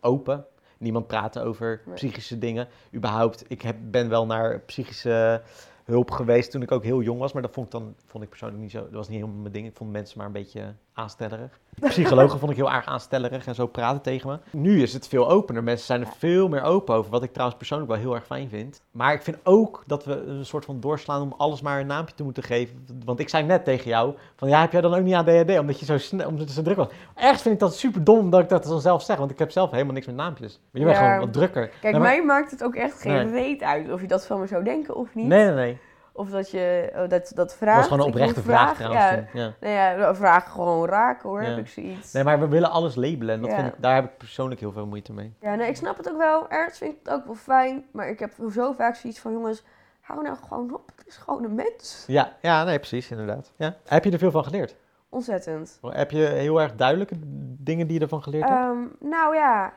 open. 0.00 0.44
Niemand 0.78 1.06
praatte 1.06 1.42
over 1.42 1.82
Nee. 1.84 1.94
psychische 1.94 2.38
dingen. 2.38 2.68
Überhaupt, 2.94 3.44
ik 3.48 3.62
heb, 3.62 3.76
ben 3.80 4.08
wel 4.08 4.26
naar 4.26 4.60
psychische 4.60 5.42
hulp 5.88 6.10
geweest 6.10 6.50
toen 6.50 6.62
ik 6.62 6.72
ook 6.72 6.84
heel 6.84 7.02
jong 7.02 7.18
was. 7.18 7.32
Maar 7.32 7.42
dat 7.42 7.52
vond 7.52 7.66
ik 7.66 7.72
dan 7.72 7.94
vond 8.06 8.24
ik 8.24 8.28
persoonlijk 8.30 8.62
niet 8.62 8.70
zo. 8.70 8.80
Dat 8.82 8.92
was 8.92 9.08
niet 9.08 9.18
helemaal 9.18 9.40
mijn 9.40 9.52
ding. 9.52 9.66
Ik 9.66 9.76
vond 9.76 9.90
mensen 9.90 10.18
maar 10.18 10.26
een 10.26 10.32
beetje 10.32 10.74
aanstellerig. 10.92 11.60
Psychologen 11.80 12.38
vond 12.38 12.50
ik 12.50 12.56
heel 12.56 12.70
erg 12.72 12.86
aanstellerig 12.86 13.46
en 13.46 13.54
zo 13.54 13.66
praten 13.66 14.00
tegen 14.02 14.30
me. 14.30 14.38
Nu 14.58 14.82
is 14.82 14.92
het 14.92 15.08
veel 15.08 15.30
opener. 15.30 15.62
Mensen 15.62 15.86
zijn 15.86 16.00
er 16.00 16.08
veel 16.18 16.48
meer 16.48 16.62
open 16.62 16.94
over. 16.94 17.10
Wat 17.10 17.22
ik 17.22 17.30
trouwens 17.32 17.58
persoonlijk 17.58 17.90
wel 17.90 18.00
heel 18.00 18.14
erg 18.14 18.26
fijn 18.26 18.48
vind. 18.48 18.82
Maar 18.90 19.12
ik 19.12 19.22
vind 19.22 19.36
ook 19.42 19.82
dat 19.86 20.04
we 20.04 20.22
een 20.26 20.44
soort 20.46 20.64
van 20.64 20.80
doorslaan 20.80 21.22
om 21.22 21.34
alles 21.36 21.60
maar 21.60 21.80
een 21.80 21.86
naampje 21.86 22.14
te 22.14 22.22
moeten 22.24 22.42
geven. 22.42 22.86
Want 23.04 23.20
ik 23.20 23.28
zei 23.28 23.44
net 23.44 23.64
tegen 23.64 23.88
jou: 23.90 24.14
van 24.36 24.48
ja, 24.48 24.60
heb 24.60 24.72
jij 24.72 24.80
dan 24.80 24.94
ook 24.94 25.02
niet 25.02 25.14
ADHD? 25.14 25.58
Omdat 25.58 25.80
je 25.80 25.84
zo, 25.86 25.98
snel, 25.98 26.28
omdat 26.28 26.48
je 26.48 26.54
zo 26.54 26.62
druk 26.62 26.76
was. 26.76 26.88
Ergens 27.14 27.42
vind 27.42 27.54
ik 27.54 27.60
dat 27.60 27.74
super 27.76 28.04
dom 28.04 28.30
dat 28.30 28.40
ik 28.40 28.48
dat 28.48 28.64
dan 28.64 28.80
zelf 28.80 29.02
zeg. 29.02 29.16
Want 29.16 29.30
ik 29.30 29.38
heb 29.38 29.50
zelf 29.50 29.70
helemaal 29.70 29.94
niks 29.94 30.06
met 30.06 30.16
naampjes. 30.16 30.60
Maar 30.72 30.80
je 30.82 30.86
bent 30.88 30.96
Ja. 30.98 31.04
gewoon 31.04 31.20
wat 31.24 31.32
drukker. 31.32 31.70
Kijk, 31.80 31.92
maar- 31.92 32.02
mij 32.02 32.24
maakt 32.24 32.50
het 32.50 32.64
ook 32.64 32.74
echt 32.74 33.00
geen 33.00 33.12
Nee. 33.12 33.30
reet 33.42 33.62
uit 33.62 33.92
of 33.92 34.00
je 34.00 34.06
dat 34.06 34.26
van 34.26 34.40
me 34.40 34.46
zou 34.46 34.64
denken 34.64 34.94
of 34.96 35.14
niet. 35.14 35.26
Nee, 35.26 35.44
nee, 35.44 35.54
nee. 35.54 35.78
Of 36.18 36.30
dat 36.30 36.50
je 36.50 36.88
oh, 36.92 36.98
dat, 36.98 37.10
dat 37.10 37.32
Dat 37.34 37.54
vraagt. 37.54 37.76
was 37.78 37.86
gewoon 37.86 38.00
een 38.00 38.06
oprechte 38.12 38.34
moet 38.34 38.44
vraag 38.44 38.76
vragen, 38.76 38.94
trouwens. 38.96 39.32
Ja. 39.32 39.40
Ja. 39.42 39.52
nee, 39.60 39.72
ja, 39.72 40.14
vragen 40.14 40.50
gewoon 40.50 40.88
raken 40.88 41.28
hoor, 41.28 41.42
Ja. 41.42 41.48
heb 41.48 41.58
ik 41.58 41.68
zoiets. 41.68 42.12
Nee, 42.12 42.24
maar 42.24 42.40
we 42.40 42.48
willen 42.48 42.70
alles 42.70 42.94
labelen. 42.94 43.34
En 43.34 43.40
dat 43.40 43.50
Ja. 43.50 43.56
vind 43.56 43.68
ik, 43.68 43.74
daar 43.82 43.94
heb 43.94 44.04
ik 44.04 44.16
persoonlijk 44.16 44.60
heel 44.60 44.72
veel 44.72 44.86
moeite 44.86 45.12
mee. 45.12 45.34
Ja, 45.40 45.54
nee, 45.54 45.68
ik 45.68 45.76
snap 45.76 45.96
het 45.96 46.10
ook 46.10 46.16
wel. 46.16 46.50
Ergens 46.50 46.78
vind 46.78 46.92
ik 46.92 46.98
het 47.02 47.12
ook 47.14 47.24
wel 47.24 47.34
fijn. 47.34 47.84
Maar 47.90 48.08
ik 48.08 48.18
heb 48.18 48.32
zo 48.50 48.72
vaak 48.72 48.94
zoiets 48.96 49.18
van, 49.20 49.32
jongens, 49.32 49.62
hou 50.00 50.22
nou 50.22 50.36
gewoon 50.48 50.74
op. 50.74 50.92
Het 50.96 51.06
is 51.06 51.16
gewoon 51.16 51.44
een 51.44 51.54
mens. 51.54 52.04
Ja, 52.06 52.32
ja 52.40 52.64
nee, 52.64 52.78
precies, 52.78 53.10
inderdaad. 53.10 53.52
Ja. 53.56 53.74
Heb 53.84 54.04
je 54.04 54.10
er 54.10 54.18
veel 54.18 54.30
van 54.30 54.44
geleerd? 54.44 54.76
Ontzettend. 55.08 55.78
Heb 55.82 56.10
je 56.10 56.18
heel 56.26 56.60
erg 56.60 56.74
duidelijke 56.74 57.14
dingen 57.58 57.86
die 57.86 57.96
je 57.96 58.02
ervan 58.02 58.22
geleerd 58.22 58.48
hebt? 58.48 58.60
Ehm, 58.60 58.78
nou 59.10 59.34
ja, 59.34 59.72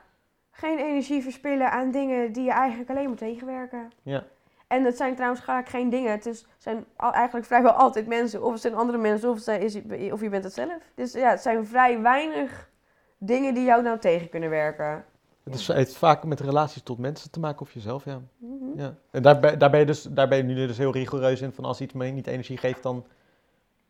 geen 0.52 0.78
energie 0.78 1.22
verspillen 1.24 1.72
aan 1.72 1.92
dingen 1.92 2.32
die 2.32 2.44
je 2.44 2.52
eigenlijk 2.52 2.90
alleen 2.90 3.08
maar 3.08 3.18
tegenwerken. 3.18 3.92
Ja. 4.02 4.24
En 4.72 4.84
het 4.84 4.98
zijn 4.98 5.16
trouwens 5.16 5.44
vaak 5.44 5.70
geen 5.70 5.90
dingen. 5.90 6.12
Het 6.12 6.26
is, 6.26 6.46
zijn 6.58 6.86
eigenlijk 6.98 7.46
vrijwel 7.46 7.72
altijd 7.72 8.08
mensen. 8.08 8.44
Of 8.44 8.52
het 8.52 8.62
zijn 8.62 8.76
andere 8.76 8.98
mensen, 8.98 9.30
of, 9.30 9.36
het 9.36 9.44
zijn, 9.44 9.62
is, 9.62 9.76
of 10.12 10.22
je 10.22 10.30
bent 10.30 10.44
het 10.44 10.54
zelf. 10.54 10.92
Dus 10.96 11.14
ja, 11.14 11.30
het 11.30 11.42
zijn 11.42 11.66
vrij 11.66 12.02
weinig 12.02 12.70
dingen 13.18 13.54
die 13.54 13.64
jou 13.64 13.84
nou 13.84 14.00
tegen 14.00 14.30
kunnen 14.30 14.50
werken. 14.50 15.06
Het, 15.44 15.54
is, 15.54 15.68
het 15.68 15.78
heeft 15.78 15.98
vaak 15.98 16.24
met 16.24 16.40
relaties 16.40 16.84
tot 16.84 16.98
mensen 16.98 17.32
te 17.32 17.40
maken 17.40 17.62
of 17.62 17.72
jezelf, 17.72 18.06
ja. 18.06 18.22
Mhm. 18.38 18.80
ja. 18.80 18.96
En 19.12 19.22
daar, 19.22 19.40
ben- 19.40 19.60
daar, 19.60 19.70
ben 19.70 19.80
je 19.80 19.86
dus, 19.86 20.04
daar 20.04 20.28
ben 20.28 20.38
je 20.38 20.44
nu 20.44 20.56
dus 20.56 20.78
heel 20.78 20.92
rigoureus 20.92 21.42
in 21.42 21.52
van 21.52 21.66
als 21.66 21.82
iets 21.82 21.94
me 21.94 22.06
niet 22.06 22.28
energie 22.28 22.58
geeft, 22.58 22.84
dan... 22.84 23.06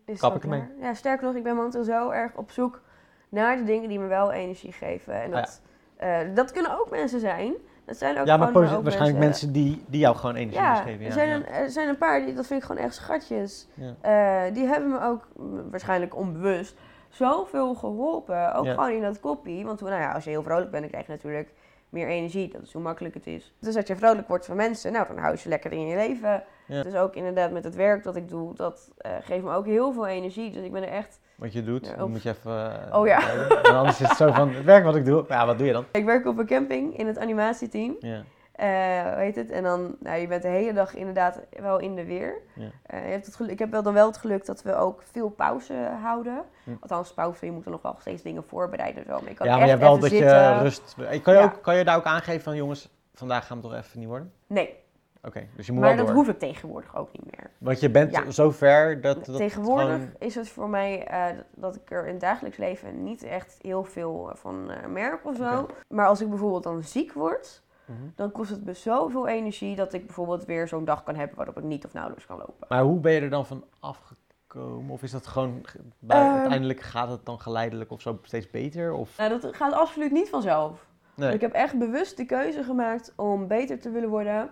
Is 0.05 0.19
Kap 0.19 0.35
ik 0.35 0.43
ermee. 0.43 0.63
Ja, 0.79 0.93
sterker 0.93 1.25
nog, 1.25 1.35
ik 1.35 1.43
ben 1.43 1.55
momenteel 1.55 1.83
zo 1.83 2.09
erg 2.09 2.35
op 2.35 2.51
zoek 2.51 2.81
naar 3.29 3.57
de 3.57 3.63
dingen 3.63 3.89
die 3.89 3.99
me 3.99 4.07
wel 4.07 4.31
energie 4.31 4.71
geven. 4.71 5.13
En 5.21 5.33
Ah, 5.33 5.39
dat, 5.39 5.61
eh, 5.97 6.19
dat 6.35 6.51
kunnen 6.51 6.79
ook 6.79 6.89
mensen 6.89 7.19
zijn. 7.19 7.53
Dat 7.91 7.99
zijn 7.99 8.19
ook 8.19 8.25
ja, 8.25 8.37
maar 8.37 8.51
waarschijnlijk 8.83 9.17
mensen, 9.17 9.51
die, 9.51 9.83
die 9.87 9.99
jou 9.99 10.15
gewoon 10.15 10.35
energie 10.35 10.61
Ja, 10.61 10.75
geven. 10.75 10.99
Ja, 10.99 11.05
er, 11.05 11.11
zijn 11.11 11.29
ja. 11.29 11.35
Een, 11.35 11.45
er 11.45 11.69
zijn 11.69 11.87
een 11.87 11.97
paar, 11.97 12.25
die, 12.25 12.33
dat 12.33 12.47
vind 12.47 12.61
ik 12.61 12.65
gewoon 12.67 12.83
echt 12.83 12.95
schatjes. 12.95 13.67
Ja. 13.73 13.95
Eh, 14.01 14.53
die 14.53 14.65
hebben 14.65 14.89
me 14.89 15.01
ook, 15.01 15.27
waarschijnlijk 15.69 16.15
onbewust, 16.15 16.75
zoveel 17.09 17.75
geholpen. 17.75 18.55
Ook 18.55 18.67
gewoon 18.67 18.91
in 18.91 19.01
dat 19.01 19.19
koppie. 19.19 19.65
Want 19.65 19.81
nou 19.81 20.01
ja, 20.01 20.11
als 20.11 20.23
je 20.23 20.29
heel 20.29 20.43
vrolijk 20.43 20.71
bent, 20.71 20.81
dan 20.81 20.91
krijg 20.91 21.05
je 21.05 21.11
natuurlijk 21.11 21.53
meer 21.89 22.07
energie. 22.07 22.51
Dat 22.51 22.61
is 22.61 22.73
hoe 22.73 22.81
makkelijk 22.81 23.13
het 23.13 23.27
is. 23.27 23.53
Dus 23.59 23.75
als 23.75 23.87
je 23.87 23.95
vrolijk 23.95 24.27
wordt 24.27 24.45
van 24.45 24.55
mensen, 24.55 24.91
nou 24.91 25.07
dan 25.07 25.17
hou 25.17 25.31
je 25.31 25.37
ze 25.37 25.49
lekker 25.49 25.71
in 25.71 25.87
je 25.87 25.95
leven. 25.95 26.43
Dus 26.67 26.95
ook 26.95 27.15
inderdaad 27.15 27.51
met 27.51 27.63
het 27.63 27.75
werk 27.75 28.03
dat 28.03 28.15
ik 28.15 28.29
doe, 28.29 28.55
dat 28.55 28.91
eh, 28.97 29.11
geeft 29.21 29.43
me 29.43 29.53
ook 29.53 29.65
heel 29.65 29.93
veel 29.93 30.07
energie. 30.07 30.51
Dus 30.51 30.63
ik 30.63 30.71
ben 30.71 30.83
er 30.83 30.89
echt... 30.89 31.19
Wat 31.41 31.53
je 31.53 31.63
doet, 31.63 31.85
Ja, 31.87 31.95
dan 31.95 32.11
moet 32.11 32.23
je 32.23 32.29
even... 32.29 32.81
eh, 32.91 32.95
Oh 32.99 33.07
ja. 33.07 33.19
Want 33.49 33.67
anders 33.67 34.01
is 34.01 34.07
het 34.07 34.17
zo 34.17 34.31
van, 34.31 34.53
het 34.53 34.63
werk 34.65 34.83
wat 34.83 34.95
ik 34.95 35.05
doe, 35.05 35.25
ja, 35.27 35.45
wat 35.45 35.57
doe 35.57 35.67
je 35.67 35.73
dan? 35.73 35.85
Ik 35.91 36.05
werk 36.05 36.25
op 36.25 36.37
een 36.37 36.45
camping 36.45 36.97
in 36.97 37.07
het 37.07 37.17
animatieteam. 37.19 37.95
Ja. 37.99 38.23
Eh, 38.51 38.67
hoe 39.13 39.21
heet 39.21 39.35
het? 39.35 39.51
En 39.51 39.63
dan, 39.63 39.95
nou, 39.99 40.19
je 40.19 40.27
bent 40.27 40.41
de 40.41 40.47
hele 40.47 40.73
dag 40.73 40.95
inderdaad 40.95 41.39
wel 41.59 41.79
in 41.79 41.95
de 41.95 42.05
weer. 42.05 42.33
Ja. 42.55 42.69
Eh, 42.85 43.05
je 43.05 43.11
hebt 43.11 43.25
het 43.25 43.35
geluk, 43.35 43.51
ik 43.51 43.59
heb 43.59 43.71
wel 43.71 43.83
dan 43.83 43.93
wel 43.93 44.07
het 44.07 44.17
geluk 44.17 44.45
dat 44.45 44.61
we 44.61 44.75
ook 44.75 45.03
veel 45.11 45.29
pauze 45.29 45.73
houden. 46.01 46.41
Hm. 46.63 46.71
Althans, 46.79 47.13
pauze, 47.13 47.45
je 47.45 47.51
moet 47.51 47.65
er 47.65 47.71
nog 47.71 47.81
wel 47.81 47.95
steeds 47.99 48.21
dingen 48.21 48.43
voorbereiden. 48.43 49.03
en 49.03 49.09
Zo. 49.13 49.19
Maar 49.19 49.29
je 49.29 49.35
kan 49.35 49.47
Ja, 49.47 49.51
maar 49.57 49.65
je 49.65 49.71
echt 49.71 49.81
hebt 49.81 49.91
wel 49.91 49.99
dat 49.99 50.09
zitten. 50.09 50.37
je 50.55 50.57
rust... 50.61 50.95
Kan 51.23 51.33
je, 51.33 51.39
Ja. 51.39 51.45
ook, 51.45 51.61
kan 51.61 51.75
je 51.75 51.83
daar 51.83 51.97
ook 51.97 52.05
aangeven 52.05 52.41
van, 52.41 52.55
jongens, 52.55 52.89
vandaag 53.13 53.47
gaan 53.47 53.57
we 53.57 53.63
toch 53.63 53.73
even 53.73 53.99
niet 53.99 54.07
worden? 54.07 54.31
Nee, 54.47 54.75
Oké, 55.23 55.47
dus 55.55 55.65
je 55.65 55.71
moet 55.71 55.81
maar 55.81 55.97
dat 55.97 56.05
door. 56.05 56.15
hoef 56.15 56.27
ik 56.27 56.39
tegenwoordig 56.39 56.95
ook 56.95 57.11
niet 57.11 57.25
meer. 57.37 57.49
Want 57.57 57.79
je 57.79 57.89
bent 57.89 58.11
Ja. 58.11 58.31
zo 58.31 58.51
ver 58.51 59.01
dat... 59.01 59.25
dat 59.25 59.35
Tegenwoordig 59.35 59.85
gewoon- 59.91 60.09
is 60.19 60.35
het 60.35 60.49
voor 60.49 60.69
mij 60.69 61.07
eh, 61.07 61.25
dat 61.55 61.75
ik 61.75 61.91
er 61.91 62.05
in 62.05 62.11
het 62.11 62.21
dagelijks 62.21 62.57
leven 62.57 63.03
niet 63.03 63.23
echt 63.23 63.57
heel 63.61 63.83
veel 63.83 64.29
eh, 64.29 64.35
van 64.35 64.71
eh, 64.71 64.87
merk 64.87 65.25
of 65.25 65.35
zo. 65.35 65.67
Maar 65.87 66.07
als 66.07 66.21
ik 66.21 66.29
bijvoorbeeld 66.29 66.63
dan 66.63 66.83
ziek 66.83 67.13
word, 67.13 67.61
Mhm. 67.85 67.99
dan 68.15 68.31
kost 68.31 68.49
het 68.49 68.65
me 68.65 68.73
zoveel 68.73 69.27
energie 69.27 69.75
dat 69.75 69.93
ik 69.93 70.05
bijvoorbeeld 70.05 70.45
weer 70.45 70.67
zo'n 70.67 70.85
dag 70.85 71.03
kan 71.03 71.15
hebben 71.15 71.37
waarop 71.37 71.57
ik 71.57 71.63
niet 71.63 71.85
of 71.85 71.93
nauwelijks 71.93 72.25
kan 72.27 72.37
lopen. 72.37 72.67
Maar 72.69 72.81
hoe 72.83 72.99
ben 72.99 73.11
je 73.11 73.21
er 73.21 73.29
dan 73.29 73.45
van 73.45 73.63
afgekomen? 73.79 74.89
Of 74.91 75.03
is 75.03 75.11
dat 75.11 75.27
gewoon... 75.27 75.65
Bij, 75.99 76.21
Ehm. 76.21 76.35
uiteindelijk 76.37 76.79
gaat 76.79 77.09
het 77.09 77.25
dan 77.25 77.39
geleidelijk 77.39 77.91
of 77.91 78.01
zo 78.01 78.19
steeds 78.21 78.49
beter? 78.49 78.93
Of... 78.93 79.17
Nou, 79.17 79.29
dat 79.39 79.55
gaat 79.55 79.73
absoluut 79.73 80.11
niet 80.11 80.29
vanzelf. 80.29 80.89
Nee. 81.15 81.33
Ik 81.33 81.41
heb 81.41 81.51
echt 81.53 81.77
bewust 81.77 82.17
de 82.17 82.25
keuze 82.25 82.63
gemaakt 82.63 83.13
om 83.15 83.47
beter 83.47 83.79
te 83.79 83.89
willen 83.89 84.09
worden. 84.09 84.49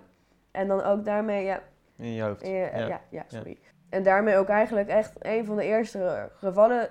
En 0.60 0.67
dan 0.67 0.84
ook 0.84 1.06
daarmee, 1.06 1.43
ja, 1.43 1.62
In 1.98 2.13
je 2.13 2.24
hoofd. 2.24 2.48
Ja. 2.48 2.78
ja. 2.78 3.02
Ja, 3.10 3.24
sorry. 3.28 3.58
En 3.89 4.04
daarmee 4.04 4.38
ook 4.38 4.48
eigenlijk 4.50 4.88
echt 4.89 5.13
een 5.19 5.45
van 5.45 5.56
de 5.56 5.63
eerste 5.63 6.30
gevallen 6.34 6.89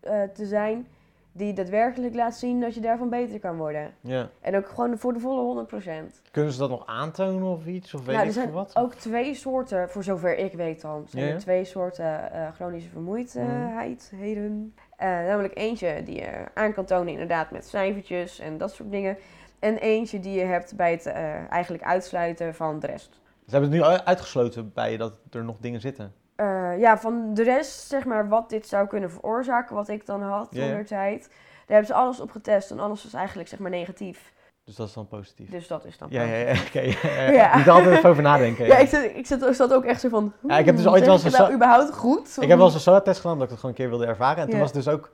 eh, 0.00 0.22
te 0.22 0.46
zijn 0.46 0.86
die 1.32 1.52
daadwerkelijk 1.52 2.14
laat 2.14 2.34
zien 2.36 2.60
dat 2.60 2.74
je 2.74 2.80
daarvan 2.80 3.08
beter 3.08 3.38
kan 3.40 3.56
worden. 3.56 3.90
Ja. 4.00 4.28
En 4.40 4.56
ook 4.56 4.68
gewoon 4.68 4.98
voor 4.98 5.12
de 5.12 5.20
volle 5.20 5.66
100%. 5.66 6.20
Kunnen 6.30 6.52
ze 6.52 6.58
dat 6.58 6.70
nog 6.70 6.86
aantonen 6.86 7.48
of 7.48 7.66
iets? 7.66 7.94
Of 7.94 8.00
weet 8.04 8.10
Nou, 8.16 8.20
ik 8.20 8.26
er 8.26 8.32
zijn 8.32 8.46
veel 8.46 8.54
wat? 8.54 8.76
ook 8.76 8.94
twee 8.94 9.34
soorten, 9.34 9.90
voor 9.90 10.04
zover 10.04 10.38
ik 10.38 10.52
weet 10.52 10.80
dan, 10.80 11.04
zijn 11.08 11.26
Ja, 11.26 11.32
er 11.32 11.38
twee 11.38 11.64
soorten 11.64 12.32
eh, 12.32 12.52
chronische 12.54 12.90
vermoeidheden. 12.90 14.74
Eh, 14.96 15.08
namelijk 15.08 15.56
eentje 15.58 16.02
die 16.04 16.14
je 16.16 16.44
aan 16.54 16.72
kan 16.72 16.84
tonen 16.84 17.12
inderdaad 17.12 17.50
met 17.50 17.66
cijfertjes 17.66 18.38
en 18.38 18.58
dat 18.58 18.72
soort 18.72 18.90
dingen. 18.90 19.16
En 19.58 19.76
eentje 19.76 20.20
die 20.20 20.38
je 20.38 20.44
hebt 20.44 20.76
bij 20.76 20.90
het 20.90 21.06
eh, 21.06 21.50
eigenlijk 21.52 21.82
uitsluiten 21.82 22.54
van 22.54 22.80
de 22.80 22.86
rest. 22.86 23.20
Ze 23.46 23.56
hebben 23.56 23.70
het 23.70 23.80
nu 23.80 23.86
uitgesloten 24.04 24.72
bij 24.74 24.92
je 24.92 24.98
dat 24.98 25.12
er 25.30 25.44
nog 25.44 25.58
dingen 25.58 25.80
zitten. 25.80 26.12
Eh, 26.40 26.78
ja, 26.78 26.98
van 26.98 27.34
de 27.34 27.42
rest, 27.42 27.88
zeg 27.88 28.04
maar, 28.04 28.28
wat 28.28 28.48
dit 28.48 28.66
zou 28.66 28.86
kunnen 28.86 29.10
veroorzaken, 29.10 29.74
wat 29.74 29.88
ik 29.88 30.06
dan 30.06 30.22
had 30.22 30.50
toen 30.50 30.60
der 30.60 30.86
tijd. 30.86 31.28
Daar 31.28 31.76
hebben 31.76 31.86
ze 31.86 31.94
alles 31.94 32.20
op 32.20 32.30
getest 32.30 32.70
en 32.70 32.80
alles 32.80 33.02
was 33.02 33.12
eigenlijk, 33.12 33.48
zeg 33.48 33.58
maar, 33.58 33.70
negatief. 33.70 34.32
Dus 34.64 34.76
dat 34.76 34.88
is 34.88 34.92
dan 34.92 35.08
positief. 35.08 35.50
Dus 35.50 35.66
dat 35.66 35.84
is 35.84 35.98
dan 35.98 36.08
Ja, 36.10 36.22
positief. 36.22 36.72
ja. 36.72 36.80
oké, 36.82 37.08
ja, 37.08 37.22
ja. 37.22 37.30
Ja. 37.30 37.50
Je 37.50 37.56
moet 37.56 37.66
er 37.66 37.72
altijd 37.72 37.96
even 37.96 38.10
over 38.10 38.22
nadenken. 38.22 38.66
Ja, 38.72 38.76
ik 38.76 38.88
zat, 38.88 39.02
ik 39.48 39.54
zat, 39.54 39.72
ook 39.72 39.84
echt 39.84 40.00
zo 40.00 40.08
van. 40.08 40.32
Ja, 40.46 40.58
ik 40.58 40.64
heb 40.64 40.76
dus 40.76 40.86
ooit 40.86 41.04
wel 41.04 41.14
eens 41.14 41.38
nou 41.38 41.52
überhaupt 41.52 41.94
goed? 41.94 42.36
Ik 42.40 42.48
heb 42.48 42.56
wel 42.56 42.66
eens 42.66 42.74
een 42.74 42.80
SOA-test 42.80 43.20
gedaan, 43.20 43.34
dat 43.34 43.44
ik 43.44 43.50
het 43.50 43.60
gewoon 43.60 43.74
een 43.74 43.82
keer 43.82 43.90
wilde 43.90 44.06
ervaren. 44.06 44.42
En 44.42 44.50
toen 44.50 44.58
was 44.58 44.72
het 44.72 44.84
dus 44.84 44.94
ook 44.94 45.10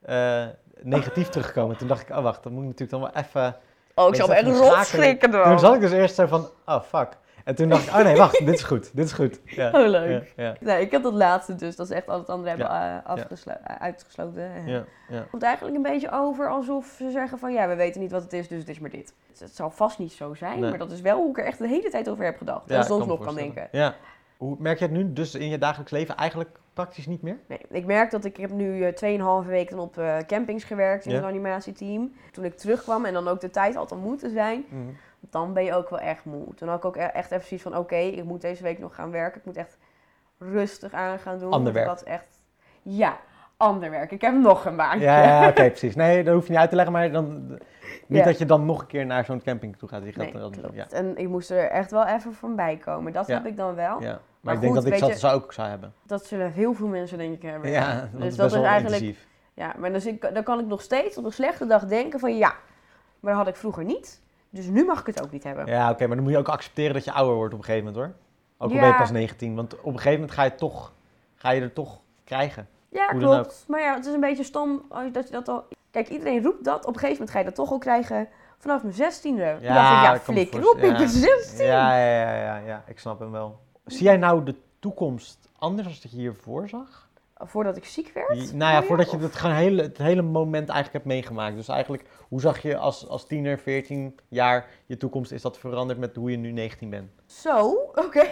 eh, 0.00 0.44
negatief 0.82 1.28
teruggekomen. 1.28 1.76
Toen 1.76 1.88
dacht 1.88 2.02
ik, 2.08 2.16
oh 2.16 2.22
wacht, 2.22 2.42
dat 2.42 2.52
moet 2.52 2.62
ik 2.62 2.68
natuurlijk 2.68 2.90
dan 2.90 3.00
wel 3.00 3.22
even... 3.24 3.56
Oh, 3.94 4.08
ik 4.08 4.14
zou 4.14 4.28
me 4.28 4.34
echt 4.34 4.58
rot 4.58 4.86
schrikken 4.86 5.30
Toen 5.30 5.58
zat 5.58 5.74
ik 5.74 5.80
dus 5.80 5.92
eerst 5.92 6.14
zo 6.14 6.26
van, 6.26 6.48
oh 6.66 6.82
fuck. 6.82 7.18
En 7.50 7.56
toen 7.56 7.68
dacht 7.68 7.86
ik, 7.86 7.92
oh 7.94 8.02
nee, 8.02 8.16
wacht, 8.16 8.38
dit 8.38 8.54
is 8.54 8.62
goed, 8.62 8.90
dit 8.96 9.04
is 9.04 9.12
goed. 9.12 9.40
Ja, 9.44 9.70
Oh, 9.70 9.88
leuk. 9.88 10.32
ja, 10.36 10.44
ja, 10.44 10.54
Nee, 10.60 10.80
ik 10.80 10.90
heb 10.90 11.02
dat 11.02 11.12
laatste 11.12 11.54
dus, 11.54 11.76
dat 11.76 11.90
is 11.90 11.96
echt 11.96 12.08
al 12.08 12.18
het 12.18 12.28
andere 12.28 12.48
hebben 12.48 12.68
eh, 12.70 12.96
eh, 12.96 13.76
uitgesloten. 13.80 14.42
ja, 14.66 14.84
ja. 15.08 15.16
Het 15.16 15.30
komt 15.30 15.42
eigenlijk 15.42 15.76
een 15.76 15.82
beetje 15.82 16.10
over 16.12 16.48
alsof 16.50 16.94
ze 16.96 17.10
zeggen 17.10 17.38
van 17.38 17.52
ja, 17.52 17.68
we 17.68 17.74
weten 17.74 18.00
niet 18.00 18.10
wat 18.10 18.22
het 18.22 18.32
is, 18.32 18.48
dus 18.48 18.58
het 18.58 18.68
is 18.68 18.78
maar 18.78 18.90
dit. 18.90 19.14
Dus 19.30 19.40
het 19.40 19.56
zal 19.56 19.70
vast 19.70 19.98
niet 19.98 20.12
zo 20.12 20.34
zijn, 20.34 20.60
Nee. 20.60 20.70
maar 20.70 20.78
dat 20.78 20.90
is 20.92 21.00
wel 21.00 21.16
hoe 21.18 21.30
ik 21.30 21.38
er 21.38 21.44
echt 21.44 21.58
de 21.58 21.68
hele 21.68 21.90
tijd 21.90 22.08
over 22.08 22.24
heb 22.24 22.36
gedacht. 22.36 22.70
En 22.70 22.78
ik 22.78 22.84
soms 22.84 23.06
nog 23.06 23.20
kan 23.20 23.34
denken. 23.34 23.68
Ja. 23.72 23.94
Hoe 24.36 24.56
merk 24.58 24.78
je 24.78 24.84
het 24.84 24.94
nu 24.94 25.12
dus 25.12 25.34
in 25.34 25.48
je 25.48 25.58
dagelijks 25.58 25.92
leven 25.92 26.16
eigenlijk 26.16 26.50
praktisch 26.72 27.06
niet 27.06 27.22
meer? 27.22 27.36
Nee, 27.46 27.58
ik 27.70 27.86
merk 27.86 28.10
dat 28.10 28.24
ik, 28.24 28.34
ik 28.34 28.40
heb 28.40 28.50
nu 28.50 28.84
eh, 28.84 29.42
2,5 29.42 29.48
weken 29.48 29.78
op 29.78 29.98
eh, 29.98 30.16
campings 30.26 30.64
gewerkt 30.64 31.04
in 31.06 31.14
het 31.14 31.24
animatieteam. 31.24 32.12
Toen 32.32 32.44
ik 32.44 32.56
terugkwam 32.56 33.04
en 33.04 33.12
dan 33.12 33.28
ook 33.28 33.40
de 33.40 33.50
tijd 33.50 33.74
had 33.74 33.92
om 33.92 33.98
moe 33.98 34.16
te 34.16 34.28
zijn, 34.30 34.64
dan 35.20 35.52
ben 35.52 35.64
je 35.64 35.74
ook 35.74 35.90
wel 35.90 35.98
echt 35.98 36.24
moe. 36.24 36.54
Toen 36.54 36.68
had 36.68 36.76
ik 36.78 36.84
ook 36.84 36.96
e- 36.96 37.00
echt 37.00 37.30
even 37.30 37.46
zoiets 37.46 37.62
van 37.68 37.76
oké, 37.76 37.96
ik 37.96 38.24
moet 38.24 38.40
deze 38.40 38.62
week 38.62 38.78
nog 38.78 38.94
gaan 38.94 39.10
werken. 39.10 39.38
Ik 39.40 39.46
moet 39.46 39.56
echt 39.56 39.78
rustig 40.38 40.92
aan 40.92 41.18
gaan 41.18 41.38
doen. 41.38 41.50
Ander 41.52 41.72
werk. 41.72 41.86
had 41.86 42.02
echt, 42.02 42.40
ja, 42.82 43.18
ander 43.56 43.90
werk. 43.90 44.10
Ik 44.10 44.20
heb 44.20 44.34
nog 44.34 44.64
een 44.64 44.76
baantje. 44.76 45.00
Ja, 45.06 45.22
ja 45.22 45.48
oké, 45.48 45.66
precies. 45.66 45.94
Nee, 45.94 46.24
dat 46.24 46.34
hoef 46.34 46.44
je 46.44 46.50
niet 46.50 46.60
uit 46.60 46.68
te 46.70 46.76
leggen, 46.76 46.92
maar 46.92 47.10
dan, 47.12 47.48
niet 48.06 48.18
Ja. 48.18 48.24
dat 48.24 48.38
je 48.38 48.46
dan 48.46 48.66
nog 48.66 48.80
een 48.80 48.86
keer 48.86 49.06
naar 49.06 49.24
zo'n 49.24 49.42
camping 49.42 49.76
toe 49.76 49.88
gaat. 49.88 50.04
Je 50.04 50.12
gaat 50.12 50.16
Nee, 50.24 50.32
dan- 50.32 50.50
klopt. 50.50 50.74
Ja, 50.74 50.86
En 50.90 51.16
ik 51.16 51.28
moest 51.28 51.50
er 51.50 51.70
echt 51.70 51.90
wel 51.90 52.06
even 52.06 52.34
van 52.34 52.56
bij 52.56 52.76
komen. 52.76 53.12
Dat 53.12 53.26
Ja. 53.26 53.34
heb 53.34 53.46
ik 53.46 53.56
dan 53.56 53.74
wel. 53.74 54.00
ja. 54.02 54.08
Maar, 54.08 54.20
Maar 54.40 54.54
ik 54.54 54.60
denk 54.60 54.74
dat 54.74 54.84
ik 54.84 54.98
dat 55.00 55.18
zou 55.18 55.34
ook 55.34 55.52
zou 55.52 55.68
hebben. 55.68 55.92
Dat 56.02 56.24
zullen 56.26 56.52
heel 56.52 56.74
veel 56.74 56.86
mensen 56.86 57.18
denk 57.18 57.34
ik 57.34 57.42
hebben. 57.42 57.70
Ja, 57.70 57.90
het 58.00 58.12
dus 58.12 58.24
is 58.24 58.36
dat 58.36 58.46
is 58.46 58.52
wel 58.52 58.64
eigenlijk. 58.64 59.02
intensief. 59.02 59.26
Ja, 59.54 59.74
maar 59.78 59.90
ik, 60.06 60.34
dan 60.34 60.42
kan 60.42 60.58
ik 60.60 60.66
nog 60.66 60.82
steeds 60.82 61.16
op 61.18 61.24
een 61.24 61.32
slechte 61.32 61.66
dag 61.66 61.84
denken 61.86 62.20
van 62.20 62.36
ja, 62.36 62.54
maar 63.20 63.32
dat 63.34 63.44
had 63.44 63.48
ik 63.54 63.56
vroeger 63.60 63.84
niet. 63.84 64.20
Dus 64.50 64.66
nu 64.66 64.84
mag 64.84 65.00
ik 65.00 65.06
het 65.06 65.22
ook 65.22 65.30
niet 65.30 65.44
hebben. 65.44 65.66
Ja, 65.66 65.90
oké, 65.90 66.06
maar 66.06 66.14
dan 66.16 66.24
moet 66.24 66.32
je 66.32 66.38
ook 66.38 66.48
accepteren 66.48 66.94
dat 66.94 67.04
je 67.04 67.12
ouder 67.12 67.34
wordt 67.34 67.52
op 67.54 67.58
een 67.58 67.64
gegeven 67.64 67.86
moment 67.86 68.04
hoor. 68.04 68.14
Ook 68.58 68.68
al 68.70 68.74
Ja. 68.74 68.80
ben 68.80 68.90
je 68.90 68.96
pas 68.96 69.10
19, 69.10 69.54
want 69.54 69.72
op 69.74 69.84
een 69.84 69.92
gegeven 69.92 70.12
moment 70.12 70.30
ga 70.30 70.42
je, 70.44 70.54
toch, 70.54 70.92
ga 71.34 71.50
je 71.50 71.60
er 71.60 71.72
toch 71.72 72.00
krijgen. 72.24 72.68
Ja, 72.88 73.08
dan 73.08 73.18
klopt. 73.18 73.64
Maar 73.68 73.80
ja, 73.80 73.94
het 73.94 74.06
is 74.06 74.12
een 74.14 74.20
beetje 74.20 74.44
stom 74.44 74.82
dat 75.12 75.26
je 75.26 75.32
dat 75.32 75.48
al. 75.48 75.64
Kijk, 75.90 76.08
iedereen 76.08 76.42
roept 76.42 76.64
dat. 76.64 76.78
Op 76.86 76.94
een 76.94 77.00
gegeven 77.00 77.12
moment 77.12 77.30
ga 77.30 77.38
je 77.38 77.44
dat 77.44 77.54
toch 77.54 77.70
al 77.70 77.78
krijgen 77.78 78.28
vanaf 78.58 78.82
mijn 78.82 78.94
zestiende. 78.94 79.42
Ja, 79.42 79.74
dacht 79.74 79.96
ik, 79.98 80.04
ja, 80.04 80.14
ik 80.14 80.22
kan 80.22 80.34
me 80.34 80.40
flikker 80.40 80.70
op, 80.70 80.76
ik 80.76 80.96
ben 80.96 81.08
16. 81.08 81.66
Ja, 81.66 81.96
ja, 81.98 82.20
ja, 82.20 82.34
ja, 82.36 82.56
ja, 82.56 82.84
ik 82.86 82.98
snap 82.98 83.18
hem 83.18 83.30
wel. 83.30 83.58
Zie 83.84 84.02
jij 84.02 84.16
nou 84.16 84.44
de 84.44 84.54
toekomst 84.78 85.48
anders 85.58 85.86
als 85.88 86.00
dat 86.00 86.10
je 86.10 86.16
hiervoor 86.16 86.68
zag? 86.68 87.08
Voordat 87.42 87.76
ik 87.76 87.84
ziek 87.84 88.10
werd. 88.14 88.54
Nou 88.54 88.72
ja, 88.72 88.82
voordat 88.82 89.10
je 89.10 89.16
of- 89.16 89.22
het, 89.22 89.34
gewoon 89.36 89.56
hele, 89.56 89.82
het 89.82 89.98
hele 89.98 90.22
moment 90.22 90.68
eigenlijk 90.68 90.92
hebt 90.92 91.04
meegemaakt. 91.04 91.56
Dus 91.56 91.68
eigenlijk, 91.68 92.04
hoe 92.28 92.40
zag 92.40 92.62
je 92.62 92.76
als, 92.76 93.08
als 93.08 93.26
tiener, 93.26 93.58
14 93.58 94.18
jaar 94.28 94.66
je 94.86 94.96
toekomst? 94.96 95.32
Is 95.32 95.42
dat 95.42 95.58
veranderd 95.58 95.98
met 95.98 96.16
hoe 96.16 96.30
je 96.30 96.36
nu 96.36 96.50
19 96.52 96.90
bent? 96.90 97.10
Zo, 97.26 97.70
oké. 98.06 98.26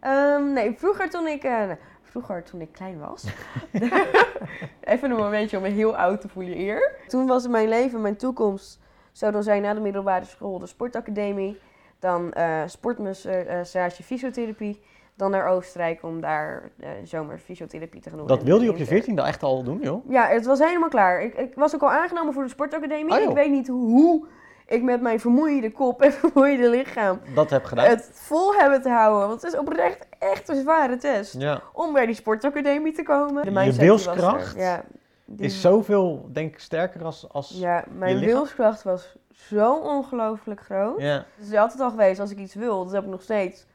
Ehm, 0.00 0.52
nee, 0.52 0.74
vroeger 0.78 1.10
toen 1.10 1.26
ik, 1.26 1.44
eh, 1.44 1.70
vroeger 2.02 2.42
toen 2.42 2.60
ik 2.60 2.72
klein 2.72 2.98
was. 2.98 3.24
Even 4.80 5.10
een 5.10 5.16
momentje 5.16 5.56
om 5.56 5.62
me 5.62 5.68
heel 5.68 5.96
oud 5.96 6.20
te 6.20 6.28
voelen 6.28 6.56
hier. 6.56 6.92
Toen 7.06 7.26
was 7.26 7.46
mijn 7.48 7.68
leven, 7.68 8.00
mijn 8.00 8.16
toekomst, 8.16 8.80
zou 9.12 9.32
dan 9.32 9.42
zijn 9.42 9.62
na 9.62 9.74
de 9.74 9.80
middelbare 9.80 10.24
school 10.24 10.58
de 10.58 10.66
sportacademie. 10.66 11.58
Dan 11.98 12.32
eh 12.32 12.62
sportmassage, 12.66 14.02
fysiotherapie. 14.02 14.80
Dan 15.16 15.30
naar 15.30 15.48
Oostenrijk 15.48 16.02
om 16.02 16.20
daar 16.20 16.70
zomer 17.04 17.38
fysiotherapie 17.38 18.00
te 18.00 18.08
gaan 18.08 18.18
doen. 18.18 18.26
Dat 18.26 18.42
wilde 18.42 18.64
je 18.64 18.70
op 18.70 18.76
je. 18.76 18.84
14 18.86 19.18
echt 19.18 19.42
al 19.42 19.62
doen, 19.62 19.78
joh? 19.82 20.10
Ja, 20.10 20.26
het 20.26 20.46
was 20.46 20.58
helemaal 20.58 20.88
klaar. 20.88 21.22
Ik, 21.22 21.34
ik 21.34 21.54
was 21.54 21.74
ook 21.74 21.82
al 21.82 21.90
aangenomen 21.90 22.32
voor 22.34 22.42
de 22.42 22.48
sportacademie. 22.48 23.12
Oh, 23.14 23.20
ik 23.30 23.34
weet 23.36 23.50
niet 23.50 23.68
hoe 23.68 24.26
ik 24.66 24.82
met 24.82 25.00
mijn 25.00 25.20
vermoeide 25.20 25.72
kop 25.72 26.00
en 26.02 26.12
vermoeide 26.12 26.70
lichaam 26.70 27.20
Dat 27.34 27.50
heb 27.50 27.64
gedaan. 27.64 27.84
het 27.88 28.10
vol 28.12 28.54
hebben 28.54 28.82
te 28.82 28.88
houden. 28.88 29.28
Want 29.28 29.42
het 29.42 29.52
is 29.52 29.58
oprecht 29.58 30.06
echt 30.18 30.48
een 30.48 30.56
zware 30.60 30.96
test. 30.96 31.34
Ja. 31.40 31.60
Om 31.72 31.92
bij 31.92 32.06
die 32.06 32.14
sportacademie 32.14 32.92
te 32.92 33.02
komen. 33.02 33.44
Je 33.44 33.52
was 33.52 33.66
er. 33.66 33.74
wilskracht 33.84 34.56
Ja, 34.56 34.84
die- 35.24 35.46
Is 35.46 35.60
zoveel, 35.60 36.28
denk 36.32 36.52
ik, 36.52 36.60
sterker 36.60 37.04
als... 37.04 37.26
als... 37.32 37.50
Ja, 37.58 37.84
mijn 37.92 38.18
wilskracht 38.18 38.82
was 38.82 39.16
zo 39.30 39.74
ongelooflijk 39.74 40.60
groot. 40.60 41.00
Ja. 41.00 41.24
Het 41.36 41.48
is 41.52 41.54
altijd 41.58 41.80
al 41.80 41.90
geweest, 41.90 42.20
als 42.20 42.30
ik 42.30 42.38
iets 42.38 42.54
wil, 42.54 42.84
dat 42.84 42.92
heb 42.92 43.02
ik 43.04 43.08
nog 43.10 43.22
steeds. 43.22 43.66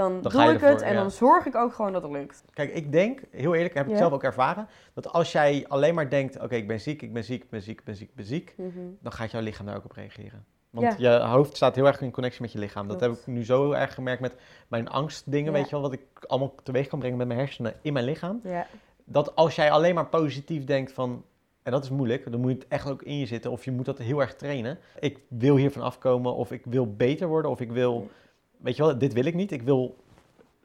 Dan, 0.00 0.20
doe 0.22 0.42
je 0.42 0.48
ik 0.48 0.54
ervoor, 0.54 0.68
het 0.68 0.82
en 0.82 0.92
ja. 0.92 1.00
dan 1.00 1.10
zorg 1.10 1.46
ik 1.46 1.54
ook 1.54 1.72
gewoon 1.74 1.92
dat 1.92 2.02
het 2.02 2.12
lukt. 2.12 2.44
Kijk, 2.52 2.72
ik 2.74 2.92
denk, 2.92 3.20
heel 3.30 3.54
eerlijk, 3.54 3.74
heb 3.74 3.84
ik 3.84 3.90
Ja. 3.92 3.96
zelf 3.96 4.12
ook 4.12 4.22
ervaren, 4.22 4.68
dat 4.94 5.12
als 5.12 5.32
jij 5.32 5.64
alleen 5.68 5.94
maar 5.94 6.10
denkt, 6.10 6.40
oké, 6.40 6.54
ik 6.54 6.68
ben 6.68 6.80
ziek, 6.80 7.02
ik 7.02 7.12
ben 7.12 7.24
ziek, 7.24 7.42
ik 7.42 7.50
ben 7.50 7.62
ziek, 7.62 7.78
ik 7.78 7.84
ben 7.84 7.96
ziek, 7.96 8.08
ik 8.08 8.14
ben 8.14 8.24
ziek, 8.24 8.54
Mhm. 8.56 8.78
dan 9.00 9.12
gaat 9.12 9.30
jouw 9.30 9.40
lichaam 9.40 9.66
daar 9.66 9.76
ook 9.76 9.84
op 9.84 9.92
reageren. 9.92 10.44
Want 10.70 10.98
Ja. 10.98 11.18
je 11.18 11.24
hoofd 11.24 11.56
staat 11.56 11.74
heel 11.74 11.86
erg 11.86 12.00
in 12.00 12.10
connectie 12.10 12.42
met 12.42 12.52
je 12.52 12.58
lichaam. 12.58 12.88
Dat 12.88 13.00
heb 13.00 13.12
ik 13.12 13.26
nu 13.26 13.44
zo 13.44 13.62
heel 13.62 13.76
erg 13.76 13.94
gemerkt 13.94 14.20
met 14.20 14.36
mijn 14.68 14.88
angstdingen, 14.88 15.52
Ja. 15.52 15.58
weet 15.58 15.64
je 15.64 15.70
wel, 15.70 15.80
wat 15.80 15.92
ik 15.92 16.02
allemaal 16.26 16.54
teweeg 16.62 16.86
kan 16.86 16.98
brengen 16.98 17.18
met 17.18 17.26
mijn 17.26 17.38
hersenen 17.38 17.74
in 17.82 17.92
mijn 17.92 18.04
lichaam. 18.04 18.40
Ja. 18.44 18.66
Dat 19.04 19.36
als 19.36 19.54
jij 19.54 19.70
alleen 19.70 19.94
maar 19.94 20.06
positief 20.06 20.64
denkt 20.64 20.92
van, 20.92 21.24
en 21.62 21.72
dat 21.72 21.84
is 21.84 21.90
moeilijk, 21.90 22.30
dan 22.30 22.40
moet 22.40 22.50
het 22.52 22.68
echt 22.68 22.90
ook 22.90 23.02
in 23.02 23.18
je 23.18 23.26
zitten, 23.26 23.50
of 23.50 23.64
je 23.64 23.70
moet 23.70 23.84
dat 23.84 23.98
heel 23.98 24.20
erg 24.20 24.34
trainen. 24.34 24.78
Ik 25.00 25.18
wil 25.28 25.56
hiervan 25.56 25.82
afkomen, 25.82 26.34
of 26.34 26.52
ik 26.52 26.62
wil 26.64 26.94
beter 26.94 27.28
worden, 27.28 27.50
of 27.50 27.60
ik 27.60 27.70
wil, 27.72 28.08
weet 28.62 28.76
je 28.76 28.82
wel, 28.82 28.98
dit 28.98 29.12
wil 29.12 29.24
ik 29.24 29.34
niet. 29.34 29.52
Ik 29.52 29.62
wil 29.62 29.96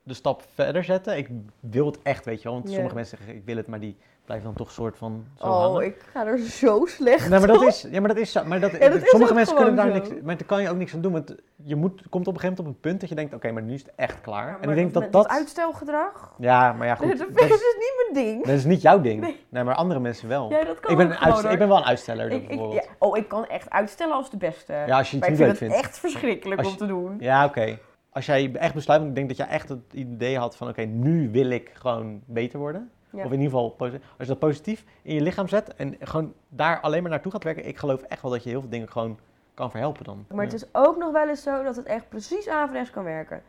de 0.05 0.13
stap 0.13 0.43
verder 0.53 0.83
zetten. 0.83 1.17
Ik 1.17 1.27
wil 1.59 1.85
het 1.85 1.99
echt, 2.03 2.25
weet 2.25 2.41
je 2.41 2.49
wel. 2.49 2.57
Want 2.57 2.69
sommige 2.73 2.95
mensen 2.95 3.17
zeggen, 3.17 3.35
ik 3.35 3.41
wil 3.45 3.55
het, 3.57 3.67
maar 3.67 3.79
die 3.79 3.97
blijven 4.25 4.45
dan 4.47 4.55
toch 4.55 4.71
soort 4.71 4.97
van 4.97 5.25
zo 5.39 5.45
Oh, 5.45 5.59
hangen. 5.59 5.85
ik 5.85 6.05
ga 6.11 6.25
er 6.25 6.37
zo 6.37 6.85
slecht 6.85 7.29
Nee, 7.29 7.39
maar 7.39 7.47
dat 7.47 7.57
op. 7.61 7.67
is, 7.67 7.87
ja, 7.91 7.99
maar 7.99 8.09
dat 8.09 8.17
is 8.17 8.31
zo. 8.31 8.43
Maar 8.45 8.59
dat, 8.59 8.71
Ja, 8.71 8.89
dat 8.89 9.01
is 9.01 9.09
sommige 9.09 9.33
mensen 9.33 9.55
kunnen 9.55 9.75
daar 9.75 9.91
niks, 9.91 10.09
maar 10.23 10.37
daar 10.37 10.47
kan 10.47 10.61
je 10.61 10.69
ook 10.69 10.77
niks 10.77 10.93
aan 10.93 11.01
doen. 11.01 11.11
Want 11.11 11.35
je 11.55 11.75
moet, 11.75 12.01
komt 12.09 12.27
op 12.27 12.33
een 12.33 12.39
gegeven 12.39 12.41
moment 12.41 12.59
op 12.59 12.65
een 12.65 12.79
punt 12.79 12.99
dat 12.99 13.09
je 13.09 13.15
denkt, 13.15 13.33
oké, 13.33 13.51
maar 13.51 13.61
nu 13.63 13.73
is 13.73 13.81
het 13.81 13.91
echt 13.95 14.21
klaar. 14.21 14.47
Ja, 14.49 14.57
en 14.61 14.69
ik 14.69 14.75
denk 14.75 14.93
dat 14.93 15.11
dat, 15.11 15.27
uitstelgedrag, 15.27 16.33
ja, 16.39 16.73
maar 16.73 16.87
ja, 16.87 16.95
goed, 16.95 17.17
dat, 17.17 17.27
dat, 17.33 17.43
is 17.43 17.49
dus 17.49 17.75
niet 17.77 18.11
mijn 18.13 18.25
ding. 18.25 18.45
dat 18.45 18.55
is 18.55 18.65
niet 18.65 18.81
jouw 18.81 19.01
ding. 19.01 19.21
Nee. 19.21 19.45
Nee, 19.49 19.63
maar 19.63 19.75
andere 19.75 19.99
mensen 19.99 20.27
wel. 20.27 20.49
Ja, 20.49 20.63
dat 20.63 20.79
kan 20.79 20.91
ik, 20.91 20.97
ben 20.97 21.09
een 21.09 21.17
uitstel- 21.17 21.51
ik 21.51 21.57
ben 21.57 21.67
wel 21.67 21.77
een 21.77 21.83
uitsteller 21.85 22.31
Ik- 22.31 22.41
ik- 22.41 22.47
bijvoorbeeld. 22.47 22.83
ja, 22.83 22.89
oh, 22.99 23.17
ik 23.17 23.27
kan 23.27 23.45
echt 23.47 23.69
uitstellen 23.69 24.15
als 24.15 24.29
de 24.29 24.37
beste. 24.37 24.73
Ja, 24.73 24.97
als 24.97 25.11
je 25.11 25.17
maar 25.17 25.29
ik 25.29 25.37
niet 25.37 25.37
vind 25.37 25.37
leuk 25.39 25.47
het 25.49 25.57
vindt. 25.57 25.75
echt 25.75 25.97
verschrikkelijk 25.99 26.65
om 26.65 26.77
te 26.77 26.85
doen. 26.85 27.15
Ja, 27.19 27.45
oké. 27.45 27.77
Als 28.15 28.25
jij 28.25 28.51
echt 28.53 28.73
besluit, 28.73 28.99
want 28.99 29.09
ik 29.11 29.15
denk 29.15 29.27
dat 29.27 29.37
jij 29.47 29.47
echt 29.55 29.69
het 29.69 29.93
idee 29.93 30.37
had 30.37 30.55
van, 30.55 30.67
oké, 30.67 30.81
nu 30.81 31.31
wil 31.31 31.49
ik 31.49 31.71
gewoon 31.73 32.21
beter 32.25 32.59
worden. 32.59 32.91
Ja. 33.09 33.19
Of 33.25 33.31
in 33.31 33.39
ieder 33.41 33.45
geval, 33.45 33.75
als 33.79 33.91
je 34.17 34.25
dat 34.25 34.39
positief 34.39 34.83
in 35.01 35.13
je 35.15 35.21
lichaam 35.21 35.47
zet 35.47 35.75
en 35.75 35.95
gewoon 35.99 36.33
daar 36.49 36.79
alleen 36.81 37.01
maar 37.01 37.11
naartoe 37.11 37.31
gaat 37.31 37.43
werken, 37.43 37.67
ik 37.67 37.77
geloof 37.77 38.01
echt 38.01 38.21
wel 38.21 38.31
dat 38.31 38.43
je 38.43 38.49
heel 38.49 38.59
veel 38.61 38.69
dingen 38.69 38.91
gewoon 38.91 39.19
kan 39.53 39.71
verhelpen 39.71 40.03
dan. 40.03 40.25
Maar 40.29 40.45
Ja. 40.45 40.51
het 40.51 40.61
is 40.61 40.67
ook 40.71 40.97
nog 40.97 41.11
wel 41.11 41.27
eens 41.29 41.43
zo 41.43 41.63
dat 41.63 41.75
het 41.75 41.85
echt 41.85 42.09
precies 42.09 42.47
averechts 42.49 42.89
kan 42.91 43.03
werken. 43.03 43.43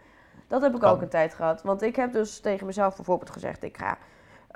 Dat 0.48 0.62
heb 0.62 0.74
ik 0.74 0.80
Kan. 0.80 0.90
ook 0.90 1.02
een 1.02 1.08
tijd 1.08 1.34
gehad. 1.34 1.62
Want 1.62 1.82
ik 1.82 1.96
heb 1.96 2.12
dus 2.12 2.40
tegen 2.40 2.66
mezelf 2.66 2.96
bijvoorbeeld 2.96 3.30
gezegd: 3.30 3.62
ik 3.62 3.76
ga 3.76 3.98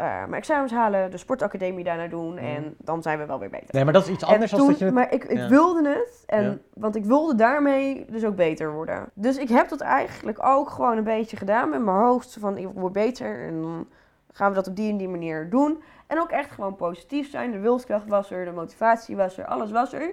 eh, 0.01 0.19
mijn 0.19 0.35
examens 0.35 0.73
halen, 0.73 1.11
de 1.11 1.17
sportacademie 1.17 1.85
daarna 1.85 2.07
doen. 2.07 2.35
Mhm. 2.35 2.45
En 2.45 2.75
dan 2.79 3.03
zijn 3.03 3.19
we 3.19 3.27
wel 3.27 3.39
weer 3.39 3.51
beter. 3.51 3.69
Nee, 3.71 3.85
maar 3.85 3.93
dat 3.93 4.03
is 4.03 4.11
iets 4.11 4.25
anders 4.25 4.51
dan 4.51 4.67
dat 4.67 4.79
je 4.79 4.85
het... 4.85 4.95
Maar 4.95 5.13
ik, 5.13 5.25
ik 5.25 5.37
ja. 5.37 5.49
wilde 5.49 5.89
het, 5.89 6.23
en, 6.27 6.43
Ja. 6.43 6.57
want 6.75 6.97
ik 6.97 7.05
wilde 7.05 7.35
daarmee 7.35 8.05
dus 8.11 8.25
ook 8.25 8.37
beter 8.37 8.73
worden. 8.73 9.09
Dus 9.15 9.37
ik 9.37 9.49
heb 9.49 9.69
dat 9.69 9.81
eigenlijk 9.81 10.47
ook 10.47 10.71
gewoon 10.71 10.97
een 10.97 11.05
beetje 11.05 11.37
gedaan 11.37 11.69
met 11.69 11.83
mijn 11.83 11.97
hoofd. 11.97 12.37
Van 12.41 12.59
ik 12.59 12.69
word 12.75 12.93
beter 12.93 13.47
en 13.47 13.61
dan 13.61 13.87
gaan 14.33 14.49
we 14.49 14.55
dat 14.55 14.69
op 14.69 14.77
die 14.77 14.91
en 14.91 14.97
die 14.97 15.09
manier 15.09 15.51
doen. 15.51 15.83
En 16.07 16.21
ook 16.21 16.31
echt 16.31 16.51
gewoon 16.51 16.77
positief 16.77 17.31
zijn. 17.31 17.51
De 17.51 17.59
wilskracht 17.59 18.09
was 18.09 18.31
er, 18.31 18.45
de 18.45 18.53
motivatie 18.53 19.17
was 19.17 19.39
er, 19.39 19.45
alles 19.45 19.71
was 19.71 19.93
er. 19.93 20.13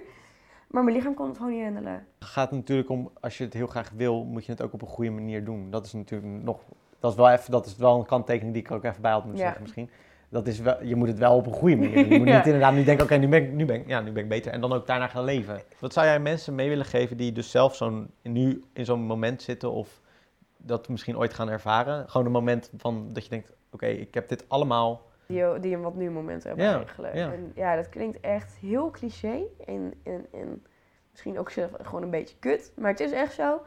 Maar 0.68 0.84
mijn 0.84 0.96
lichaam 0.96 1.14
kon 1.14 1.28
het 1.28 1.36
gewoon 1.36 1.52
niet 1.52 1.62
handelen. 1.62 2.06
Het 2.18 2.28
gaat 2.28 2.50
natuurlijk 2.50 2.88
om, 2.88 3.10
als 3.20 3.38
je 3.38 3.44
het 3.44 3.52
heel 3.52 3.66
graag 3.66 3.90
wil, 3.96 4.24
moet 4.24 4.44
je 4.44 4.52
het 4.52 4.62
ook 4.62 4.72
op 4.72 4.82
een 4.82 4.88
goede 4.88 5.10
manier 5.10 5.44
doen. 5.44 5.70
Dat 5.70 5.86
is 5.86 5.92
natuurlijk 5.92 6.42
nog... 6.42 6.60
Dat 7.00 7.10
is 7.10 7.16
wel, 7.16 7.30
even, 7.30 7.50
dat 7.50 7.66
is 7.66 7.76
wel 7.76 7.98
een 7.98 8.06
kanttekening 8.06 8.52
die 8.52 8.62
ik 8.62 8.70
er 8.70 8.76
ook 8.76 8.84
even 8.84 9.02
bij 9.02 9.10
had 9.12 9.20
moeten 9.24 9.40
Ja. 9.40 9.44
zeggen 9.46 9.62
misschien. 9.62 9.90
Dat 10.28 10.46
is 10.46 10.58
wel, 10.60 10.82
je 10.84 10.96
moet 10.96 11.08
het 11.08 11.18
wel 11.18 11.36
op 11.36 11.46
een 11.46 11.52
goede 11.52 11.76
manier 11.76 11.94
doen. 11.94 12.08
Je 12.12 12.18
moet 12.24 12.28
Ja. 12.28 12.36
niet 12.36 12.46
inderdaad 12.46 12.72
nu 12.72 12.84
denken, 12.84 13.04
oké, 13.04 13.16
nu, 13.16 13.28
ben 13.28 13.42
ik, 13.44 13.52
nu, 13.52 13.64
ben 13.64 13.76
ik, 13.76 13.86
ja, 13.88 14.00
nu 14.00 14.12
ben 14.12 14.22
ik 14.22 14.28
beter. 14.28 14.52
En 14.52 14.60
dan 14.60 14.72
ook 14.72 14.86
daarna 14.86 15.06
gaan 15.06 15.24
leven. 15.24 15.60
Wat 15.78 15.92
zou 15.92 16.06
jij 16.06 16.20
mensen 16.20 16.54
mee 16.54 16.68
willen 16.68 16.84
geven 16.84 17.16
die 17.16 17.32
dus 17.32 17.50
zelf 17.50 17.74
zo'n, 17.76 18.10
nu 18.22 18.64
in 18.72 18.84
zo'n 18.84 19.00
moment 19.00 19.42
zitten 19.42 19.70
of 19.72 20.00
dat 20.56 20.88
misschien 20.88 21.18
ooit 21.18 21.34
gaan 21.34 21.48
ervaren? 21.50 22.08
Gewoon 22.08 22.26
een 22.26 22.32
moment 22.32 22.70
van 22.76 23.08
dat 23.12 23.24
je 23.24 23.30
denkt, 23.30 23.52
oké, 23.70 23.86
ik 23.86 24.14
heb 24.14 24.28
dit 24.28 24.44
allemaal... 24.48 25.06
Die, 25.26 25.60
die 25.60 25.74
een 25.74 25.82
wat 25.82 25.94
nu 25.94 26.10
moment 26.10 26.44
hebben 26.44 26.64
Ja, 26.64 26.76
eigenlijk. 26.76 27.14
ja. 27.14 27.32
En 27.32 27.52
ja, 27.54 27.76
dat 27.76 27.88
klinkt 27.88 28.20
echt 28.20 28.56
heel 28.60 28.90
cliché. 28.90 29.40
En, 29.66 29.92
en, 30.04 30.26
en 30.32 30.66
misschien 31.10 31.38
ook 31.38 31.50
zelf 31.50 31.70
gewoon 31.82 32.02
een 32.02 32.10
beetje 32.10 32.36
kut. 32.38 32.72
Maar 32.76 32.90
het 32.90 33.00
is 33.00 33.12
echt 33.12 33.32
zo. 33.34 33.60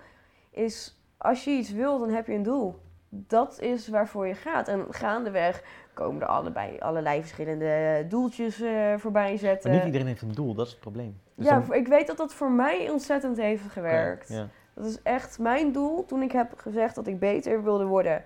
Is 0.52 1.02
als 1.17 1.44
je 1.44 1.52
iets 1.52 1.72
wil, 1.72 2.00
dan 2.00 2.10
heb 2.10 2.28
je 2.28 2.34
een 2.34 2.44
doel. 2.44 2.76
Dat 3.13 3.60
is 3.60 3.88
waarvoor 3.88 4.28
je 4.28 4.34
gaat. 4.36 4.67
En 4.67 4.86
gaandeweg 4.89 5.62
komen 5.93 6.21
er 6.21 6.28
allebei, 6.28 6.80
allerlei 6.80 7.19
verschillende 7.19 8.06
doeltjes 8.08 8.62
eh, 8.62 8.93
voorbij 8.97 9.38
zetten. 9.38 9.69
Maar 9.69 9.78
niet 9.78 9.88
iedereen 9.88 10.08
heeft 10.08 10.21
een 10.21 10.32
doel, 10.32 10.54
dat 10.54 10.65
is 10.65 10.71
het 10.71 10.82
probleem. 10.82 11.19
Dus 11.36 11.45
ja, 11.45 11.60
dan- 11.60 11.74
ik 11.74 11.88
weet 11.88 12.08
dat 12.08 12.17
dat 12.17 12.34
voor 12.34 12.52
mij 12.52 12.89
ontzettend 12.89 13.38
heeft 13.38 13.63
gewerkt. 13.69 14.30
Ja, 14.30 14.36
ja. 14.38 14.47
Dat 14.76 14.86
is 14.86 15.02
echt 15.04 15.39
mijn 15.39 15.71
doel. 15.71 16.06
Toen 16.06 16.21
ik 16.21 16.32
heb 16.32 16.54
gezegd 16.58 16.95
dat 16.95 17.08
ik 17.08 17.19
beter 17.19 17.63
wilde 17.63 17.86
worden. 17.86 18.24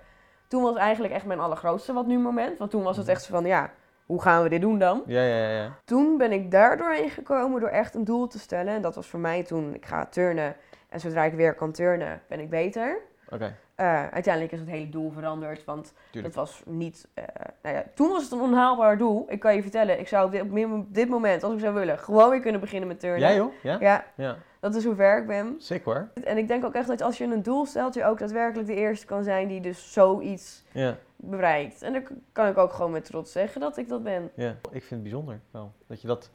Toen 0.47 0.63
was 0.63 0.75
eigenlijk 0.75 1.13
echt 1.13 1.25
mijn 1.25 1.39
allergrootste 1.39 1.93
wat 1.93 2.05
nu 2.07 2.17
moment. 2.19 2.57
Want 2.57 2.71
toen 2.71 2.83
was 2.83 2.97
het 2.97 3.07
echt 3.07 3.23
zo 3.23 3.33
van, 3.33 3.45
ja, 3.45 3.71
hoe 4.05 4.21
gaan 4.21 4.43
we 4.43 4.49
dit 4.49 4.61
doen 4.61 4.79
dan? 4.79 5.03
Ja, 5.05 5.21
ja, 5.23 5.49
ja. 5.49 5.75
Toen 5.85 6.17
ben 6.17 6.31
ik 6.31 6.51
daar 6.51 6.77
doorheen 6.77 7.09
gekomen 7.09 7.59
door 7.59 7.69
echt 7.69 7.95
een 7.95 8.03
doel 8.03 8.27
te 8.27 8.39
stellen. 8.39 8.73
En 8.73 8.81
dat 8.81 8.95
was 8.95 9.07
voor 9.07 9.19
mij 9.19 9.43
toen, 9.43 9.73
ik 9.73 9.85
ga 9.85 10.05
turnen. 10.05 10.55
En 10.89 10.99
zodra 10.99 11.23
ik 11.23 11.33
weer 11.33 11.53
kan 11.55 11.71
turnen, 11.71 12.21
ben 12.27 12.39
ik 12.39 12.49
beter. 12.49 12.97
Oké, 13.29 13.55
Eh, 13.75 14.07
uiteindelijk 14.07 14.53
is 14.53 14.59
het 14.59 14.69
hele 14.69 14.89
doel 14.89 15.11
veranderd, 15.11 15.63
want 15.65 15.93
tuurlijk. 16.11 16.35
het 16.35 16.35
was 16.45 16.61
niet... 16.65 17.07
eh, 17.13 17.23
nou 17.61 17.75
ja, 17.75 17.83
toen 17.93 18.09
was 18.09 18.23
het 18.23 18.31
een 18.31 18.39
onhaalbaar 18.39 18.97
doel. 18.97 19.25
Ik 19.29 19.39
kan 19.39 19.55
je 19.55 19.61
vertellen, 19.61 19.99
ik 19.99 20.07
zou 20.07 20.25
op 20.25 20.31
dit, 20.31 20.41
op 20.71 20.93
dit 20.93 21.09
moment, 21.09 21.43
als 21.43 21.53
ik 21.53 21.59
zou 21.59 21.73
willen, 21.73 21.99
gewoon 21.99 22.29
weer 22.29 22.39
kunnen 22.39 22.61
beginnen 22.61 22.87
met 22.87 22.99
turnen. 22.99 23.19
Jij 23.19 23.35
joh? 23.35 23.53
Ja? 23.63 23.77
Ja, 23.79 24.05
Ja. 24.15 24.37
dat 24.59 24.75
is 24.75 24.85
hoe 24.85 24.95
ver 24.95 25.17
ik 25.17 25.27
ben. 25.27 25.55
Sick 25.57 25.83
hoor. 25.83 26.09
En 26.23 26.37
ik 26.37 26.47
denk 26.47 26.65
ook 26.65 26.73
echt 26.73 26.87
dat 26.87 27.01
als 27.01 27.17
je 27.17 27.23
een 27.23 27.43
doel 27.43 27.65
stelt, 27.65 27.93
je 27.93 28.05
ook 28.05 28.19
daadwerkelijk 28.19 28.67
de 28.67 28.75
eerste 28.75 29.05
kan 29.05 29.23
zijn 29.23 29.47
die 29.47 29.61
dus 29.61 29.93
zoiets 29.93 30.63
Ja, 30.71 30.97
bereikt. 31.15 31.81
En 31.81 31.93
dan 31.93 32.03
kan 32.31 32.47
ik 32.47 32.57
ook 32.57 32.73
gewoon 32.73 32.91
met 32.91 33.05
trots 33.05 33.31
zeggen 33.31 33.61
dat 33.61 33.77
ik 33.77 33.89
dat 33.89 34.03
ben. 34.03 34.31
ja. 34.35 34.49
Ik 34.49 34.83
vind 34.83 34.89
het 34.89 35.01
bijzonder 35.01 35.39
wel. 35.51 35.71
Dat 35.87 36.01
je 36.01 36.07
dat 36.07 36.29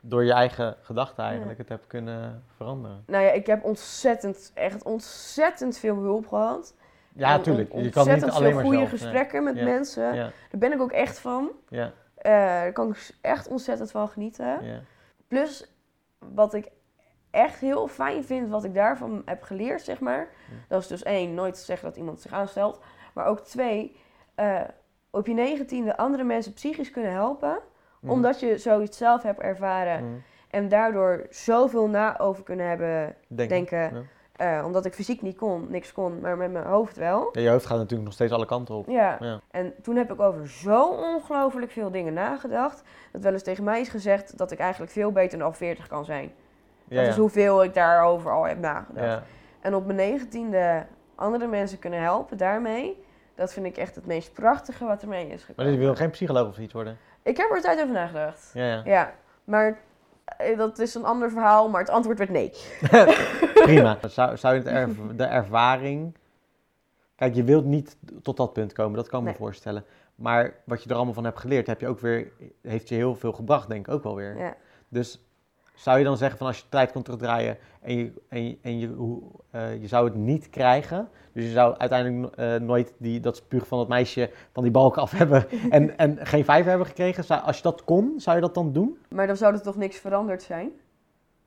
door 0.00 0.24
je 0.24 0.32
eigen 0.32 0.76
gedachten 0.82 1.24
eigenlijk 1.24 1.58
het 1.58 1.68
hebt 1.68 1.86
kunnen 1.86 2.42
veranderen. 2.56 3.02
Nou 3.06 3.24
ja, 3.24 3.30
ik 3.30 3.46
heb 3.46 3.64
ontzettend, 3.64 4.50
echt 4.54 4.82
ontzettend 4.82 5.78
veel 5.78 5.96
hulp 5.96 6.26
gehad. 6.26 6.74
Ja, 7.16 7.38
tuurlijk. 7.38 7.72
Je 7.72 7.88
kan 7.90 8.08
niet 8.08 8.24
alleen 8.24 8.54
maar 8.54 8.62
goede 8.64 8.76
zelf. 8.78 8.88
gesprekken 8.90 9.44
met 9.44 9.56
Ja. 9.56 9.64
mensen. 9.64 10.14
Ja, 10.14 10.22
Daar 10.50 10.58
ben 10.58 10.72
ik 10.72 10.80
ook 10.80 10.92
echt 10.92 11.18
van. 11.18 11.50
ja, 11.68 11.92
Eh, 12.16 12.32
daar 12.32 12.72
kan 12.72 12.90
ik 12.90 13.10
echt 13.20 13.48
ontzettend 13.48 13.90
van 13.90 14.08
genieten. 14.08 14.64
ja. 14.64 14.80
Plus, 15.28 15.74
wat 16.18 16.54
ik 16.54 16.68
echt 17.30 17.60
heel 17.60 17.88
fijn 17.88 18.24
vind, 18.24 18.48
wat 18.48 18.64
ik 18.64 18.74
daarvan 18.74 19.22
heb 19.24 19.42
geleerd, 19.42 19.82
zeg 19.82 20.00
maar. 20.00 20.28
Dat 20.68 20.80
is 20.80 20.86
dus 20.86 21.02
één, 21.02 21.34
nooit 21.34 21.56
zeggen 21.58 21.88
dat 21.88 21.96
iemand 21.96 22.20
zich 22.20 22.32
aanstelt. 22.32 22.80
Maar 23.14 23.26
ook 23.26 23.40
twee, 23.40 23.96
eh, 24.34 24.60
op 25.10 25.26
je 25.26 25.34
negentiende 25.34 25.96
andere 25.96 26.24
mensen 26.24 26.52
psychisch 26.52 26.90
kunnen 26.90 27.12
helpen. 27.12 27.58
Mhm. 28.00 28.12
Omdat 28.12 28.40
je 28.40 28.58
zoiets 28.58 28.98
zelf 28.98 29.22
hebt 29.22 29.40
ervaren. 29.40 30.04
Mhm. 30.04 30.18
En 30.50 30.68
daardoor 30.68 31.26
zoveel 31.30 31.88
na 31.88 32.18
over 32.18 32.42
kunnen 32.44 32.68
hebben 32.68 33.16
Denk 33.28 33.48
denken. 33.48 34.08
Eh, 34.36 34.62
omdat 34.64 34.84
ik 34.84 34.94
fysiek 34.94 35.22
niet 35.22 35.36
kon, 35.36 35.66
niks 35.70 35.92
kon, 35.92 36.20
maar 36.20 36.36
met 36.36 36.52
mijn 36.52 36.64
hoofd 36.66 36.96
wel. 36.96 37.28
Ja, 37.32 37.40
je 37.40 37.48
hoofd 37.48 37.66
gaat 37.66 37.76
natuurlijk 37.76 38.04
nog 38.04 38.12
steeds 38.12 38.32
alle 38.32 38.46
kanten 38.46 38.74
op. 38.74 38.88
Ja. 38.88 39.16
Ja. 39.20 39.40
En 39.50 39.74
toen 39.82 39.96
heb 39.96 40.12
ik 40.12 40.20
over 40.20 40.48
zo 40.48 40.88
ongelooflijk 40.88 41.70
veel 41.70 41.90
dingen 41.90 42.12
nagedacht. 42.12 42.82
Dat 43.12 43.22
wel 43.22 43.32
eens 43.32 43.42
tegen 43.42 43.64
mij 43.64 43.80
is 43.80 43.88
gezegd 43.88 44.38
dat 44.38 44.50
ik 44.50 44.58
eigenlijk 44.58 44.92
veel 44.92 45.12
beter 45.12 45.38
dan 45.38 45.54
40 45.54 45.86
kan 45.86 46.04
zijn. 46.04 46.32
Ja, 46.88 47.00
dat 47.00 47.10
is 47.10 47.16
hoeveel 47.16 47.64
ik 47.64 47.74
daarover 47.74 48.30
al 48.30 48.44
heb 48.46 48.58
nagedacht. 48.58 49.06
Ja. 49.06 49.22
En 49.60 49.74
op 49.74 49.84
mijn 49.84 49.96
negentiende 49.96 50.86
andere 51.14 51.46
mensen 51.46 51.78
kunnen 51.78 52.00
helpen 52.00 52.36
daarmee. 52.36 53.02
Dat 53.34 53.52
vind 53.52 53.66
ik 53.66 53.76
echt 53.76 53.94
het 53.94 54.06
meest 54.06 54.32
prachtige 54.32 54.84
wat 54.84 55.02
er 55.02 55.08
mee 55.08 55.24
is 55.24 55.30
Maar 55.30 55.38
gekomen. 55.46 55.72
je 55.72 55.78
wil 55.78 55.94
geen 55.94 56.10
psycholoog 56.10 56.48
of 56.48 56.58
iets 56.58 56.72
worden? 56.72 56.98
Ik 57.22 57.36
heb 57.36 57.50
er 57.50 57.60
tijd 57.60 57.80
over 57.80 57.94
nagedacht. 57.94 58.50
Ja, 58.54 58.64
ja. 58.66 58.82
Ja, 58.84 59.12
maar 59.44 59.78
dat 60.56 60.78
is 60.78 60.94
een 60.94 61.04
ander 61.04 61.30
verhaal. 61.30 61.68
Maar 61.68 61.80
het 61.80 61.90
antwoord 61.90 62.18
werd 62.18 62.30
nee. 62.30 62.52
Prima. 63.64 63.98
Zou, 64.08 64.36
zou 64.36 64.54
je 64.54 64.60
het 64.60 64.68
erv- 64.68 65.16
de 65.16 65.24
ervaring... 65.24 66.16
Kijk, 67.16 67.34
je 67.34 67.44
wilt 67.44 67.64
niet 67.64 67.96
tot 68.22 68.36
dat 68.36 68.52
punt 68.52 68.72
komen, 68.72 68.96
dat 68.96 69.08
kan 69.08 69.18
ik 69.18 69.24
Nee. 69.24 69.32
me 69.34 69.38
voorstellen. 69.38 69.84
Maar 70.14 70.54
wat 70.64 70.82
je 70.82 70.88
er 70.88 70.94
allemaal 70.96 71.14
van 71.14 71.24
hebt 71.24 71.38
geleerd, 71.40 71.66
heb 71.66 71.80
je 71.80 71.88
ook 71.88 72.00
weer, 72.00 72.32
heeft 72.62 72.88
je 72.88 72.94
heel 72.94 73.14
veel 73.14 73.32
gebracht, 73.32 73.68
denk 73.68 73.86
ik 73.86 73.92
ook 73.94 74.02
wel 74.02 74.14
weer. 74.16 74.38
Ja. 74.38 74.54
Dus 74.88 75.24
zou 75.74 75.98
je 75.98 76.04
dan 76.04 76.16
zeggen 76.16 76.38
van 76.38 76.46
als 76.46 76.58
je 76.58 76.64
tijd 76.68 76.92
kon 76.92 77.02
terugdraaien 77.02 77.58
en 77.80 77.96
je, 77.96 78.12
en 78.28 78.48
je, 78.48 78.58
en 78.62 78.78
je, 78.78 78.86
hoe, 78.86 79.22
eh, 79.50 79.80
je 79.80 79.86
zou 79.86 80.04
het 80.04 80.14
niet 80.14 80.50
krijgen, 80.50 81.08
dus 81.32 81.44
je 81.44 81.50
zou 81.50 81.76
uiteindelijk 81.78 82.36
eh, 82.36 82.54
nooit 82.54 82.92
die, 82.98 83.20
dat 83.20 83.36
spuug 83.36 83.66
van 83.66 83.78
dat 83.78 83.88
meisje 83.88 84.30
van 84.52 84.62
die 84.62 84.72
balk 84.72 84.96
af 84.96 85.10
hebben 85.10 85.46
en, 85.70 85.98
en 85.98 86.26
geen 86.26 86.44
vijf 86.44 86.64
hebben 86.64 86.86
gekregen, 86.86 87.24
zou, 87.24 87.42
als 87.42 87.56
je 87.56 87.62
dat 87.62 87.84
kon, 87.84 88.14
zou 88.16 88.36
je 88.36 88.42
dat 88.42 88.54
dan 88.54 88.72
doen? 88.72 88.98
Maar 89.08 89.26
dan 89.26 89.36
zou 89.36 89.54
er 89.54 89.62
toch 89.62 89.76
niks 89.76 89.96
veranderd 89.96 90.42
zijn? 90.42 90.70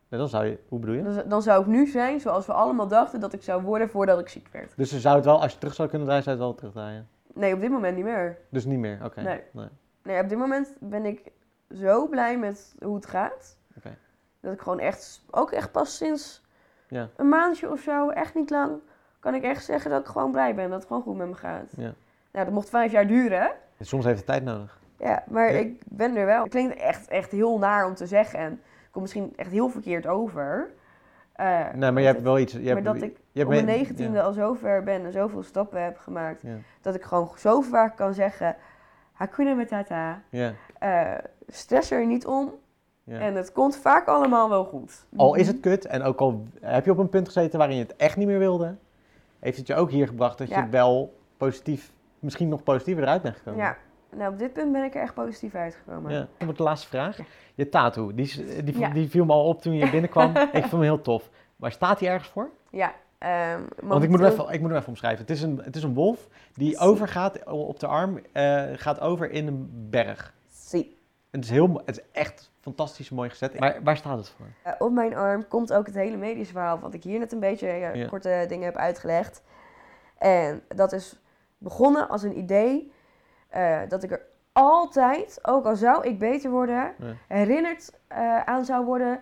Dan 0.09 0.29
zou 0.29 0.45
je, 0.45 0.59
hoe 0.67 0.79
bedoel 0.79 0.95
je? 0.95 1.03
Dan, 1.03 1.29
dan 1.29 1.41
zou 1.41 1.61
ik 1.61 1.67
nu 1.67 1.87
zijn 1.87 2.19
zoals 2.19 2.45
we 2.45 2.53
allemaal 2.53 2.87
dachten 2.87 3.19
dat 3.19 3.33
ik 3.33 3.43
zou 3.43 3.61
worden 3.61 3.89
voordat 3.89 4.19
ik 4.19 4.29
ziek 4.29 4.47
werd. 4.51 4.73
Dus 4.75 4.89
je 4.89 4.99
zou 4.99 5.15
het 5.15 5.25
wel, 5.25 5.41
als 5.41 5.51
je 5.51 5.57
terug 5.57 5.73
zou 5.73 5.89
kunnen 5.89 6.07
draaien, 6.07 6.23
zou 6.25 6.37
je 6.37 6.43
het 6.43 6.51
wel 6.51 6.59
terugdraaien? 6.59 7.07
Nee, 7.33 7.53
op 7.53 7.59
dit 7.59 7.69
moment 7.69 7.95
niet 7.95 8.05
meer. 8.05 8.37
Dus 8.49 8.65
niet 8.65 8.79
meer, 8.79 8.99
oké. 9.03 9.21
Nee. 9.21 9.41
nee. 9.51 9.67
Nee, 10.03 10.21
op 10.21 10.29
dit 10.29 10.37
moment 10.37 10.75
ben 10.79 11.05
ik 11.05 11.31
zo 11.71 12.07
blij 12.07 12.37
met 12.37 12.75
hoe 12.79 12.95
het 12.95 13.05
gaat. 13.05 13.57
Oké. 13.77 13.97
Dat 14.47 14.55
ik 14.55 14.61
gewoon 14.61 14.79
echt, 14.79 15.21
ook 15.31 15.51
echt 15.51 15.71
pas 15.71 15.97
sinds 15.97 16.41
Ja. 16.87 17.09
een 17.15 17.29
maandje 17.29 17.71
of 17.71 17.79
zo, 17.79 18.09
echt 18.09 18.35
niet 18.35 18.49
lang, 18.49 18.79
kan 19.19 19.35
ik 19.35 19.43
echt 19.43 19.65
zeggen 19.65 19.91
dat 19.91 20.01
ik 20.01 20.07
gewoon 20.07 20.31
blij 20.31 20.55
ben. 20.55 20.69
Dat 20.69 20.79
het 20.79 20.87
gewoon 20.87 21.01
goed 21.03 21.15
met 21.17 21.27
me 21.27 21.35
gaat. 21.35 21.71
Ja. 21.77 21.93
Nou, 22.31 22.45
dat 22.45 22.53
mocht 22.53 22.69
vijf 22.69 22.91
jaar 22.91 23.07
duren. 23.07 23.51
Soms 23.79 24.05
heeft 24.05 24.17
het 24.17 24.25
tijd 24.25 24.43
nodig. 24.43 24.79
Ja, 24.97 25.23
maar 25.27 25.51
Ja. 25.53 25.59
ik 25.59 25.81
ben 25.85 26.15
er 26.15 26.25
wel. 26.25 26.41
Het 26.41 26.49
klinkt 26.51 26.75
echt, 26.75 27.07
echt 27.07 27.31
heel 27.31 27.57
naar 27.57 27.85
om 27.85 27.93
te 27.95 28.05
zeggen 28.07 28.39
en 28.39 28.61
komt 28.91 29.03
misschien 29.03 29.33
echt 29.35 29.51
heel 29.51 29.69
verkeerd 29.69 30.07
over. 30.07 30.69
Eh, 31.33 31.65
Nee, 31.73 31.91
maar 31.91 32.01
je 32.01 32.07
hebt 32.07 32.21
wel 32.21 32.39
iets... 32.39 32.53
Je 32.53 32.59
maar 32.59 32.67
hebt, 32.73 32.83
dat 32.85 33.01
ik 33.01 33.17
je 33.31 33.43
op 33.43 33.49
mijn 33.49 33.65
negentiende 33.65 34.21
al 34.21 34.33
zo 34.33 34.53
ver 34.53 34.83
ben 34.83 35.05
en 35.05 35.11
zoveel 35.11 35.43
stappen 35.43 35.83
heb 35.83 35.97
gemaakt, 35.97 36.41
Ja, 36.41 36.55
dat 36.81 36.95
ik 36.95 37.03
gewoon 37.03 37.29
zo 37.37 37.61
vaak 37.61 37.95
kan 37.95 38.13
zeggen, 38.13 38.55
Hakuna 39.13 39.53
Matata, 39.53 40.21
ja, 40.29 40.53
eh 40.79 41.13
stress 41.47 41.91
er 41.91 42.05
niet 42.05 42.25
om 42.25 42.53
ja. 43.07 43.19
en 43.19 43.35
het 43.35 43.51
komt 43.51 43.77
vaak 43.77 44.07
allemaal 44.07 44.49
wel 44.49 44.63
goed. 44.65 45.05
Al 45.15 45.35
is 45.35 45.47
het 45.47 45.59
kut 45.59 45.85
en 45.85 46.01
ook 46.03 46.19
al 46.19 46.45
heb 46.61 46.85
je 46.85 46.91
op 46.91 46.97
een 46.97 47.09
punt 47.09 47.25
gezeten 47.25 47.57
waarin 47.59 47.77
je 47.77 47.83
het 47.83 47.95
echt 47.95 48.17
niet 48.17 48.27
meer 48.27 48.39
wilde, 48.39 48.75
heeft 49.39 49.57
het 49.57 49.67
je 49.67 49.75
ook 49.75 49.91
hier 49.91 50.07
gebracht 50.07 50.37
dat 50.37 50.47
je 50.47 50.53
Ja. 50.55 50.69
wel 50.69 51.17
positief, 51.37 51.91
misschien 52.19 52.49
nog 52.49 52.63
positiever 52.63 53.03
eruit 53.03 53.21
bent 53.21 53.35
gekomen. 53.35 53.59
Ja, 53.59 53.77
nou 54.15 54.31
op 54.31 54.39
dit 54.39 54.53
punt 54.53 54.71
ben 54.71 54.83
ik 54.83 54.95
er 54.95 55.01
echt 55.01 55.13
positief 55.13 55.55
uitgekomen. 55.55 56.11
Ja. 56.11 56.17
Dan 56.17 56.27
wordt 56.37 56.57
de 56.57 56.63
laatste 56.63 56.87
vraag. 56.87 57.17
Je 57.55 57.69
tattoo, 57.69 58.13
die, 58.13 58.25
is- 58.25 58.41
die, 58.63 58.89
die 58.93 59.09
viel 59.09 59.25
me 59.25 59.31
al 59.33 59.45
op 59.47 59.61
toen 59.61 59.73
je 59.73 59.89
binnenkwam. 59.89 60.35
ik 60.51 60.59
vond 60.61 60.71
hem 60.71 60.81
heel 60.81 61.01
tof. 61.01 61.29
Maar 61.55 61.71
staat 61.71 61.99
die 61.99 62.07
ergens 62.07 62.29
voor? 62.29 62.49
Ja, 62.71 62.93
ehm, 63.17 63.61
Want 63.81 64.03
ik 64.03 64.09
moet, 64.09 64.19
hem 64.19 64.31
even, 64.31 64.49
ik 64.49 64.59
moet 64.59 64.69
hem 64.69 64.77
even 64.77 64.89
omschrijven. 64.89 65.21
Het 65.21 65.29
is 65.29 65.41
een, 65.41 65.61
het 65.63 65.75
is 65.75 65.83
een 65.83 65.93
wolf 65.93 66.27
die 66.53 66.77
overgaat 66.77 67.43
op 67.45 67.79
de 67.79 67.87
arm, 67.87 68.19
eh, 68.31 68.63
gaat 68.75 68.99
over 68.99 69.31
in 69.31 69.47
een 69.47 69.69
berg. 69.89 70.33
Het 71.31 71.43
is, 71.43 71.49
heel, 71.49 71.81
het 71.85 71.97
is 71.97 72.03
echt 72.11 72.51
fantastisch 72.61 73.09
mooi 73.09 73.29
gezet. 73.29 73.59
Maar 73.59 73.79
waar 73.83 73.97
staat 73.97 74.17
het 74.17 74.29
voor? 74.29 74.45
Eh, 74.63 74.73
op 74.77 74.91
mijn 74.91 75.15
arm 75.15 75.47
komt 75.47 75.73
ook 75.73 75.85
het 75.85 75.95
hele 75.95 76.17
medische 76.17 76.53
verhaal, 76.53 76.79
wat 76.79 76.93
ik 76.93 77.03
hier 77.03 77.19
net 77.19 77.31
een 77.31 77.39
beetje 77.39 77.67
eh, 77.67 77.95
Ja. 77.95 78.07
korte 78.07 78.45
dingen 78.47 78.65
heb 78.65 78.75
uitgelegd. 78.75 79.41
En 80.17 80.61
dat 80.75 80.91
is 80.91 81.19
begonnen 81.57 82.09
als 82.09 82.23
een 82.23 82.37
idee 82.37 82.91
eh, 83.49 83.79
dat 83.87 84.03
ik 84.03 84.11
er 84.11 84.21
altijd, 84.51 85.39
ook 85.41 85.65
al 85.65 85.75
zou 85.75 86.07
ik 86.07 86.19
beter 86.19 86.49
worden, 86.51 86.93
Ja. 86.97 87.13
herinnerd 87.27 87.91
eh, 88.07 88.41
aan 88.43 88.65
zou 88.65 88.85
worden 88.85 89.21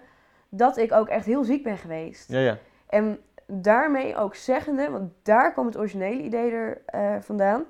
dat 0.50 0.78
ik 0.78 0.92
ook 0.92 1.08
echt 1.08 1.26
heel 1.26 1.44
ziek 1.44 1.64
ben 1.64 1.78
geweest. 1.78 2.30
Ja, 2.32 2.40
ja. 2.40 2.58
En 2.90 3.20
daarmee 3.48 4.16
ook 4.16 4.36
zeggende, 4.36 4.90
want 4.90 5.12
daar 5.24 5.52
kwam 5.54 5.66
het 5.66 5.78
originele 5.78 6.22
idee 6.22 6.52
er 6.52 6.82
eh, 6.86 7.16
vandaan, 7.20 7.64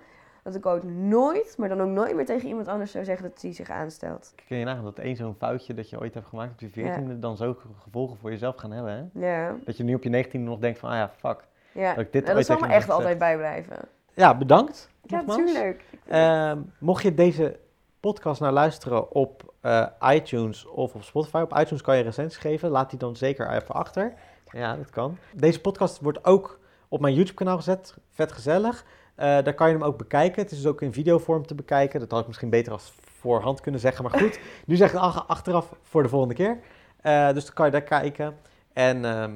dat 0.45 0.55
ik 0.55 0.65
ook 0.65 0.83
nooit, 0.83 1.55
maar 1.57 1.69
dan 1.69 1.81
ook 1.81 1.89
nooit 1.89 2.15
meer 2.15 2.25
tegen 2.25 2.47
iemand 2.47 2.67
anders 2.67 2.91
zou 2.91 3.05
zeggen 3.05 3.29
dat 3.29 3.41
hij 3.41 3.53
zich 3.53 3.69
aanstelt. 3.69 4.33
Kun 4.47 4.57
je 4.57 4.65
nagaan 4.65 4.83
dat 4.83 4.99
één 4.99 5.15
zo'n 5.15 5.35
foutje 5.37 5.73
dat 5.73 5.89
je 5.89 5.99
ooit 5.99 6.13
hebt 6.13 6.27
gemaakt 6.27 6.51
op 6.51 6.59
je 6.59 6.69
veertiende 6.69 7.19
dan 7.19 7.37
zo 7.37 7.57
gevolgen 7.83 8.17
voor 8.17 8.29
jezelf 8.31 8.55
gaan 8.55 8.71
hebben, 8.71 9.11
hè? 9.13 9.27
Ja, 9.27 9.55
Dat 9.65 9.77
je 9.77 9.83
nu 9.83 9.93
op 9.93 10.03
je 10.03 10.09
negentiende 10.09 10.49
nog 10.49 10.59
denkt 10.59 10.79
van, 10.79 10.89
ah 10.89 10.95
ja, 10.95 11.11
fuck. 11.17 11.43
ja. 11.71 11.93
Dat 11.93 12.05
ik 12.05 12.11
dit 12.11 12.23
Nou, 12.23 12.35
dat 12.35 12.45
zal 12.45 12.59
me 12.59 12.67
echt 12.67 12.89
altijd 12.89 13.17
bijblijven. 13.17 13.77
Ja, 14.13 14.37
bedankt. 14.37 14.89
Ja, 15.01 15.21
natuurlijk. 15.21 15.83
Ehm, 16.07 16.59
mocht 16.77 17.03
je 17.03 17.13
deze 17.13 17.59
podcast 17.99 18.41
nou 18.41 18.53
luisteren 18.53 19.11
op 19.11 19.53
eh, 19.61 19.85
iTunes 20.09 20.65
of 20.65 20.95
op 20.95 21.03
Spotify, 21.03 21.37
op 21.37 21.57
iTunes 21.57 21.81
kan 21.81 21.97
je 21.97 22.03
recensies 22.03 22.37
geven. 22.41 22.69
Laat 22.69 22.89
die 22.89 22.99
dan 22.99 23.15
zeker 23.15 23.49
even 23.51 23.75
achter. 23.75 24.13
Ja, 24.51 24.75
dat 24.75 24.89
kan. 24.89 25.17
Deze 25.33 25.61
podcast 25.61 25.99
wordt 25.99 26.25
ook 26.25 26.59
op 26.87 26.99
mijn 27.01 27.13
YouTube-kanaal 27.13 27.55
gezet. 27.55 27.95
Vet 28.09 28.31
gezellig. 28.31 28.85
Eh, 29.15 29.25
daar 29.25 29.53
kan 29.53 29.67
je 29.67 29.73
hem 29.73 29.83
ook 29.83 29.97
bekijken. 29.97 30.41
Het 30.41 30.51
is 30.51 30.57
dus 30.57 30.71
ook 30.71 30.81
in 30.81 30.93
videovorm 30.93 31.45
te 31.45 31.55
bekijken. 31.55 31.99
Dat 31.99 32.11
had 32.11 32.19
ik 32.19 32.27
misschien 32.27 32.49
beter 32.49 32.71
als 32.71 32.93
voorhand 33.01 33.61
kunnen 33.61 33.81
zeggen. 33.81 34.03
Maar 34.03 34.19
goed, 34.19 34.39
nu 34.65 34.75
zeg 34.75 34.93
ik 34.93 34.99
achteraf 35.27 35.75
voor 35.81 36.03
de 36.03 36.09
volgende 36.09 36.33
keer. 36.33 36.59
Eh, 37.01 37.33
dus 37.33 37.45
dan 37.45 37.53
kan 37.53 37.65
je 37.65 37.71
daar 37.71 37.81
kijken. 37.81 38.37
En 38.73 39.05
ehm, 39.05 39.33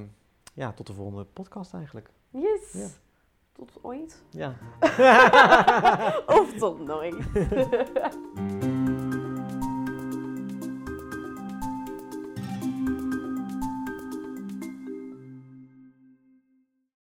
ja, 0.53 0.71
tot 0.71 0.88
de 0.88 0.93
volgende 0.93 1.23
podcast 1.23 1.73
eigenlijk. 1.73 2.09
Yes. 2.30 2.71
Ja. 2.71 2.88
Tot 3.53 3.80
ooit. 3.82 4.23
Ja. 4.30 4.53
of 6.39 6.53
tot 6.53 6.86
nooit. 6.86 7.15